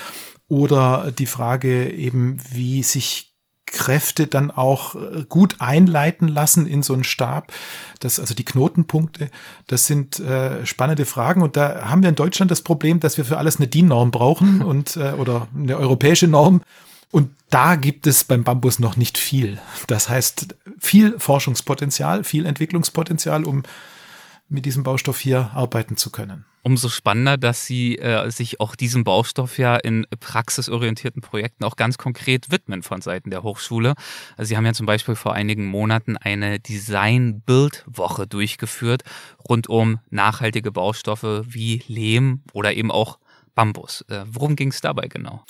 Oder 0.49 1.11
die 1.11 1.25
Frage 1.25 1.89
eben, 1.89 2.37
wie 2.51 2.83
sich 2.83 3.32
Kräfte 3.73 4.27
dann 4.27 4.51
auch 4.51 4.95
äh, 4.95 5.25
gut 5.27 5.57
einleiten 5.59 6.29
lassen 6.29 6.65
in 6.65 6.83
so 6.83 6.93
einen 6.93 7.03
Stab. 7.03 7.51
Das, 7.99 8.19
also 8.19 8.33
die 8.33 8.45
Knotenpunkte, 8.45 9.29
das 9.67 9.85
sind 9.85 10.19
äh, 10.19 10.65
spannende 10.65 11.05
Fragen. 11.05 11.41
Und 11.41 11.57
da 11.57 11.89
haben 11.89 12.01
wir 12.01 12.09
in 12.09 12.15
Deutschland 12.15 12.51
das 12.51 12.61
Problem, 12.61 13.01
dass 13.01 13.17
wir 13.17 13.25
für 13.25 13.37
alles 13.37 13.57
eine 13.57 13.67
DIN-Norm 13.67 14.11
brauchen 14.11 14.61
und 14.63 14.95
äh, 14.95 15.13
oder 15.13 15.47
eine 15.53 15.77
europäische 15.77 16.27
Norm. 16.27 16.61
Und 17.11 17.31
da 17.49 17.75
gibt 17.75 18.07
es 18.07 18.23
beim 18.23 18.43
Bambus 18.43 18.79
noch 18.79 18.95
nicht 18.95 19.17
viel. 19.17 19.59
Das 19.87 20.09
heißt, 20.09 20.55
viel 20.79 21.19
Forschungspotenzial, 21.19 22.23
viel 22.23 22.45
Entwicklungspotenzial, 22.45 23.43
um 23.43 23.63
mit 24.49 24.65
diesem 24.65 24.83
Baustoff 24.83 25.19
hier 25.19 25.51
arbeiten 25.53 25.97
zu 25.97 26.09
können. 26.09 26.45
Umso 26.65 26.87
spannender, 26.87 27.37
dass 27.37 27.65
Sie 27.65 27.97
äh, 27.97 28.31
sich 28.31 28.61
auch 28.61 28.75
diesem 28.75 29.03
Baustoff 29.03 29.57
ja 29.57 29.75
in 29.75 30.07
praxisorientierten 30.17 31.21
Projekten 31.21 31.65
auch 31.65 31.75
ganz 31.75 31.97
konkret 31.97 32.51
widmen 32.51 32.83
von 32.83 33.01
Seiten 33.01 33.31
der 33.31 33.43
Hochschule. 33.43 33.95
Also 34.37 34.47
Sie 34.47 34.57
haben 34.57 34.65
ja 34.65 34.71
zum 34.71 34.85
Beispiel 34.85 35.15
vor 35.15 35.33
einigen 35.33 35.65
Monaten 35.65 36.15
eine 36.15 36.61
Design-Build-Woche 36.61 38.27
durchgeführt 38.27 39.03
rund 39.49 39.67
um 39.67 39.99
nachhaltige 40.09 40.71
Baustoffe 40.71 41.43
wie 41.45 41.83
Lehm 41.87 42.43
oder 42.53 42.73
eben 42.73 42.91
auch 42.91 43.19
Bambus. 43.55 44.05
Äh, 44.07 44.23
worum 44.25 44.55
ging 44.55 44.69
es 44.69 44.79
dabei 44.79 45.09
genau? 45.09 45.43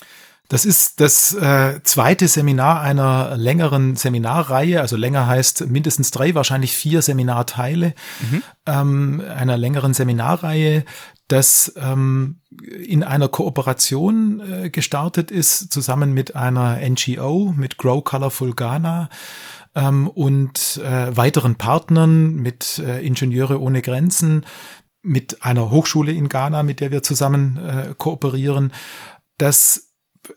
Das 0.48 0.66
ist 0.66 1.00
das 1.00 1.32
äh, 1.34 1.80
zweite 1.84 2.28
Seminar 2.28 2.82
einer 2.82 3.34
längeren 3.36 3.96
Seminarreihe, 3.96 4.80
also 4.80 4.96
länger 4.96 5.26
heißt 5.26 5.68
mindestens 5.68 6.10
drei, 6.10 6.34
wahrscheinlich 6.34 6.76
vier 6.76 7.00
Seminarteile 7.00 7.94
mhm. 8.20 8.42
ähm, 8.66 9.22
einer 9.26 9.56
längeren 9.56 9.94
Seminarreihe, 9.94 10.84
das 11.28 11.72
ähm, 11.76 12.40
in 12.78 13.02
einer 13.02 13.28
Kooperation 13.28 14.40
äh, 14.40 14.70
gestartet 14.70 15.30
ist, 15.30 15.72
zusammen 15.72 16.12
mit 16.12 16.36
einer 16.36 16.78
NGO, 16.86 17.54
mit 17.56 17.78
Grow 17.78 18.04
Colorful 18.04 18.54
Ghana 18.54 19.08
ähm, 19.74 20.08
und 20.08 20.78
äh, 20.84 21.16
weiteren 21.16 21.56
Partnern, 21.56 22.34
mit 22.34 22.78
äh, 22.78 23.00
Ingenieure 23.00 23.60
ohne 23.60 23.80
Grenzen, 23.80 24.44
mit 25.00 25.42
einer 25.42 25.70
Hochschule 25.70 26.12
in 26.12 26.28
Ghana, 26.28 26.62
mit 26.62 26.80
der 26.80 26.90
wir 26.90 27.02
zusammen 27.02 27.56
äh, 27.56 27.94
kooperieren. 27.96 28.72
Das 29.38 29.93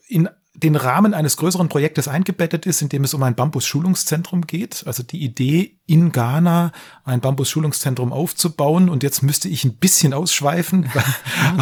in 0.07 0.29
den 0.57 0.75
Rahmen 0.75 1.13
eines 1.13 1.38
größeren 1.38 1.69
Projektes 1.69 2.07
eingebettet 2.07 2.65
ist, 2.65 2.81
in 2.81 2.89
dem 2.89 3.03
es 3.03 3.13
um 3.13 3.21
ein 3.21 3.35
Bambus-Schulungszentrum 3.35 4.47
geht. 4.47 4.83
Also 4.88 5.03
die 5.03 5.23
Idee, 5.23 5.77
in 5.85 6.11
Ghana 6.11 6.71
ein 7.05 7.21
Bambus-Schulungszentrum 7.21 8.11
aufzubauen. 8.11 8.89
Und 8.89 9.03
jetzt 9.03 9.21
müsste 9.21 9.49
ich 9.49 9.63
ein 9.65 9.75
bisschen 9.75 10.15
ausschweifen, 10.15 10.89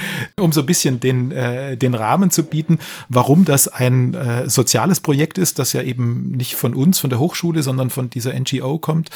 um 0.38 0.52
so 0.52 0.60
ein 0.60 0.66
bisschen 0.66 1.00
den, 1.00 1.32
äh, 1.32 1.76
den 1.76 1.94
Rahmen 1.94 2.30
zu 2.30 2.44
bieten, 2.44 2.78
warum 3.08 3.44
das 3.44 3.66
ein 3.66 4.14
äh, 4.14 4.48
soziales 4.48 5.00
Projekt 5.00 5.36
ist, 5.36 5.58
das 5.58 5.72
ja 5.72 5.82
eben 5.82 6.30
nicht 6.30 6.54
von 6.54 6.74
uns, 6.74 7.00
von 7.00 7.10
der 7.10 7.18
Hochschule, 7.18 7.64
sondern 7.64 7.90
von 7.90 8.08
dieser 8.08 8.38
NGO 8.38 8.78
kommt 8.78 9.10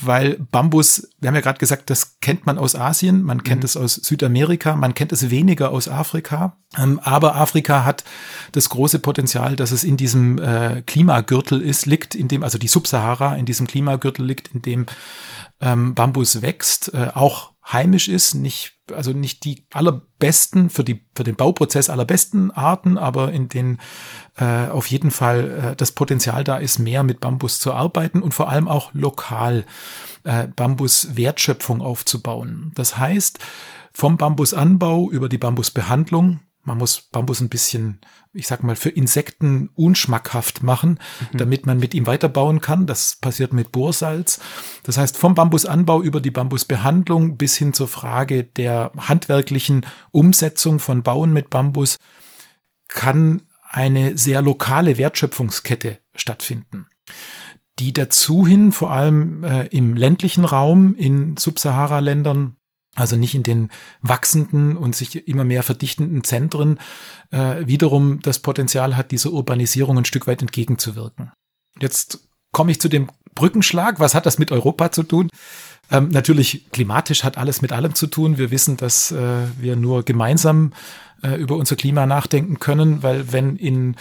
weil 0.00 0.38
Bambus, 0.50 1.08
wir 1.18 1.28
haben 1.28 1.34
ja 1.34 1.40
gerade 1.40 1.58
gesagt, 1.58 1.90
das 1.90 2.18
kennt 2.20 2.46
man 2.46 2.58
aus 2.58 2.74
Asien, 2.74 3.22
man 3.22 3.42
kennt 3.42 3.62
mhm. 3.62 3.66
es 3.66 3.76
aus 3.76 3.94
Südamerika, 3.94 4.76
man 4.76 4.94
kennt 4.94 5.12
es 5.12 5.30
weniger 5.30 5.70
aus 5.70 5.88
Afrika. 5.88 6.56
Ähm, 6.76 7.00
aber 7.02 7.36
Afrika 7.36 7.84
hat 7.84 8.04
das 8.52 8.68
große 8.68 8.98
Potenzial, 8.98 9.56
dass 9.56 9.70
es 9.70 9.84
in 9.84 9.96
diesem 9.96 10.38
äh, 10.38 10.82
Klimagürtel 10.86 11.60
ist, 11.60 11.86
liegt, 11.86 12.14
in 12.14 12.28
dem, 12.28 12.42
also 12.42 12.58
die 12.58 12.68
Subsahara 12.68 13.36
in 13.36 13.46
diesem 13.46 13.66
Klimagürtel 13.66 14.24
liegt, 14.24 14.54
in 14.54 14.62
dem 14.62 14.86
ähm, 15.60 15.94
Bambus 15.94 16.42
wächst, 16.42 16.92
äh, 16.94 17.10
auch 17.14 17.52
heimisch 17.66 18.08
ist, 18.08 18.34
nicht, 18.34 18.77
also 18.92 19.12
nicht 19.12 19.44
die 19.44 19.64
allerbesten, 19.72 20.70
für 20.70 20.84
die, 20.84 21.04
für 21.14 21.24
den 21.24 21.36
Bauprozess 21.36 21.90
allerbesten 21.90 22.50
Arten, 22.50 22.98
aber 22.98 23.32
in 23.32 23.48
denen 23.48 23.78
äh, 24.36 24.68
auf 24.68 24.86
jeden 24.86 25.10
Fall 25.10 25.72
äh, 25.72 25.76
das 25.76 25.92
Potenzial 25.92 26.44
da 26.44 26.58
ist, 26.58 26.78
mehr 26.78 27.02
mit 27.02 27.20
Bambus 27.20 27.58
zu 27.58 27.72
arbeiten 27.72 28.22
und 28.22 28.34
vor 28.34 28.48
allem 28.48 28.68
auch 28.68 28.92
lokal 28.94 29.64
äh, 30.24 30.48
Bambus-Wertschöpfung 30.48 31.80
aufzubauen. 31.80 32.72
Das 32.74 32.98
heißt, 32.98 33.38
vom 33.92 34.16
Bambusanbau 34.16 35.10
über 35.10 35.28
die 35.28 35.38
Bambusbehandlung 35.38 36.40
man 36.62 36.78
muss 36.78 37.00
Bambus 37.00 37.40
ein 37.40 37.48
bisschen, 37.48 38.00
ich 38.32 38.46
sag 38.46 38.62
mal, 38.62 38.76
für 38.76 38.90
Insekten 38.90 39.70
unschmackhaft 39.74 40.62
machen, 40.62 40.98
mhm. 41.32 41.38
damit 41.38 41.66
man 41.66 41.78
mit 41.78 41.94
ihm 41.94 42.06
weiterbauen 42.06 42.60
kann. 42.60 42.86
Das 42.86 43.16
passiert 43.16 43.52
mit 43.52 43.72
Bohrsalz. 43.72 44.40
Das 44.82 44.98
heißt, 44.98 45.16
vom 45.16 45.34
Bambusanbau 45.34 46.02
über 46.02 46.20
die 46.20 46.30
Bambusbehandlung 46.30 47.36
bis 47.36 47.56
hin 47.56 47.72
zur 47.72 47.88
Frage 47.88 48.44
der 48.44 48.92
handwerklichen 48.96 49.86
Umsetzung 50.10 50.78
von 50.78 51.02
Bauen 51.02 51.32
mit 51.32 51.50
Bambus 51.50 51.96
kann 52.88 53.42
eine 53.70 54.16
sehr 54.16 54.42
lokale 54.42 54.98
Wertschöpfungskette 54.98 55.98
stattfinden 56.14 56.86
die 57.78 57.92
dazu 57.92 58.46
hin, 58.46 58.72
vor 58.72 58.90
allem 58.90 59.44
äh, 59.44 59.66
im 59.66 59.94
ländlichen 59.94 60.44
Raum 60.44 60.94
in 60.96 61.36
Subsahara-Ländern, 61.36 62.56
also 62.98 63.16
nicht 63.16 63.34
in 63.34 63.42
den 63.42 63.70
wachsenden 64.02 64.76
und 64.76 64.96
sich 64.96 65.28
immer 65.28 65.44
mehr 65.44 65.62
verdichtenden 65.62 66.24
Zentren, 66.24 66.78
äh, 67.30 67.66
wiederum 67.66 68.20
das 68.20 68.40
Potenzial 68.40 68.96
hat, 68.96 69.10
dieser 69.10 69.32
Urbanisierung 69.32 69.98
ein 69.98 70.04
Stück 70.04 70.26
weit 70.26 70.42
entgegenzuwirken. 70.42 71.32
Jetzt 71.80 72.28
komme 72.52 72.70
ich 72.70 72.80
zu 72.80 72.88
dem 72.88 73.08
Brückenschlag. 73.34 74.00
Was 74.00 74.14
hat 74.14 74.26
das 74.26 74.38
mit 74.38 74.50
Europa 74.50 74.90
zu 74.90 75.02
tun? 75.02 75.30
Ähm, 75.90 76.08
natürlich 76.08 76.70
klimatisch 76.72 77.24
hat 77.24 77.38
alles 77.38 77.62
mit 77.62 77.72
allem 77.72 77.94
zu 77.94 78.08
tun. 78.08 78.36
Wir 78.36 78.50
wissen, 78.50 78.76
dass 78.76 79.10
äh, 79.12 79.46
wir 79.58 79.76
nur 79.76 80.02
gemeinsam 80.02 80.72
äh, 81.22 81.34
über 81.36 81.56
unser 81.56 81.76
Klima 81.76 82.06
nachdenken 82.06 82.58
können, 82.58 83.02
weil 83.02 83.32
wenn 83.32 83.56
in, 83.56 83.96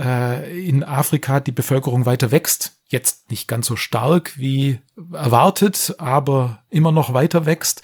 äh, 0.00 0.66
in 0.66 0.84
Afrika 0.84 1.40
die 1.40 1.52
Bevölkerung 1.52 2.06
weiter 2.06 2.30
wächst, 2.30 2.81
jetzt 2.92 3.30
nicht 3.30 3.48
ganz 3.48 3.66
so 3.66 3.76
stark 3.76 4.38
wie 4.38 4.78
erwartet, 5.12 5.94
aber 5.98 6.62
immer 6.70 6.92
noch 6.92 7.12
weiter 7.12 7.46
wächst, 7.46 7.82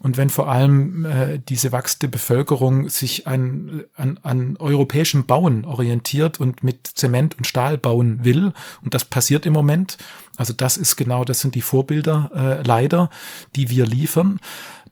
und 0.00 0.16
wenn 0.16 0.30
vor 0.30 0.48
allem 0.48 1.04
äh, 1.04 1.38
diese 1.38 1.72
wachsende 1.72 2.08
Bevölkerung 2.08 2.88
sich 2.88 3.26
an, 3.26 3.84
an, 3.94 4.18
an 4.22 4.56
europäischem 4.58 5.26
Bauen 5.26 5.64
orientiert 5.64 6.38
und 6.38 6.62
mit 6.62 6.86
Zement 6.86 7.36
und 7.38 7.46
Stahl 7.46 7.78
bauen 7.78 8.24
will, 8.24 8.52
und 8.82 8.94
das 8.94 9.04
passiert 9.04 9.46
im 9.46 9.52
Moment, 9.52 9.98
also 10.36 10.52
das 10.52 10.76
ist 10.76 10.96
genau, 10.96 11.24
das 11.24 11.40
sind 11.40 11.54
die 11.54 11.62
Vorbilder 11.62 12.30
äh, 12.34 12.62
leider, 12.62 13.10
die 13.56 13.70
wir 13.70 13.86
liefern, 13.86 14.38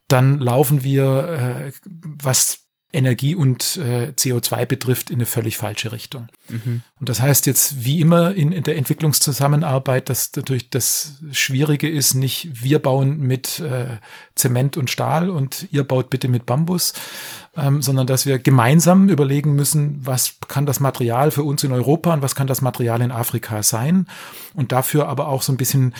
dann 0.08 0.38
laufen 0.38 0.82
wir, 0.82 1.28
äh, 1.28 1.72
was 2.22 2.63
Energie 2.94 3.34
und 3.34 3.76
äh, 3.76 4.12
CO2 4.16 4.66
betrifft, 4.66 5.10
in 5.10 5.16
eine 5.16 5.26
völlig 5.26 5.56
falsche 5.56 5.92
Richtung. 5.92 6.28
Mhm. 6.48 6.82
Und 7.00 7.08
das 7.08 7.20
heißt 7.20 7.46
jetzt, 7.46 7.84
wie 7.84 8.00
immer 8.00 8.34
in, 8.34 8.52
in 8.52 8.62
der 8.62 8.76
Entwicklungszusammenarbeit, 8.76 10.08
dass 10.08 10.30
natürlich 10.36 10.70
das 10.70 11.20
Schwierige 11.32 11.88
ist, 11.88 12.14
nicht 12.14 12.62
wir 12.62 12.78
bauen 12.78 13.18
mit 13.20 13.60
äh, 13.60 13.98
Zement 14.34 14.76
und 14.76 14.90
Stahl 14.90 15.30
und 15.30 15.68
ihr 15.70 15.84
baut 15.84 16.10
bitte 16.10 16.28
mit 16.28 16.46
Bambus, 16.46 16.94
ähm, 17.56 17.82
sondern 17.82 18.06
dass 18.06 18.26
wir 18.26 18.38
gemeinsam 18.38 19.08
überlegen 19.08 19.54
müssen, 19.54 19.98
was 20.04 20.36
kann 20.48 20.66
das 20.66 20.80
Material 20.80 21.30
für 21.30 21.42
uns 21.42 21.64
in 21.64 21.72
Europa 21.72 22.14
und 22.14 22.22
was 22.22 22.34
kann 22.34 22.46
das 22.46 22.62
Material 22.62 23.00
in 23.02 23.10
Afrika 23.10 23.62
sein 23.62 24.06
und 24.54 24.72
dafür 24.72 25.08
aber 25.08 25.28
auch 25.28 25.42
so 25.42 25.52
ein 25.52 25.56
bisschen 25.56 25.94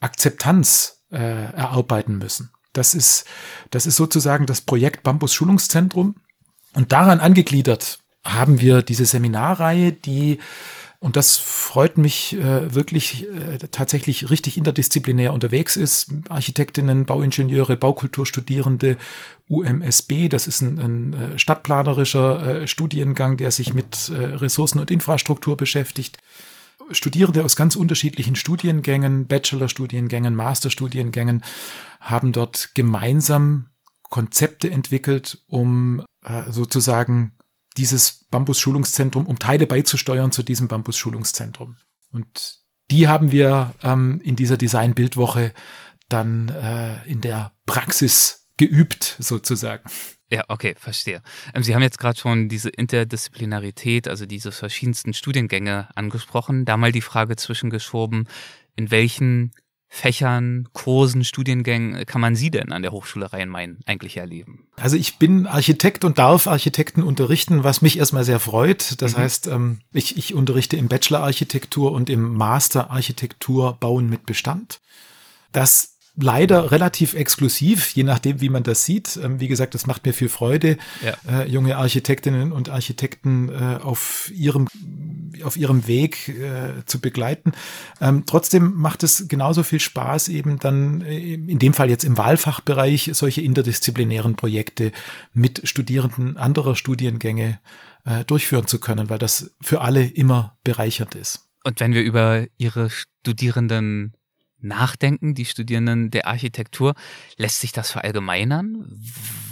Akzeptanz 0.00 1.02
äh, 1.10 1.52
erarbeiten 1.52 2.18
müssen. 2.18 2.50
Das 2.72 2.94
ist, 2.94 3.24
das 3.70 3.86
ist 3.86 3.96
sozusagen 3.96 4.46
das 4.46 4.60
Projekt 4.60 5.02
Bambus 5.02 5.34
Schulungszentrum. 5.34 6.16
Und 6.74 6.92
daran 6.92 7.20
angegliedert 7.20 7.98
haben 8.24 8.60
wir 8.60 8.82
diese 8.82 9.06
Seminarreihe, 9.06 9.92
die 9.92 10.38
und 11.00 11.14
das 11.14 11.36
freut 11.36 11.96
mich 11.96 12.34
äh, 12.36 12.74
wirklich 12.74 13.24
äh, 13.28 13.58
tatsächlich 13.70 14.30
richtig 14.30 14.58
interdisziplinär 14.58 15.32
unterwegs 15.32 15.76
ist. 15.76 16.12
Architektinnen, 16.28 17.06
Bauingenieure, 17.06 17.76
Baukulturstudierende, 17.76 18.96
UMSB, 19.48 20.28
das 20.28 20.48
ist 20.48 20.60
ein, 20.60 20.78
ein 20.80 21.12
äh, 21.12 21.38
stadtplanerischer 21.38 22.62
äh, 22.62 22.66
Studiengang, 22.66 23.36
der 23.36 23.52
sich 23.52 23.74
mit 23.74 24.08
äh, 24.08 24.14
Ressourcen 24.14 24.80
und 24.80 24.90
Infrastruktur 24.90 25.56
beschäftigt. 25.56 26.18
Studierende 26.90 27.44
aus 27.44 27.54
ganz 27.54 27.76
unterschiedlichen 27.76 28.34
Studiengängen, 28.34 29.28
Bachelorstudiengängen, 29.28 30.34
Masterstudiengängen 30.34 31.44
haben 32.00 32.32
dort 32.32 32.70
gemeinsam 32.74 33.66
Konzepte 34.08 34.70
entwickelt, 34.70 35.42
um 35.46 36.04
äh, 36.24 36.50
sozusagen 36.50 37.32
dieses 37.76 38.26
Bambus-Schulungszentrum, 38.30 39.26
um 39.26 39.38
Teile 39.38 39.66
beizusteuern 39.66 40.32
zu 40.32 40.42
diesem 40.42 40.68
Bambus-Schulungszentrum. 40.68 41.76
Und 42.10 42.58
die 42.90 43.08
haben 43.08 43.32
wir 43.32 43.74
ähm, 43.82 44.20
in 44.22 44.36
dieser 44.36 44.56
Design-Bildwoche 44.56 45.52
dann 46.08 46.48
äh, 46.48 47.04
in 47.06 47.20
der 47.20 47.52
Praxis 47.66 48.48
geübt, 48.56 49.16
sozusagen. 49.18 49.88
Ja, 50.30 50.44
okay, 50.48 50.74
verstehe. 50.76 51.22
Ähm, 51.54 51.62
Sie 51.62 51.74
haben 51.74 51.82
jetzt 51.82 51.98
gerade 51.98 52.18
schon 52.18 52.48
diese 52.48 52.68
Interdisziplinarität, 52.68 54.08
also 54.08 54.26
diese 54.26 54.52
verschiedensten 54.52 55.14
Studiengänge 55.14 55.88
angesprochen. 55.94 56.64
Da 56.64 56.76
mal 56.76 56.92
die 56.92 57.00
Frage 57.00 57.36
zwischengeschoben, 57.36 58.28
in 58.76 58.90
welchen 58.90 59.52
Fächern, 59.90 60.68
Kursen, 60.74 61.24
Studiengängen 61.24 62.04
kann 62.04 62.20
man 62.20 62.36
Sie 62.36 62.50
denn 62.50 62.72
an 62.72 62.82
der 62.82 62.92
Hochschule 62.92 63.32
Rhein-Main 63.32 63.78
eigentlich 63.86 64.18
erleben? 64.18 64.66
Also 64.76 64.96
ich 64.96 65.18
bin 65.18 65.46
Architekt 65.46 66.04
und 66.04 66.18
darf 66.18 66.46
Architekten 66.46 67.02
unterrichten, 67.02 67.64
was 67.64 67.80
mich 67.80 67.98
erstmal 67.98 68.24
sehr 68.24 68.38
freut. 68.38 69.00
Das 69.00 69.16
mhm. 69.16 69.20
heißt, 69.20 69.46
ähm, 69.46 69.78
ich, 69.92 70.18
ich 70.18 70.34
unterrichte 70.34 70.76
im 70.76 70.88
Bachelor 70.88 71.20
Architektur 71.20 71.92
und 71.92 72.10
im 72.10 72.34
Master 72.34 72.90
Architektur 72.90 73.78
Bauen 73.80 74.10
mit 74.10 74.26
Bestand. 74.26 74.80
Das 75.52 75.97
leider 76.20 76.70
relativ 76.70 77.14
exklusiv, 77.14 77.90
je 77.90 78.02
nachdem, 78.02 78.40
wie 78.40 78.48
man 78.48 78.62
das 78.62 78.84
sieht. 78.84 79.18
Ähm, 79.22 79.40
wie 79.40 79.48
gesagt, 79.48 79.74
das 79.74 79.86
macht 79.86 80.04
mir 80.06 80.12
viel 80.12 80.28
Freude, 80.28 80.76
ja. 81.04 81.42
äh, 81.42 81.48
junge 81.48 81.76
Architektinnen 81.76 82.52
und 82.52 82.68
Architekten 82.68 83.48
äh, 83.48 83.78
auf 83.82 84.30
ihrem 84.34 84.66
auf 85.44 85.56
ihrem 85.56 85.86
Weg 85.86 86.28
äh, 86.28 86.84
zu 86.86 87.00
begleiten. 87.00 87.52
Ähm, 88.00 88.24
trotzdem 88.26 88.74
macht 88.74 89.04
es 89.04 89.28
genauso 89.28 89.62
viel 89.62 89.78
Spaß, 89.78 90.28
eben 90.28 90.58
dann 90.58 91.02
äh, 91.02 91.34
in 91.34 91.58
dem 91.58 91.74
Fall 91.74 91.90
jetzt 91.90 92.04
im 92.04 92.18
Wahlfachbereich 92.18 93.10
solche 93.12 93.42
interdisziplinären 93.42 94.34
Projekte 94.34 94.90
mit 95.32 95.68
Studierenden 95.68 96.36
anderer 96.36 96.74
Studiengänge 96.74 97.60
äh, 98.04 98.24
durchführen 98.24 98.66
zu 98.66 98.80
können, 98.80 99.10
weil 99.10 99.18
das 99.18 99.54
für 99.60 99.80
alle 99.80 100.04
immer 100.04 100.56
bereichernd 100.64 101.14
ist. 101.14 101.48
Und 101.64 101.80
wenn 101.80 101.92
wir 101.92 102.02
über 102.02 102.46
Ihre 102.56 102.88
Studierenden 102.90 104.14
nachdenken, 104.60 105.34
die 105.34 105.44
Studierenden 105.44 106.10
der 106.10 106.26
Architektur, 106.26 106.94
lässt 107.36 107.60
sich 107.60 107.72
das 107.72 107.90
verallgemeinern? 107.90 108.84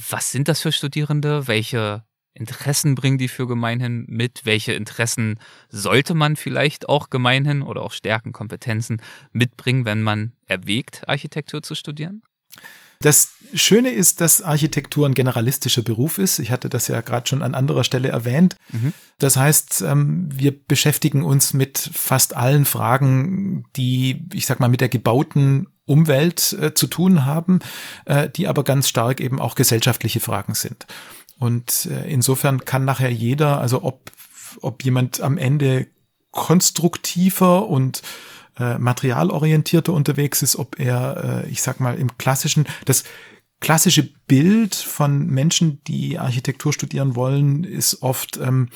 Was 0.09 0.33
sind 0.33 0.49
das 0.49 0.61
für 0.61 0.73
Studierende? 0.73 1.47
Welche 1.49 2.05
Interessen 2.35 2.95
bringen 2.95 3.19
die 3.19 3.29
für 3.29 3.47
gemeinhin 3.47 4.05
mit? 4.09 4.43
Welche 4.45 4.75
Interessen 4.75 5.39
sollte 5.69 6.15
man 6.15 6.37
vielleicht 6.37 6.89
auch 6.89 7.11
gemeinhin 7.11 7.63
oder 7.63 7.83
auch 7.83 7.93
Stärken, 7.93 8.33
Kompetenzen 8.33 9.01
mitbringen, 9.33 9.85
wenn 9.85 10.03
man 10.03 10.33
erwägt, 10.47 11.09
Architektur 11.09 11.63
zu 11.63 11.75
studieren? 11.75 12.23
Das 13.01 13.31
Schöne 13.55 13.91
ist, 13.91 14.21
dass 14.21 14.43
Architektur 14.43 15.07
ein 15.07 15.15
generalistischer 15.15 15.83
Beruf 15.83 16.19
ist. 16.19 16.39
Ich 16.39 16.51
hatte 16.51 16.69
das 16.69 16.89
ja 16.89 17.01
gerade 17.01 17.29
schon 17.29 17.43
an 17.43 17.55
anderer 17.55 17.85
Stelle 17.85 18.09
erwähnt. 18.09 18.57
Mhm. 18.73 18.93
Das 19.19 19.37
heißt, 19.37 19.83
ähm, 19.83 20.29
wir 20.33 20.53
beschäftigen 20.59 21.23
uns 21.23 21.55
mit 21.55 21.91
fast 21.93 22.37
allen 22.37 22.65
Fragen, 22.65 23.65
die, 23.77 24.27
ich 24.33 24.47
sag 24.47 24.61
mal, 24.61 24.69
mit 24.69 24.81
der 24.81 24.89
gebauten 24.89 25.69
Umwelt 25.85 26.53
äh, 26.61 26.75
zu 26.75 26.87
tun 26.87 27.25
haben, 27.25 27.61
äh, 28.05 28.29
die 28.29 28.49
aber 28.49 28.65
ganz 28.65 28.89
stark 28.89 29.21
eben 29.21 29.41
auch 29.41 29.55
gesellschaftliche 29.55 30.21
Fragen 30.21 30.55
sind. 30.55 30.87
Und 31.39 31.87
äh, 31.87 32.11
insofern 32.11 32.65
kann 32.65 32.85
nachher 32.85 33.13
jeder, 33.13 33.61
also 33.61 33.83
ob, 33.83 34.11
ob 34.63 34.83
jemand 34.85 35.21
am 35.21 35.39
Ende 35.39 35.87
konstruktiver 36.31 37.69
und 37.69 38.03
äh, 38.59 38.79
materialorientierter 38.79 39.93
unterwegs 39.93 40.43
ist, 40.43 40.57
ob 40.57 40.79
er, 40.79 41.45
äh, 41.45 41.51
ich 41.51 41.63
sag 41.63 41.81
mal, 41.81 41.97
im 41.97 42.17
klassischen, 42.19 42.67
das 42.85 43.05
klassische 43.61 44.09
Bild 44.27 44.75
von 44.75 45.27
Menschen, 45.27 45.83
die 45.85 46.19
Architektur 46.19 46.73
studieren 46.73 47.17
wollen, 47.17 47.65
ist 47.65 48.03
oft, 48.03 48.37
ähm, 48.39 48.69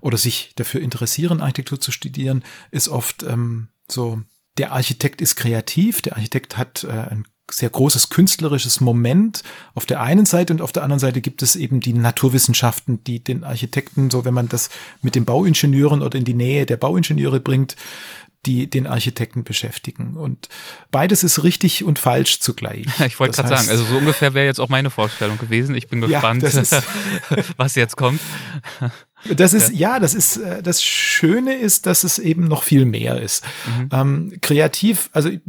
oder 0.00 0.18
sich 0.18 0.52
dafür 0.56 0.80
interessieren, 0.80 1.40
Architektur 1.40 1.80
zu 1.80 1.90
studieren, 1.90 2.44
ist 2.70 2.88
oft 2.88 3.22
ähm, 3.22 3.68
so, 3.88 4.20
der 4.58 4.72
Architekt 4.72 5.20
ist 5.20 5.36
kreativ, 5.36 6.02
der 6.02 6.16
Architekt 6.16 6.56
hat 6.56 6.84
äh, 6.84 6.90
ein 6.90 7.24
sehr 7.50 7.70
großes 7.70 8.08
künstlerisches 8.08 8.80
Moment 8.80 9.44
auf 9.74 9.86
der 9.86 10.00
einen 10.00 10.26
Seite 10.26 10.52
und 10.52 10.60
auf 10.60 10.72
der 10.72 10.82
anderen 10.82 10.98
Seite 10.98 11.20
gibt 11.20 11.42
es 11.42 11.54
eben 11.54 11.80
die 11.80 11.92
Naturwissenschaften, 11.92 13.04
die 13.04 13.22
den 13.22 13.44
Architekten, 13.44 14.10
so 14.10 14.24
wenn 14.24 14.34
man 14.34 14.48
das 14.48 14.68
mit 15.00 15.14
den 15.14 15.24
Bauingenieuren 15.24 16.02
oder 16.02 16.18
in 16.18 16.24
die 16.24 16.34
Nähe 16.34 16.66
der 16.66 16.76
Bauingenieure 16.76 17.38
bringt, 17.38 17.76
die 18.46 18.68
den 18.70 18.86
Architekten 18.86 19.44
beschäftigen. 19.44 20.16
Und 20.16 20.48
beides 20.90 21.24
ist 21.24 21.42
richtig 21.42 21.84
und 21.84 21.98
falsch 21.98 22.40
zugleich. 22.40 22.86
Ich 23.06 23.20
wollte 23.20 23.36
gerade 23.36 23.48
sagen, 23.48 23.68
also 23.68 23.84
so 23.84 23.98
ungefähr 23.98 24.34
wäre 24.34 24.46
jetzt 24.46 24.60
auch 24.60 24.68
meine 24.68 24.90
Vorstellung 24.90 25.38
gewesen. 25.38 25.74
Ich 25.74 25.88
bin 25.88 26.00
gespannt, 26.00 26.42
ja, 26.42 26.82
was 27.56 27.74
jetzt 27.74 27.96
kommt. 27.96 28.20
Das 29.34 29.54
ist, 29.54 29.70
ja. 29.70 29.94
ja, 29.94 29.98
das 29.98 30.14
ist, 30.14 30.36
äh, 30.36 30.62
das 30.62 30.84
Schöne 30.84 31.54
ist, 31.54 31.86
dass 31.86 32.04
es 32.04 32.20
eben 32.20 32.44
noch 32.44 32.62
viel 32.62 32.84
mehr 32.84 33.20
ist. 33.20 33.44
Mhm. 33.66 33.88
Ähm, 33.90 34.32
kreativ, 34.40 35.10
also 35.12 35.30
ich, 35.30 35.40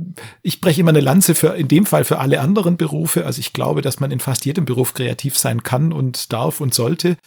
ich 0.41 0.61
breche 0.61 0.81
immer 0.81 0.89
eine 0.89 1.01
Lanze 1.01 1.35
für, 1.35 1.49
in 1.55 1.67
dem 1.67 1.85
Fall 1.85 2.03
für 2.03 2.17
alle 2.17 2.39
anderen 2.39 2.77
Berufe. 2.77 3.25
Also 3.25 3.39
ich 3.39 3.53
glaube, 3.53 3.83
dass 3.83 3.99
man 3.99 4.09
in 4.09 4.19
fast 4.19 4.45
jedem 4.45 4.65
Beruf 4.65 4.95
kreativ 4.95 5.37
sein 5.37 5.61
kann 5.61 5.93
und 5.93 6.33
darf 6.33 6.59
und 6.59 6.73
sollte. 6.73 7.17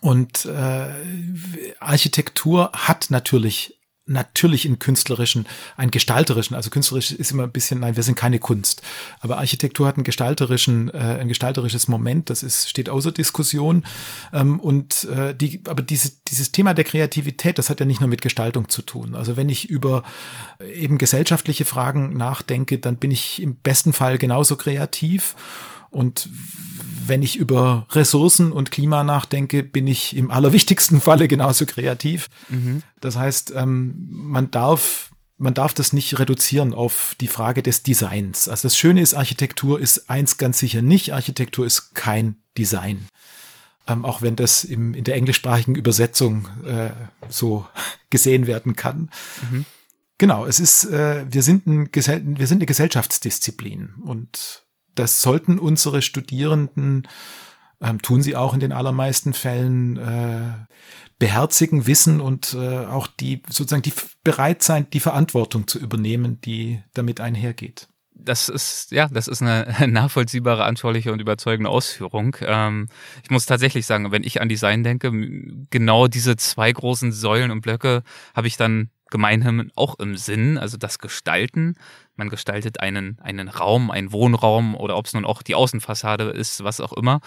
Und 0.00 0.46
äh, 0.46 0.88
Architektur 1.78 2.72
hat 2.72 3.06
natürlich 3.10 3.78
natürlich 4.04 4.66
in 4.66 4.78
künstlerischen, 4.78 5.46
ein 5.76 5.90
gestalterischen, 5.90 6.56
also 6.56 6.70
künstlerisch 6.70 7.12
ist 7.12 7.30
immer 7.30 7.44
ein 7.44 7.52
bisschen, 7.52 7.80
nein, 7.80 7.94
wir 7.94 8.02
sind 8.02 8.16
keine 8.16 8.40
Kunst. 8.40 8.82
Aber 9.20 9.38
Architektur 9.38 9.86
hat 9.86 9.96
einen 9.96 10.04
gestalterischen, 10.04 10.92
äh, 10.92 11.18
ein 11.20 11.28
gestalterisches 11.28 11.86
Moment, 11.86 12.28
das 12.28 12.42
ist, 12.42 12.68
steht 12.68 12.88
außer 12.88 13.12
Diskussion. 13.12 13.84
Ähm, 14.32 14.58
und 14.58 15.04
äh, 15.04 15.34
die, 15.34 15.62
aber 15.68 15.82
diese, 15.82 16.12
dieses 16.28 16.50
Thema 16.50 16.74
der 16.74 16.84
Kreativität, 16.84 17.58
das 17.58 17.70
hat 17.70 17.78
ja 17.78 17.86
nicht 17.86 18.00
nur 18.00 18.08
mit 18.08 18.22
Gestaltung 18.22 18.68
zu 18.68 18.82
tun. 18.82 19.14
Also 19.14 19.36
wenn 19.36 19.48
ich 19.48 19.70
über 19.70 20.02
äh, 20.58 20.72
eben 20.72 20.98
gesellschaftliche 20.98 21.64
Fragen 21.64 22.16
nachdenke, 22.16 22.78
dann 22.78 22.96
bin 22.96 23.12
ich 23.12 23.40
im 23.40 23.54
besten 23.56 23.92
Fall 23.92 24.18
genauso 24.18 24.56
kreativ. 24.56 25.36
Und 25.90 26.28
wenn 27.08 27.22
ich 27.22 27.36
über 27.36 27.86
Ressourcen 27.90 28.52
und 28.52 28.70
Klima 28.70 29.04
nachdenke, 29.04 29.62
bin 29.62 29.86
ich 29.86 30.16
im 30.16 30.30
allerwichtigsten 30.30 31.00
Falle 31.02 31.28
genauso 31.28 31.66
kreativ. 31.66 32.28
Mhm. 32.48 32.82
Das 33.00 33.16
heißt, 33.16 33.52
ähm, 33.56 33.94
man 34.10 34.50
darf 34.50 35.10
man 35.38 35.54
darf 35.54 35.74
das 35.74 35.92
nicht 35.92 36.20
reduzieren 36.20 36.72
auf 36.72 37.16
die 37.20 37.26
Frage 37.26 37.64
des 37.64 37.82
Designs. 37.82 38.48
Also 38.48 38.68
das 38.68 38.76
Schöne 38.76 39.00
ist, 39.00 39.14
Architektur 39.14 39.80
ist 39.80 40.08
eins 40.08 40.38
ganz 40.38 40.60
sicher 40.60 40.82
nicht. 40.82 41.12
Architektur 41.12 41.66
ist 41.66 41.96
kein 41.96 42.36
Design. 42.56 43.08
Ähm, 43.88 44.04
auch 44.04 44.22
wenn 44.22 44.36
das 44.36 44.62
im, 44.62 44.94
in 44.94 45.02
der 45.02 45.16
englischsprachigen 45.16 45.74
Übersetzung 45.74 46.46
äh, 46.64 46.90
so 47.28 47.66
gesehen 48.10 48.46
werden 48.46 48.76
kann. 48.76 49.10
Mhm. 49.50 49.64
Genau, 50.18 50.46
es 50.46 50.60
ist, 50.60 50.84
äh, 50.84 51.24
wir 51.28 51.42
sind 51.42 51.66
ein 51.66 51.90
Gesell 51.90 52.22
wir 52.24 52.46
sind 52.46 52.58
eine 52.58 52.66
Gesellschaftsdisziplin 52.66 53.94
und 54.04 54.62
das 54.94 55.22
sollten 55.22 55.58
unsere 55.58 56.02
Studierenden, 56.02 57.08
ähm, 57.80 58.00
tun 58.00 58.22
sie 58.22 58.36
auch 58.36 58.54
in 58.54 58.60
den 58.60 58.72
allermeisten 58.72 59.32
Fällen, 59.32 59.96
äh, 59.96 60.66
beherzigen, 61.18 61.86
wissen 61.86 62.20
und 62.20 62.54
äh, 62.54 62.84
auch 62.86 63.06
die 63.06 63.42
sozusagen 63.48 63.82
die 63.82 63.92
bereit 64.24 64.62
sein, 64.62 64.88
die 64.92 64.98
Verantwortung 64.98 65.68
zu 65.68 65.78
übernehmen, 65.78 66.40
die 66.40 66.82
damit 66.94 67.20
einhergeht. 67.20 67.88
Das 68.12 68.48
ist, 68.48 68.90
ja, 68.90 69.08
das 69.08 69.28
ist 69.28 69.40
eine 69.40 69.72
nachvollziehbare, 69.86 70.64
anschauliche 70.64 71.12
und 71.12 71.20
überzeugende 71.20 71.70
Ausführung. 71.70 72.36
Ähm, 72.40 72.88
ich 73.22 73.30
muss 73.30 73.46
tatsächlich 73.46 73.86
sagen, 73.86 74.10
wenn 74.10 74.24
ich 74.24 74.40
an 74.40 74.48
Design 74.48 74.82
denke, 74.82 75.12
genau 75.70 76.08
diese 76.08 76.34
zwei 76.36 76.72
großen 76.72 77.12
Säulen 77.12 77.52
und 77.52 77.60
Blöcke 77.60 78.02
habe 78.34 78.48
ich 78.48 78.56
dann 78.56 78.90
gemeinhin 79.10 79.70
auch 79.76 80.00
im 80.00 80.16
Sinn, 80.16 80.58
also 80.58 80.76
das 80.76 80.98
Gestalten. 80.98 81.76
Man 82.14 82.28
gestaltet 82.28 82.80
einen, 82.80 83.18
einen 83.20 83.48
Raum, 83.48 83.90
einen 83.90 84.12
Wohnraum 84.12 84.74
oder 84.74 84.96
ob 84.96 85.06
es 85.06 85.14
nun 85.14 85.24
auch 85.24 85.42
die 85.42 85.54
Außenfassade 85.54 86.24
ist, 86.24 86.62
was 86.62 86.80
auch 86.80 86.92
immer. 86.92 87.20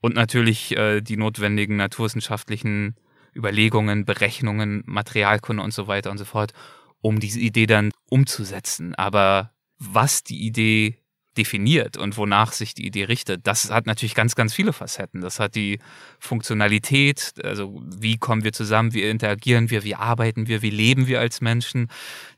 Und 0.00 0.14
natürlich 0.14 0.76
äh, 0.76 1.00
die 1.00 1.16
notwendigen 1.16 1.76
naturwissenschaftlichen 1.76 2.96
Überlegungen, 3.34 4.04
Berechnungen, 4.04 4.82
Materialkunde 4.86 5.62
und 5.62 5.72
so 5.72 5.86
weiter 5.86 6.10
und 6.10 6.18
so 6.18 6.24
fort, 6.24 6.52
um 7.00 7.20
diese 7.20 7.40
Idee 7.40 7.66
dann 7.66 7.90
umzusetzen. 8.08 8.94
Aber 8.94 9.52
was 9.78 10.24
die 10.24 10.44
Idee 10.44 10.98
definiert 11.38 11.96
und 11.96 12.16
wonach 12.16 12.52
sich 12.52 12.74
die 12.74 12.86
Idee 12.86 13.04
richtet, 13.04 13.46
das 13.46 13.70
hat 13.70 13.86
natürlich 13.86 14.14
ganz, 14.14 14.34
ganz 14.34 14.52
viele 14.52 14.72
Facetten. 14.72 15.20
Das 15.20 15.40
hat 15.40 15.54
die 15.54 15.78
Funktionalität, 16.18 17.34
also 17.42 17.80
wie 17.84 18.18
kommen 18.18 18.44
wir 18.44 18.52
zusammen, 18.52 18.92
wie 18.92 19.02
interagieren 19.02 19.70
wir, 19.70 19.84
wie 19.84 19.94
arbeiten 19.94 20.48
wir, 20.48 20.60
wie 20.62 20.70
leben 20.70 21.06
wir 21.06 21.20
als 21.20 21.40
Menschen. 21.40 21.88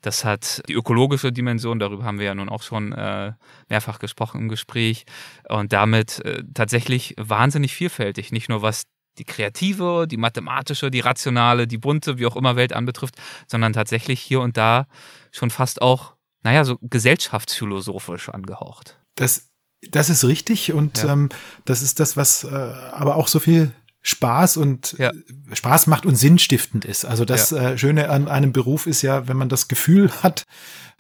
Das 0.02 0.24
hat 0.24 0.62
die 0.68 0.74
ökologische 0.74 1.32
Dimension, 1.32 1.78
darüber 1.78 2.04
haben 2.04 2.18
wir 2.18 2.26
ja 2.26 2.34
nun 2.34 2.48
auch 2.48 2.62
schon 2.62 2.92
äh, 2.92 3.32
mehrfach 3.68 3.98
gesprochen 3.98 4.42
im 4.42 4.48
Gespräch. 4.48 5.04
Und 5.48 5.72
damit 5.72 6.24
äh, 6.24 6.44
tatsächlich 6.54 7.14
wahnsinnig 7.18 7.74
vielfältig, 7.74 8.30
nicht 8.30 8.48
nur 8.48 8.62
was 8.62 8.84
die 9.18 9.24
kreative, 9.24 10.06
die 10.08 10.16
mathematische, 10.16 10.90
die 10.90 11.00
rationale, 11.00 11.66
die 11.66 11.78
bunte, 11.78 12.18
wie 12.18 12.26
auch 12.26 12.36
immer 12.36 12.56
Welt 12.56 12.72
anbetrifft, 12.72 13.16
sondern 13.46 13.72
tatsächlich 13.72 14.20
hier 14.20 14.40
und 14.40 14.56
da 14.56 14.86
schon 15.32 15.50
fast 15.50 15.82
auch, 15.82 16.14
naja, 16.42 16.64
so 16.64 16.78
gesellschaftsphilosophisch 16.80 18.28
angehaucht. 18.28 18.98
Das, 19.14 19.50
das 19.90 20.10
ist 20.10 20.24
richtig 20.24 20.72
und 20.72 21.02
ja. 21.02 21.12
ähm, 21.12 21.28
das 21.64 21.82
ist 21.82 22.00
das, 22.00 22.16
was 22.16 22.44
äh, 22.44 22.48
aber 22.48 23.16
auch 23.16 23.28
so 23.28 23.38
viel 23.38 23.72
Spaß 24.02 24.56
und 24.56 24.94
ja. 24.98 25.12
Spaß 25.52 25.86
macht 25.86 26.06
und 26.06 26.16
sinnstiftend 26.16 26.84
ist. 26.86 27.04
Also 27.04 27.24
das 27.26 27.50
ja. 27.50 27.72
äh, 27.72 27.78
Schöne 27.78 28.08
an 28.08 28.28
einem 28.28 28.52
Beruf 28.52 28.86
ist 28.86 29.02
ja, 29.02 29.28
wenn 29.28 29.36
man 29.36 29.50
das 29.50 29.68
Gefühl 29.68 30.10
hat, 30.22 30.46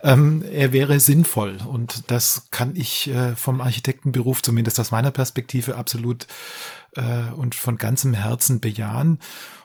ähm, 0.02 0.44
er 0.50 0.72
wäre 0.72 1.00
sinnvoll. 1.00 1.58
Und 1.66 2.10
das 2.10 2.48
kann 2.50 2.76
ich 2.76 3.08
äh, 3.08 3.36
vom 3.36 3.60
Architektenberuf, 3.60 4.42
zumindest 4.42 4.78
aus 4.80 4.90
meiner 4.90 5.10
Perspektive, 5.10 5.76
absolut 5.76 6.26
äh, 6.94 7.30
und 7.36 7.54
von 7.54 7.76
ganzem 7.76 8.12
Herzen 8.12 8.60
bejahen. 8.60 9.18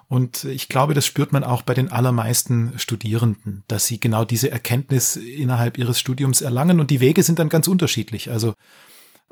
Und 0.08 0.44
ich 0.44 0.70
glaube, 0.70 0.94
das 0.94 1.06
spürt 1.06 1.34
man 1.34 1.44
auch 1.44 1.64
bei 1.64 1.74
den 1.74 1.92
allermeisten 1.92 2.78
Studierenden, 2.78 3.64
dass 3.68 3.88
sie 3.88 4.00
genau 4.00 4.24
diese 4.24 4.52
Erkenntnis 4.52 5.16
innerhalb 5.16 5.78
ihres 5.78 6.00
Studiums 6.00 6.42
erlangen. 6.42 6.80
Und 6.80 6.92
die 6.92 7.00
Wege 7.00 7.24
sind 7.24 7.40
dann 7.40 7.50
ganz 7.50 7.68
unterschiedlich. 7.68 8.30
Also 8.30 8.54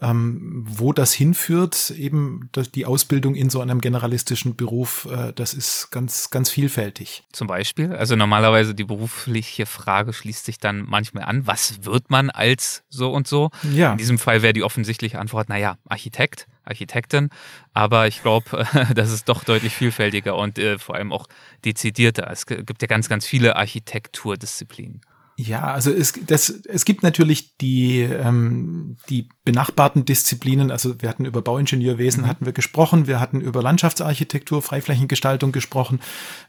ähm, 0.01 0.65
wo 0.67 0.91
das 0.91 1.13
hinführt, 1.13 1.91
eben 1.91 2.49
die 2.73 2.85
Ausbildung 2.85 3.35
in 3.35 3.49
so 3.49 3.61
einem 3.61 3.79
generalistischen 3.79 4.55
Beruf, 4.55 5.07
äh, 5.09 5.33
das 5.33 5.53
ist 5.53 5.91
ganz, 5.91 6.31
ganz 6.31 6.49
vielfältig. 6.49 7.23
Zum 7.31 7.47
Beispiel, 7.47 7.93
also 7.93 8.15
normalerweise 8.15 8.73
die 8.73 8.83
berufliche 8.83 9.67
Frage 9.67 10.11
schließt 10.11 10.45
sich 10.45 10.57
dann 10.57 10.83
manchmal 10.87 11.25
an, 11.25 11.45
was 11.45 11.85
wird 11.85 12.09
man 12.09 12.31
als 12.31 12.83
so 12.89 13.11
und 13.13 13.27
so? 13.27 13.51
Ja. 13.71 13.91
In 13.91 13.97
diesem 13.99 14.17
Fall 14.17 14.41
wäre 14.41 14.53
die 14.53 14.63
offensichtliche 14.63 15.19
Antwort, 15.19 15.47
naja, 15.47 15.77
Architekt, 15.87 16.47
Architektin, 16.63 17.29
aber 17.73 18.07
ich 18.07 18.21
glaube, 18.21 18.65
das 18.95 19.11
ist 19.11 19.29
doch 19.29 19.43
deutlich 19.43 19.73
vielfältiger 19.73 20.35
und 20.35 20.57
äh, 20.57 20.79
vor 20.79 20.95
allem 20.95 21.11
auch 21.11 21.27
dezidierter. 21.65 22.29
Es 22.31 22.45
gibt 22.45 22.81
ja 22.81 22.87
ganz, 22.87 23.09
ganz 23.09 23.25
viele 23.25 23.55
Architekturdisziplinen. 23.55 25.01
Ja, 25.35 25.73
also 25.73 25.91
es, 25.91 26.13
das, 26.27 26.49
es 26.49 26.85
gibt 26.85 27.01
natürlich 27.01 27.57
die, 27.57 28.01
ähm, 28.01 28.97
die 29.09 29.29
benachbarten 29.45 30.05
Disziplinen. 30.05 30.71
Also 30.71 31.01
wir 31.01 31.09
hatten 31.09 31.25
über 31.25 31.41
Bauingenieurwesen 31.41 32.23
mhm. 32.23 32.27
hatten 32.27 32.45
wir 32.45 32.53
gesprochen, 32.53 33.07
wir 33.07 33.19
hatten 33.19 33.41
über 33.41 33.61
Landschaftsarchitektur, 33.61 34.61
Freiflächengestaltung 34.61 35.51
gesprochen, 35.51 35.99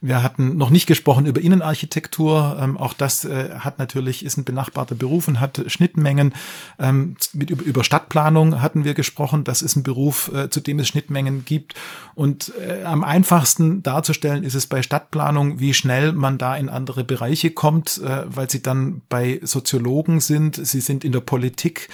wir 0.01 0.23
hatten 0.23 0.57
noch 0.57 0.71
nicht 0.71 0.87
gesprochen 0.87 1.27
über 1.27 1.41
Innenarchitektur. 1.41 2.57
Ähm, 2.61 2.77
auch 2.77 2.93
das 2.93 3.25
äh, 3.25 3.51
hat 3.59 3.81
natürlich 3.81 4.25
ist 4.25 4.37
ein 4.37 4.45
benachbarter 4.45 4.95
Beruf 4.95 5.27
und 5.27 5.41
hat 5.41 5.61
Schnittmengen. 5.67 6.35
Ähm, 6.79 7.17
mit 7.33 7.51
über, 7.51 7.65
über 7.65 7.83
Stadtplanung 7.83 8.63
hatten 8.63 8.85
wir 8.85 8.95
gesprochen. 8.95 9.43
Das 9.43 9.63
ist 9.63 9.75
ein 9.75 9.83
Beruf, 9.83 10.31
äh, 10.33 10.49
zu 10.51 10.61
dem 10.61 10.79
es 10.79 10.87
Schnittmengen 10.87 11.45
gibt. 11.45 11.75
Und 12.15 12.53
äh, 12.61 12.85
am 12.85 13.03
einfachsten 13.03 13.83
darzustellen 13.83 14.45
ist 14.45 14.55
es 14.55 14.69
bei 14.69 14.83
Stadtplanung, 14.83 15.59
wie 15.59 15.75
schnell 15.75 16.13
man 16.13 16.39
da 16.39 16.57
in 16.57 16.69
andere 16.69 17.03
Bereiche 17.03 17.51
kommt, 17.51 17.99
äh, 17.99 18.23
weil 18.27 18.49
sie 18.49 18.63
dann 18.63 19.03
bei 19.09 19.41
Soziologen 19.43 20.21
sind, 20.21 20.65
sie 20.65 20.81
sind 20.81 21.05
in 21.05 21.11
der 21.11 21.21
Politik, 21.21 21.89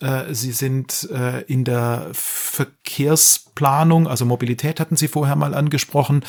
äh, 0.00 0.34
sie 0.34 0.52
sind 0.52 1.08
äh, 1.10 1.40
in 1.42 1.64
der 1.64 2.08
Verkehrsplanung, 2.12 4.06
also 4.06 4.26
Mobilität 4.26 4.78
hatten 4.78 4.96
Sie 4.96 5.08
vorher 5.08 5.36
mal 5.36 5.54
angesprochen 5.54 6.22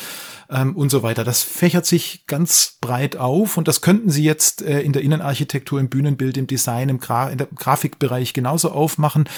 ähm, 0.50 0.74
und 0.74 0.88
so 0.90 1.02
weiter. 1.02 1.22
Das 1.22 1.42
fächert 1.42 1.84
sich 1.84 2.26
ganz 2.26 2.78
breit 2.80 3.16
auf 3.16 3.58
und 3.58 3.68
das 3.68 3.82
könnten 3.82 4.10
Sie 4.10 4.24
jetzt 4.24 4.62
äh, 4.62 4.80
in 4.80 4.92
der 4.92 5.02
Innenarchitektur, 5.02 5.80
im 5.80 5.90
Bühnenbild, 5.90 6.38
im 6.38 6.46
Design, 6.46 6.88
im 6.88 6.98
Gra 6.98 7.28
in 7.28 7.36
der 7.38 7.48
Grafikbereich 7.54 8.32
genauso 8.32 8.70
aufmachen. 8.70 9.28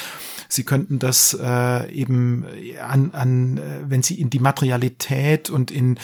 Sie 0.49 0.65
könnten 0.65 0.99
das 0.99 1.37
äh, 1.41 1.91
eben 1.93 2.45
an, 2.81 3.11
an 3.13 3.59
äh, 3.59 3.61
wenn 3.89 4.03
Sie 4.03 4.21
in 4.21 4.31
die 4.31 4.41
Materialität 4.41 5.51
und 5.51 5.71
in, 5.71 5.99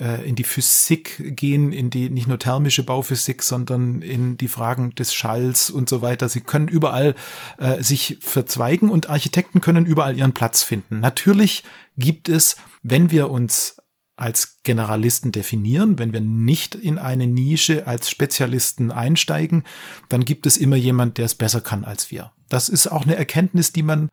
äh, 0.00 0.26
in 0.26 0.34
die 0.34 0.44
Physik 0.44 1.36
gehen, 1.36 1.72
in 1.72 1.90
die 1.90 2.10
nicht 2.10 2.26
nur 2.26 2.38
thermische 2.38 2.82
Bauphysik, 2.82 3.42
sondern 3.42 4.02
in 4.02 4.36
die 4.36 4.48
Fragen 4.48 4.94
des 4.94 5.14
Schalls 5.14 5.70
und 5.70 5.88
so 5.88 6.02
weiter. 6.02 6.28
Sie 6.28 6.40
können 6.40 6.68
überall 6.68 7.14
äh, 7.58 7.82
sich 7.82 8.18
verzweigen 8.20 8.90
und 8.90 9.10
Architekten 9.10 9.60
können 9.60 9.86
überall 9.86 10.16
ihren 10.16 10.32
Platz 10.32 10.62
finden. 10.62 11.00
Natürlich 11.00 11.64
gibt 11.96 12.28
es, 12.28 12.56
wenn 12.82 13.10
wir 13.10 13.30
uns 13.30 13.76
als 14.16 14.58
Generalisten 14.64 15.32
definieren. 15.32 15.98
Wenn 15.98 16.12
wir 16.12 16.20
nicht 16.20 16.74
in 16.74 16.98
eine 16.98 17.26
Nische 17.26 17.86
als 17.86 18.10
Spezialisten 18.10 18.90
einsteigen, 18.90 19.64
dann 20.10 20.26
gibt 20.26 20.46
es 20.46 20.58
immer 20.58 20.76
jemand, 20.76 21.16
der 21.16 21.24
es 21.24 21.34
besser 21.34 21.62
kann 21.62 21.84
als 21.84 22.10
wir. 22.10 22.30
Das 22.50 22.68
ist 22.68 22.86
auch 22.86 23.04
eine 23.04 23.16
Erkenntnis, 23.16 23.72
die 23.72 23.82
man 23.82 24.10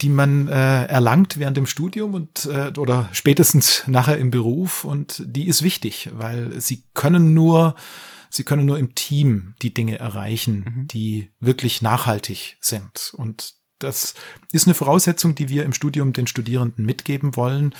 die 0.00 0.08
man 0.08 0.48
äh, 0.48 0.84
erlangt 0.86 1.38
während 1.38 1.56
dem 1.56 1.66
Studium 1.66 2.14
und 2.14 2.46
äh, 2.46 2.72
oder 2.78 3.08
spätestens 3.12 3.84
nachher 3.86 4.18
im 4.18 4.30
Beruf 4.30 4.84
und 4.84 5.22
die 5.24 5.46
ist 5.46 5.62
wichtig, 5.62 6.10
weil 6.14 6.60
sie 6.60 6.84
können 6.94 7.34
nur 7.34 7.74
sie 8.30 8.44
können 8.44 8.66
nur 8.66 8.78
im 8.78 8.94
Team 8.94 9.54
die 9.62 9.72
Dinge 9.72 9.98
erreichen, 9.98 10.64
mhm. 10.64 10.88
die 10.88 11.30
wirklich 11.40 11.82
nachhaltig 11.82 12.56
sind 12.60 13.12
und 13.16 13.54
das 13.84 14.14
ist 14.52 14.66
eine 14.66 14.74
Voraussetzung, 14.74 15.34
die 15.34 15.48
wir 15.48 15.64
im 15.64 15.72
Studium 15.72 16.12
den 16.12 16.26
Studierenden 16.26 16.84
mitgeben 16.84 17.36
wollen. 17.36 17.74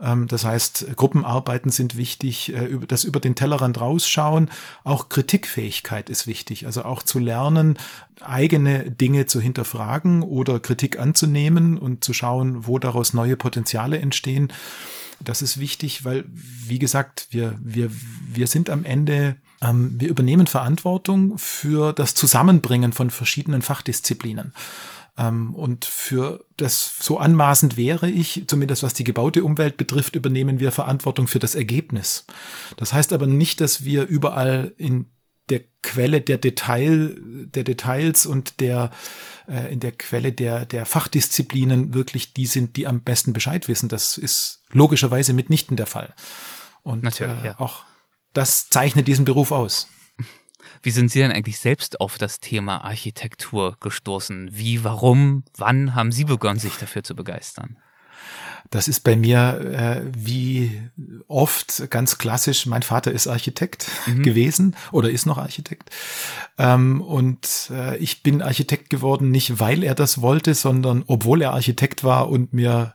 Ähm, 0.00 0.26
das 0.26 0.44
heißt, 0.44 0.96
Gruppenarbeiten 0.96 1.70
sind 1.70 1.96
wichtig, 1.96 2.52
äh, 2.52 2.78
das 2.88 3.04
über 3.04 3.20
den 3.20 3.34
Tellerrand 3.34 3.80
rausschauen. 3.80 4.50
Auch 4.84 5.08
Kritikfähigkeit 5.08 6.10
ist 6.10 6.26
wichtig. 6.26 6.66
Also 6.66 6.84
auch 6.84 7.02
zu 7.02 7.18
lernen, 7.18 7.78
eigene 8.20 8.90
Dinge 8.90 9.26
zu 9.26 9.40
hinterfragen 9.40 10.22
oder 10.22 10.60
Kritik 10.60 10.98
anzunehmen 10.98 11.78
und 11.78 12.04
zu 12.04 12.12
schauen, 12.12 12.66
wo 12.66 12.78
daraus 12.78 13.12
neue 13.12 13.36
Potenziale 13.36 13.98
entstehen. 13.98 14.52
Das 15.22 15.42
ist 15.42 15.60
wichtig, 15.60 16.04
weil, 16.04 16.24
wie 16.32 16.78
gesagt, 16.78 17.28
wir, 17.30 17.54
wir, 17.62 17.90
wir 18.32 18.46
sind 18.46 18.70
am 18.70 18.84
Ende 18.84 19.36
ähm, 19.62 19.94
wir 19.98 20.08
übernehmen 20.08 20.46
Verantwortung 20.46 21.36
für 21.38 21.92
das 21.92 22.14
Zusammenbringen 22.14 22.92
von 22.92 23.10
verschiedenen 23.10 23.62
Fachdisziplinen. 23.62 24.52
Ähm, 25.20 25.54
und 25.54 25.84
für 25.84 26.44
das 26.56 26.96
so 26.98 27.18
anmaßend 27.18 27.76
wäre 27.76 28.08
ich, 28.08 28.44
zumindest 28.46 28.82
was 28.82 28.94
die 28.94 29.04
gebaute 29.04 29.44
Umwelt 29.44 29.76
betrifft, 29.76 30.16
übernehmen 30.16 30.60
wir 30.60 30.72
Verantwortung 30.72 31.26
für 31.26 31.38
das 31.38 31.54
Ergebnis. 31.54 32.24
Das 32.76 32.92
heißt 32.92 33.12
aber 33.12 33.26
nicht, 33.26 33.60
dass 33.60 33.84
wir 33.84 34.06
überall 34.06 34.72
in 34.78 35.06
der 35.50 35.62
Quelle 35.82 36.20
der 36.20 36.38
Detail, 36.38 37.16
der 37.20 37.64
Details 37.64 38.24
und 38.24 38.60
der 38.60 38.90
äh, 39.46 39.72
in 39.72 39.80
der 39.80 39.92
Quelle 39.92 40.32
der 40.32 40.64
der 40.64 40.86
Fachdisziplinen 40.86 41.92
wirklich 41.92 42.32
die 42.32 42.46
sind, 42.46 42.76
die 42.76 42.86
am 42.86 43.02
besten 43.02 43.32
Bescheid 43.32 43.68
wissen. 43.68 43.88
Das 43.88 44.16
ist 44.16 44.62
logischerweise 44.70 45.32
mitnichten 45.32 45.76
der 45.76 45.86
Fall. 45.86 46.14
Und 46.82 47.02
Natürlich, 47.02 47.42
äh, 47.42 47.46
ja. 47.48 47.60
auch 47.60 47.84
das 48.32 48.70
zeichnet 48.70 49.08
diesen 49.08 49.24
Beruf 49.24 49.52
aus. 49.52 49.88
Wie 50.82 50.90
sind 50.90 51.10
Sie 51.10 51.18
denn 51.18 51.32
eigentlich 51.32 51.58
selbst 51.58 52.00
auf 52.00 52.16
das 52.16 52.40
Thema 52.40 52.84
Architektur 52.84 53.76
gestoßen? 53.80 54.50
Wie, 54.52 54.82
warum, 54.82 55.44
wann 55.56 55.94
haben 55.94 56.12
Sie 56.12 56.24
begonnen, 56.24 56.58
sich 56.58 56.76
dafür 56.76 57.02
zu 57.02 57.14
begeistern? 57.14 57.76
Das 58.70 58.86
ist 58.86 59.00
bei 59.00 59.16
mir 59.16 59.60
äh, 59.72 60.02
wie 60.16 60.80
oft 61.26 61.90
ganz 61.90 62.18
klassisch. 62.18 62.66
Mein 62.66 62.82
Vater 62.82 63.10
ist 63.10 63.26
Architekt 63.26 63.88
mhm. 64.06 64.22
gewesen 64.22 64.76
oder 64.92 65.10
ist 65.10 65.26
noch 65.26 65.38
Architekt. 65.38 65.90
Ähm, 66.56 67.00
und 67.00 67.70
äh, 67.70 67.96
ich 67.98 68.22
bin 68.22 68.42
Architekt 68.42 68.88
geworden, 68.88 69.30
nicht 69.30 69.58
weil 69.58 69.82
er 69.82 69.94
das 69.94 70.20
wollte, 70.22 70.54
sondern 70.54 71.02
obwohl 71.06 71.42
er 71.42 71.52
Architekt 71.52 72.04
war 72.04 72.28
und 72.28 72.52
mir 72.52 72.94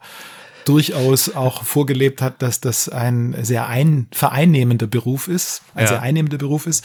durchaus 0.65 1.33
auch 1.33 1.63
vorgelebt 1.63 2.21
hat, 2.21 2.41
dass 2.41 2.59
das 2.59 2.89
ein 2.89 3.35
sehr 3.41 3.67
ein, 3.67 4.07
vereinnehmender 4.11 4.87
Beruf 4.87 5.27
ist, 5.27 5.61
ein 5.73 5.83
ja. 5.83 5.87
sehr 5.87 6.01
einnehmender 6.01 6.37
Beruf 6.37 6.67
ist. 6.67 6.83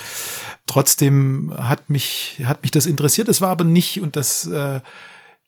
Trotzdem 0.66 1.53
hat 1.57 1.91
mich, 1.91 2.41
hat 2.45 2.62
mich 2.62 2.70
das 2.70 2.87
interessiert. 2.87 3.28
Es 3.28 3.41
war 3.41 3.51
aber 3.51 3.64
nicht, 3.64 4.01
und 4.01 4.16
das 4.16 4.47
äh, 4.47 4.81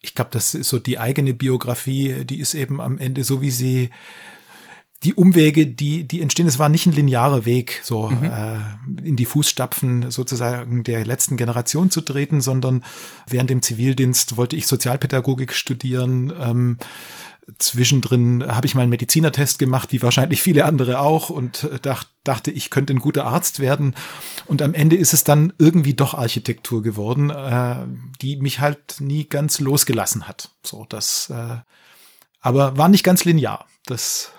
ich 0.03 0.15
glaube, 0.15 0.31
das 0.33 0.55
ist 0.55 0.69
so 0.69 0.79
die 0.79 0.99
eigene 0.99 1.33
Biografie, 1.33 2.25
die 2.25 2.41
ist 2.41 2.55
eben 2.55 2.81
am 2.81 2.99
Ende 2.99 3.23
so, 3.23 3.41
wie 3.41 3.53
sie 3.53 3.91
die 5.05 5.15
Umwege, 5.15 5.67
die, 5.67 6.05
die 6.05 6.21
entstehen, 6.21 6.47
es 6.47 6.59
war 6.59 6.69
nicht 6.69 6.87
ein 6.87 6.93
linearer 6.93 7.45
Weg, 7.45 7.81
so 7.83 8.11
mhm. 8.11 8.25
äh, 8.25 9.09
in 9.09 9.17
die 9.17 9.25
Fußstapfen 9.25 10.11
sozusagen 10.11 10.85
der 10.85 11.05
letzten 11.05 11.37
Generation 11.37 11.91
zu 11.91 12.01
treten, 12.03 12.41
sondern 12.41 12.85
während 13.29 13.51
dem 13.51 13.63
Zivildienst 13.63 14.37
wollte 14.37 14.57
ich 14.57 14.67
Sozialpädagogik 14.67 15.53
studieren. 15.53 16.33
Ähm, 16.39 16.79
Zwischendrin 17.59 18.45
habe 18.47 18.67
ich 18.67 18.77
mal 18.77 18.83
einen 18.83 18.91
Medizinertest 18.91 19.59
gemacht, 19.59 19.91
wie 19.91 20.01
wahrscheinlich 20.01 20.41
viele 20.41 20.65
andere 20.65 21.01
auch, 21.01 21.29
und 21.29 21.69
dacht, 21.83 22.09
dachte, 22.23 22.53
ich 22.53 22.71
könnte 22.71 22.95
ein 22.95 23.01
guter 23.01 23.25
Arzt 23.25 23.59
werden. 23.59 23.97
Und 24.47 24.63
am 24.63 24.75
Ende 24.75 24.95
ist 24.95 25.13
es 25.13 25.25
dann 25.25 25.53
irgendwie 25.59 25.95
doch 25.95 26.15
Architektur 26.15 26.83
geworden, 26.83 27.31
äh, 27.31 27.77
die 28.21 28.37
mich 28.37 28.61
halt 28.61 29.01
nie 29.01 29.25
ganz 29.25 29.59
losgelassen 29.59 30.29
hat. 30.29 30.51
So, 30.63 30.87
das, 30.89 31.31
äh, 31.31 31.57
aber 32.41 32.77
war 32.77 32.89
nicht 32.89 33.03
ganz 33.03 33.25
linear. 33.25 33.67
Das 33.87 34.31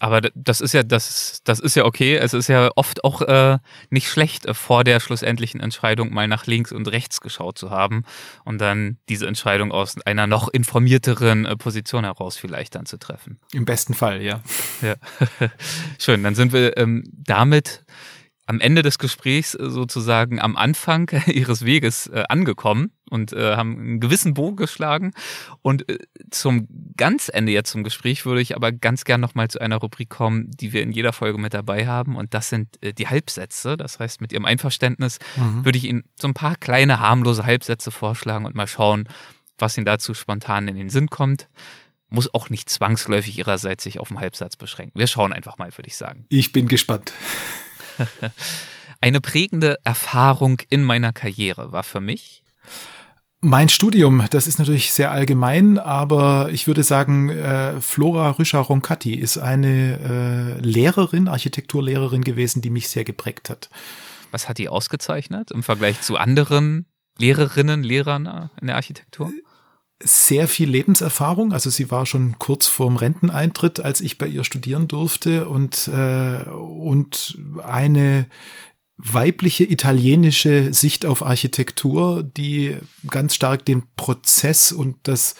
aber 0.00 0.20
das 0.34 0.60
ist 0.60 0.72
ja 0.72 0.82
das, 0.82 1.40
das 1.44 1.60
ist 1.60 1.74
ja 1.76 1.84
okay. 1.84 2.16
Es 2.16 2.34
ist 2.34 2.48
ja 2.48 2.70
oft 2.76 3.04
auch 3.04 3.22
äh, 3.22 3.58
nicht 3.90 4.08
schlecht, 4.08 4.46
äh, 4.46 4.54
vor 4.54 4.84
der 4.84 5.00
schlussendlichen 5.00 5.60
Entscheidung 5.60 6.12
mal 6.12 6.28
nach 6.28 6.46
links 6.46 6.72
und 6.72 6.88
rechts 6.88 7.20
geschaut 7.20 7.58
zu 7.58 7.70
haben 7.70 8.04
und 8.44 8.60
dann 8.60 8.98
diese 9.08 9.26
Entscheidung 9.26 9.72
aus 9.72 9.96
einer 10.04 10.26
noch 10.26 10.48
informierteren 10.48 11.46
äh, 11.46 11.56
Position 11.56 12.04
heraus 12.04 12.36
vielleicht 12.36 12.74
dann 12.74 12.86
zu 12.86 12.98
treffen. 12.98 13.38
Im 13.52 13.64
besten 13.64 13.94
Fall, 13.94 14.22
ja. 14.22 14.42
Ja, 14.82 14.94
schön. 15.98 16.22
Dann 16.22 16.34
sind 16.34 16.52
wir 16.52 16.76
ähm, 16.76 17.04
damit 17.12 17.84
am 18.46 18.60
Ende 18.60 18.82
des 18.82 18.98
Gesprächs 18.98 19.54
äh, 19.54 19.68
sozusagen 19.68 20.40
am 20.40 20.56
Anfang 20.56 21.10
ihres 21.26 21.64
Weges 21.64 22.06
äh, 22.06 22.24
angekommen 22.28 22.92
und 23.10 23.32
äh, 23.32 23.56
haben 23.56 23.78
einen 23.78 24.00
gewissen 24.00 24.34
Bogen 24.34 24.56
geschlagen. 24.56 25.12
Und 25.62 25.84
zum 26.30 26.66
ganz 26.96 27.28
Ende 27.32 27.52
jetzt 27.52 27.70
zum 27.70 27.84
Gespräch 27.84 28.24
würde 28.24 28.40
ich 28.40 28.56
aber 28.56 28.72
ganz 28.72 29.04
gern 29.04 29.20
nochmal 29.20 29.48
zu 29.48 29.60
einer 29.60 29.76
Rubrik 29.76 30.08
kommen, 30.08 30.50
die 30.50 30.72
wir 30.72 30.82
in 30.82 30.92
jeder 30.92 31.12
Folge 31.12 31.38
mit 31.38 31.54
dabei 31.54 31.86
haben. 31.86 32.16
Und 32.16 32.34
das 32.34 32.48
sind 32.48 32.78
die 32.82 33.06
Halbsätze. 33.06 33.76
Das 33.76 34.00
heißt, 34.00 34.20
mit 34.20 34.32
Ihrem 34.32 34.44
Einverständnis 34.44 35.18
mhm. 35.36 35.64
würde 35.64 35.78
ich 35.78 35.84
Ihnen 35.84 36.02
so 36.20 36.26
ein 36.26 36.34
paar 36.34 36.56
kleine 36.56 36.98
harmlose 36.98 37.46
Halbsätze 37.46 37.92
vorschlagen 37.92 38.44
und 38.44 38.56
mal 38.56 38.66
schauen, 38.66 39.08
was 39.56 39.76
Ihnen 39.76 39.86
dazu 39.86 40.12
spontan 40.12 40.66
in 40.66 40.76
den 40.76 40.90
Sinn 40.90 41.08
kommt 41.08 41.48
muss 42.08 42.32
auch 42.32 42.50
nicht 42.50 42.70
zwangsläufig 42.70 43.36
ihrerseits 43.36 43.82
sich 43.82 43.98
auf 43.98 44.08
den 44.08 44.20
Halbsatz 44.20 44.56
beschränken. 44.56 44.98
Wir 44.98 45.08
schauen 45.08 45.32
einfach 45.32 45.58
mal, 45.58 45.76
würde 45.76 45.88
ich 45.88 45.96
sagen. 45.96 46.24
Ich 46.28 46.52
bin 46.52 46.68
gespannt. 46.68 47.12
Eine 49.00 49.20
prägende 49.20 49.76
Erfahrung 49.84 50.60
in 50.70 50.82
meiner 50.82 51.12
Karriere 51.12 51.72
war 51.72 51.82
für 51.82 52.00
mich. 52.00 52.42
Mein 53.40 53.68
Studium, 53.68 54.24
das 54.30 54.46
ist 54.46 54.58
natürlich 54.58 54.92
sehr 54.92 55.12
allgemein, 55.12 55.78
aber 55.78 56.48
ich 56.50 56.66
würde 56.66 56.82
sagen, 56.82 57.28
äh, 57.28 57.80
Flora 57.80 58.30
Rüscher-Roncati 58.30 59.14
ist 59.14 59.38
eine 59.38 60.58
äh, 60.58 60.66
Lehrerin, 60.66 61.28
Architekturlehrerin 61.28 62.24
gewesen, 62.24 62.62
die 62.62 62.70
mich 62.70 62.88
sehr 62.88 63.04
geprägt 63.04 63.50
hat. 63.50 63.68
Was 64.32 64.48
hat 64.48 64.58
die 64.58 64.68
ausgezeichnet 64.68 65.50
im 65.50 65.62
Vergleich 65.62 66.00
zu 66.00 66.16
anderen 66.16 66.86
Lehrerinnen, 67.18 67.82
Lehrern 67.82 68.50
in 68.60 68.66
der 68.66 68.76
Architektur? 68.76 69.30
Sehr 70.02 70.48
viel 70.48 70.68
Lebenserfahrung. 70.68 71.52
Also 71.52 71.70
sie 71.70 71.90
war 71.90 72.06
schon 72.06 72.38
kurz 72.38 72.66
vorm 72.66 72.96
Renteneintritt, 72.96 73.80
als 73.80 74.00
ich 74.00 74.18
bei 74.18 74.26
ihr 74.26 74.44
studieren 74.44 74.88
durfte 74.88 75.48
und, 75.48 75.88
äh, 75.88 76.48
und 76.50 77.38
eine 77.62 78.26
weibliche 78.98 79.64
italienische 79.64 80.72
Sicht 80.72 81.04
auf 81.04 81.22
Architektur, 81.22 82.22
die 82.22 82.76
ganz 83.08 83.34
stark 83.34 83.64
den 83.64 83.84
Prozess 83.96 84.72
und 84.72 84.96
das 85.02 85.34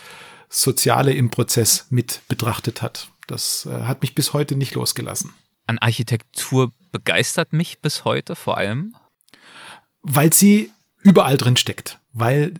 Soziale 0.48 1.12
im 1.12 1.30
Prozess 1.30 1.86
mit 1.90 2.22
betrachtet 2.28 2.82
hat. 2.82 3.08
Das 3.26 3.66
äh, 3.66 3.82
hat 3.82 4.02
mich 4.02 4.14
bis 4.14 4.32
heute 4.32 4.56
nicht 4.56 4.74
losgelassen. 4.74 5.34
An 5.66 5.78
Architektur 5.78 6.72
begeistert 6.92 7.52
mich 7.52 7.80
bis 7.80 8.04
heute 8.04 8.36
vor 8.36 8.56
allem? 8.56 8.94
Weil 10.02 10.32
sie 10.32 10.70
überall 11.02 11.36
drin 11.36 11.56
steckt, 11.56 11.98
weil 12.12 12.54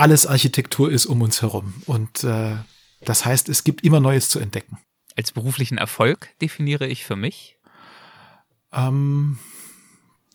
alles 0.00 0.26
Architektur 0.26 0.90
ist 0.90 1.04
um 1.04 1.20
uns 1.20 1.42
herum. 1.42 1.74
Und 1.84 2.24
äh, 2.24 2.56
das 3.02 3.26
heißt, 3.26 3.50
es 3.50 3.64
gibt 3.64 3.84
immer 3.84 4.00
Neues 4.00 4.30
zu 4.30 4.38
entdecken. 4.38 4.78
Als 5.14 5.30
beruflichen 5.30 5.76
Erfolg 5.76 6.30
definiere 6.40 6.86
ich 6.86 7.04
für 7.04 7.16
mich? 7.16 7.58
Ähm, 8.72 9.38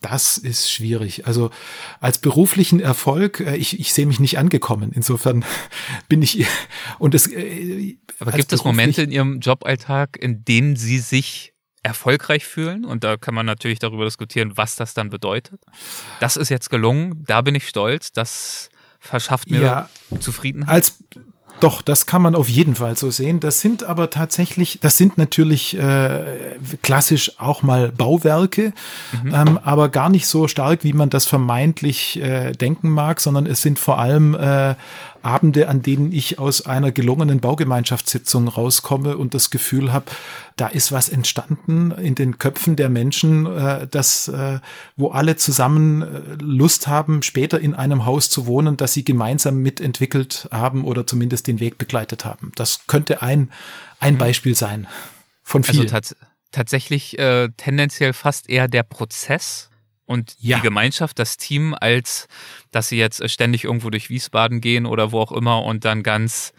das 0.02 0.38
ist 0.38 0.70
schwierig. 0.70 1.26
Also 1.26 1.50
als 1.98 2.18
beruflichen 2.18 2.78
Erfolg, 2.78 3.40
äh, 3.40 3.56
ich, 3.56 3.80
ich 3.80 3.92
sehe 3.92 4.06
mich 4.06 4.20
nicht 4.20 4.38
angekommen. 4.38 4.92
Insofern 4.94 5.44
bin 6.08 6.22
ich 6.22 6.46
und 7.00 7.16
es. 7.16 7.26
Äh, 7.26 7.98
Aber 8.20 8.30
gibt 8.30 8.52
es 8.52 8.62
Momente 8.62 9.02
in 9.02 9.10
Ihrem 9.10 9.40
Joballtag, 9.40 10.16
in 10.16 10.44
denen 10.44 10.76
Sie 10.76 11.00
sich 11.00 11.54
erfolgreich 11.82 12.46
fühlen? 12.46 12.84
Und 12.84 13.02
da 13.02 13.16
kann 13.16 13.34
man 13.34 13.46
natürlich 13.46 13.80
darüber 13.80 14.04
diskutieren, 14.04 14.52
was 14.56 14.76
das 14.76 14.94
dann 14.94 15.10
bedeutet. 15.10 15.60
Das 16.20 16.36
ist 16.36 16.50
jetzt 16.50 16.70
gelungen. 16.70 17.24
Da 17.26 17.40
bin 17.40 17.56
ich 17.56 17.66
stolz. 17.66 18.12
Das 18.12 18.70
verschafft 19.06 19.50
mir 19.50 19.60
ja, 19.60 19.88
Zufriedenheit. 20.20 20.74
Als 20.74 20.98
doch, 21.60 21.80
das 21.80 22.04
kann 22.04 22.20
man 22.20 22.34
auf 22.34 22.48
jeden 22.48 22.74
Fall 22.74 22.96
so 22.96 23.10
sehen. 23.10 23.40
Das 23.40 23.60
sind 23.60 23.82
aber 23.82 24.10
tatsächlich, 24.10 24.78
das 24.82 24.98
sind 24.98 25.16
natürlich 25.16 25.76
äh, 25.78 26.24
klassisch 26.82 27.40
auch 27.40 27.62
mal 27.62 27.92
Bauwerke, 27.92 28.72
mhm. 29.24 29.34
ähm, 29.34 29.58
aber 29.62 29.88
gar 29.88 30.10
nicht 30.10 30.26
so 30.26 30.48
stark, 30.48 30.84
wie 30.84 30.92
man 30.92 31.08
das 31.08 31.24
vermeintlich 31.24 32.20
äh, 32.20 32.52
denken 32.52 32.90
mag, 32.90 33.20
sondern 33.20 33.46
es 33.46 33.62
sind 33.62 33.78
vor 33.78 33.98
allem 33.98 34.34
äh, 34.34 34.74
Abende, 35.26 35.68
an 35.68 35.82
denen 35.82 36.12
ich 36.12 36.38
aus 36.38 36.64
einer 36.64 36.92
gelungenen 36.92 37.40
Baugemeinschaftssitzung 37.40 38.48
rauskomme 38.48 39.18
und 39.18 39.34
das 39.34 39.50
Gefühl 39.50 39.92
habe, 39.92 40.06
da 40.56 40.68
ist 40.68 40.92
was 40.92 41.08
entstanden 41.08 41.90
in 41.90 42.14
den 42.14 42.38
Köpfen 42.38 42.76
der 42.76 42.88
Menschen, 42.88 43.46
äh, 43.46 43.86
das, 43.86 44.28
äh, 44.28 44.60
wo 44.96 45.08
alle 45.08 45.36
zusammen 45.36 46.02
äh, 46.02 46.06
Lust 46.40 46.86
haben, 46.86 47.22
später 47.22 47.60
in 47.60 47.74
einem 47.74 48.06
Haus 48.06 48.30
zu 48.30 48.46
wohnen, 48.46 48.76
das 48.76 48.94
sie 48.94 49.04
gemeinsam 49.04 49.56
mitentwickelt 49.56 50.48
haben 50.52 50.84
oder 50.84 51.06
zumindest 51.06 51.46
den 51.46 51.60
Weg 51.60 51.76
begleitet 51.76 52.24
haben. 52.24 52.52
Das 52.54 52.86
könnte 52.86 53.20
ein, 53.20 53.50
ein 53.98 54.14
mhm. 54.14 54.18
Beispiel 54.18 54.54
sein 54.54 54.86
von 55.42 55.64
vielen. 55.64 55.82
Also 55.82 55.90
tats 55.90 56.16
tatsächlich 56.52 57.18
äh, 57.18 57.50
tendenziell 57.56 58.12
fast 58.12 58.48
eher 58.48 58.68
der 58.68 58.82
Prozess 58.82 59.68
und 60.06 60.36
ja. 60.38 60.56
die 60.56 60.62
Gemeinschaft, 60.62 61.18
das 61.18 61.36
Team, 61.36 61.74
als 61.78 62.28
dass 62.70 62.88
sie 62.88 62.96
jetzt 62.96 63.28
ständig 63.30 63.64
irgendwo 63.64 63.90
durch 63.90 64.08
Wiesbaden 64.08 64.60
gehen 64.60 64.86
oder 64.86 65.12
wo 65.12 65.20
auch 65.20 65.32
immer 65.32 65.62
und 65.64 65.84
dann 65.84 66.02
ganz 66.02 66.52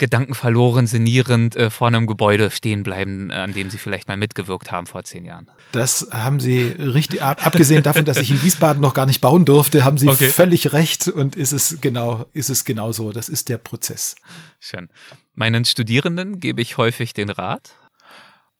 gedankenverloren, 0.00 0.88
sinnierend 0.88 1.54
äh, 1.54 1.70
vor 1.70 1.86
einem 1.86 2.06
Gebäude 2.08 2.50
stehen 2.50 2.82
bleiben, 2.82 3.30
an 3.30 3.52
dem 3.52 3.70
sie 3.70 3.78
vielleicht 3.78 4.08
mal 4.08 4.16
mitgewirkt 4.16 4.72
haben 4.72 4.86
vor 4.86 5.04
zehn 5.04 5.24
Jahren. 5.24 5.48
Das 5.72 6.08
haben 6.10 6.40
Sie 6.40 6.62
richtig, 6.62 7.22
abgesehen 7.22 7.84
davon, 7.84 8.04
dass 8.06 8.16
ich 8.16 8.30
in 8.30 8.42
Wiesbaden 8.42 8.82
noch 8.82 8.94
gar 8.94 9.06
nicht 9.06 9.20
bauen 9.20 9.44
durfte, 9.44 9.84
haben 9.84 9.98
Sie 9.98 10.08
okay. 10.08 10.28
völlig 10.28 10.72
recht 10.72 11.06
und 11.06 11.36
ist 11.36 11.52
es 11.52 11.80
genau, 11.80 12.26
ist 12.32 12.48
es 12.48 12.64
genau 12.64 12.90
so. 12.90 13.12
Das 13.12 13.28
ist 13.28 13.48
der 13.48 13.58
Prozess. 13.58 14.16
Schön. 14.58 14.88
Meinen 15.34 15.64
Studierenden 15.64 16.40
gebe 16.40 16.60
ich 16.62 16.76
häufig 16.78 17.12
den 17.12 17.30
Rat, 17.30 17.74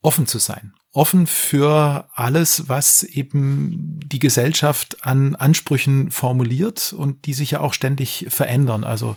offen 0.03 0.26
zu 0.26 0.38
sein 0.38 0.74
offen 0.92 1.26
für 1.26 2.09
alles, 2.14 2.68
was 2.68 3.03
eben 3.03 4.01
die 4.05 4.18
Gesellschaft 4.18 5.05
an 5.07 5.36
Ansprüchen 5.36 6.11
formuliert 6.11 6.92
und 6.92 7.26
die 7.26 7.34
sich 7.34 7.53
ja 7.53 7.61
auch 7.61 7.74
ständig 7.74 8.26
verändern. 8.28 8.84
Also 8.84 9.16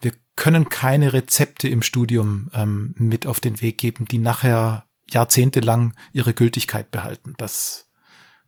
wir 0.00 0.12
können 0.36 0.70
keine 0.70 1.12
Rezepte 1.12 1.68
im 1.68 1.82
Studium 1.82 2.50
ähm, 2.54 2.94
mit 2.96 3.26
auf 3.26 3.40
den 3.40 3.60
Weg 3.60 3.78
geben, 3.78 4.06
die 4.06 4.18
nachher 4.18 4.86
jahrzehntelang 5.10 5.94
ihre 6.12 6.32
Gültigkeit 6.32 6.90
behalten. 6.90 7.34
Das 7.36 7.90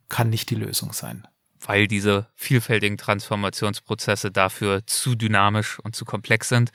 kann 0.09 0.31
nicht 0.31 0.49
die 0.49 0.55
Lösung 0.55 0.93
sein. 0.93 1.27
Weil 1.61 1.87
diese 1.87 2.29
vielfältigen 2.35 2.97
Transformationsprozesse 2.97 4.31
dafür 4.31 4.87
zu 4.87 5.15
dynamisch 5.15 5.79
und 5.79 5.95
zu 5.95 6.05
komplex 6.05 6.49
sind. 6.49 6.73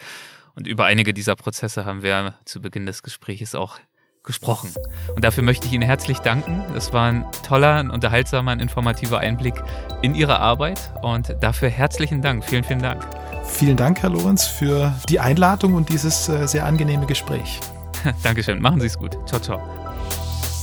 Und 0.53 0.67
über 0.67 0.85
einige 0.85 1.13
dieser 1.13 1.35
Prozesse 1.35 1.85
haben 1.85 2.03
wir 2.03 2.35
zu 2.45 2.61
Beginn 2.61 2.85
des 2.85 3.03
Gesprächs 3.03 3.53
auch 3.55 3.79
gesprochen. 4.28 4.69
Und 5.15 5.23
dafür 5.23 5.43
möchte 5.43 5.65
ich 5.65 5.73
Ihnen 5.73 5.82
herzlich 5.82 6.19
danken. 6.19 6.63
Es 6.75 6.93
war 6.93 7.11
ein 7.11 7.25
toller, 7.47 7.75
ein 7.75 7.89
unterhaltsamer, 7.89 8.51
ein 8.51 8.59
informativer 8.59 9.19
Einblick 9.19 9.55
in 10.03 10.13
Ihre 10.13 10.39
Arbeit 10.39 10.91
und 11.01 11.36
dafür 11.41 11.69
herzlichen 11.69 12.21
Dank. 12.21 12.45
Vielen, 12.45 12.63
vielen 12.63 12.84
Dank. 12.84 13.03
Vielen 13.43 13.78
Dank, 13.78 14.03
Herr 14.03 14.11
Lorenz, 14.11 14.45
für 14.45 14.93
die 15.09 15.19
Einladung 15.19 15.73
und 15.73 15.89
dieses 15.89 16.30
äh, 16.30 16.47
sehr 16.47 16.65
angenehme 16.65 17.07
Gespräch. 17.07 17.59
Dankeschön. 18.23 18.61
Machen 18.61 18.80
Sie 18.80 18.88
es 18.88 18.99
gut. 18.99 19.17
Ciao, 19.25 19.41
ciao. 19.41 19.59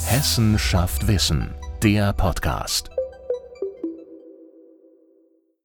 Hessen 0.06 0.58
schafft 0.58 1.08
Wissen, 1.08 1.54
der 1.82 2.12
Podcast. 2.12 2.93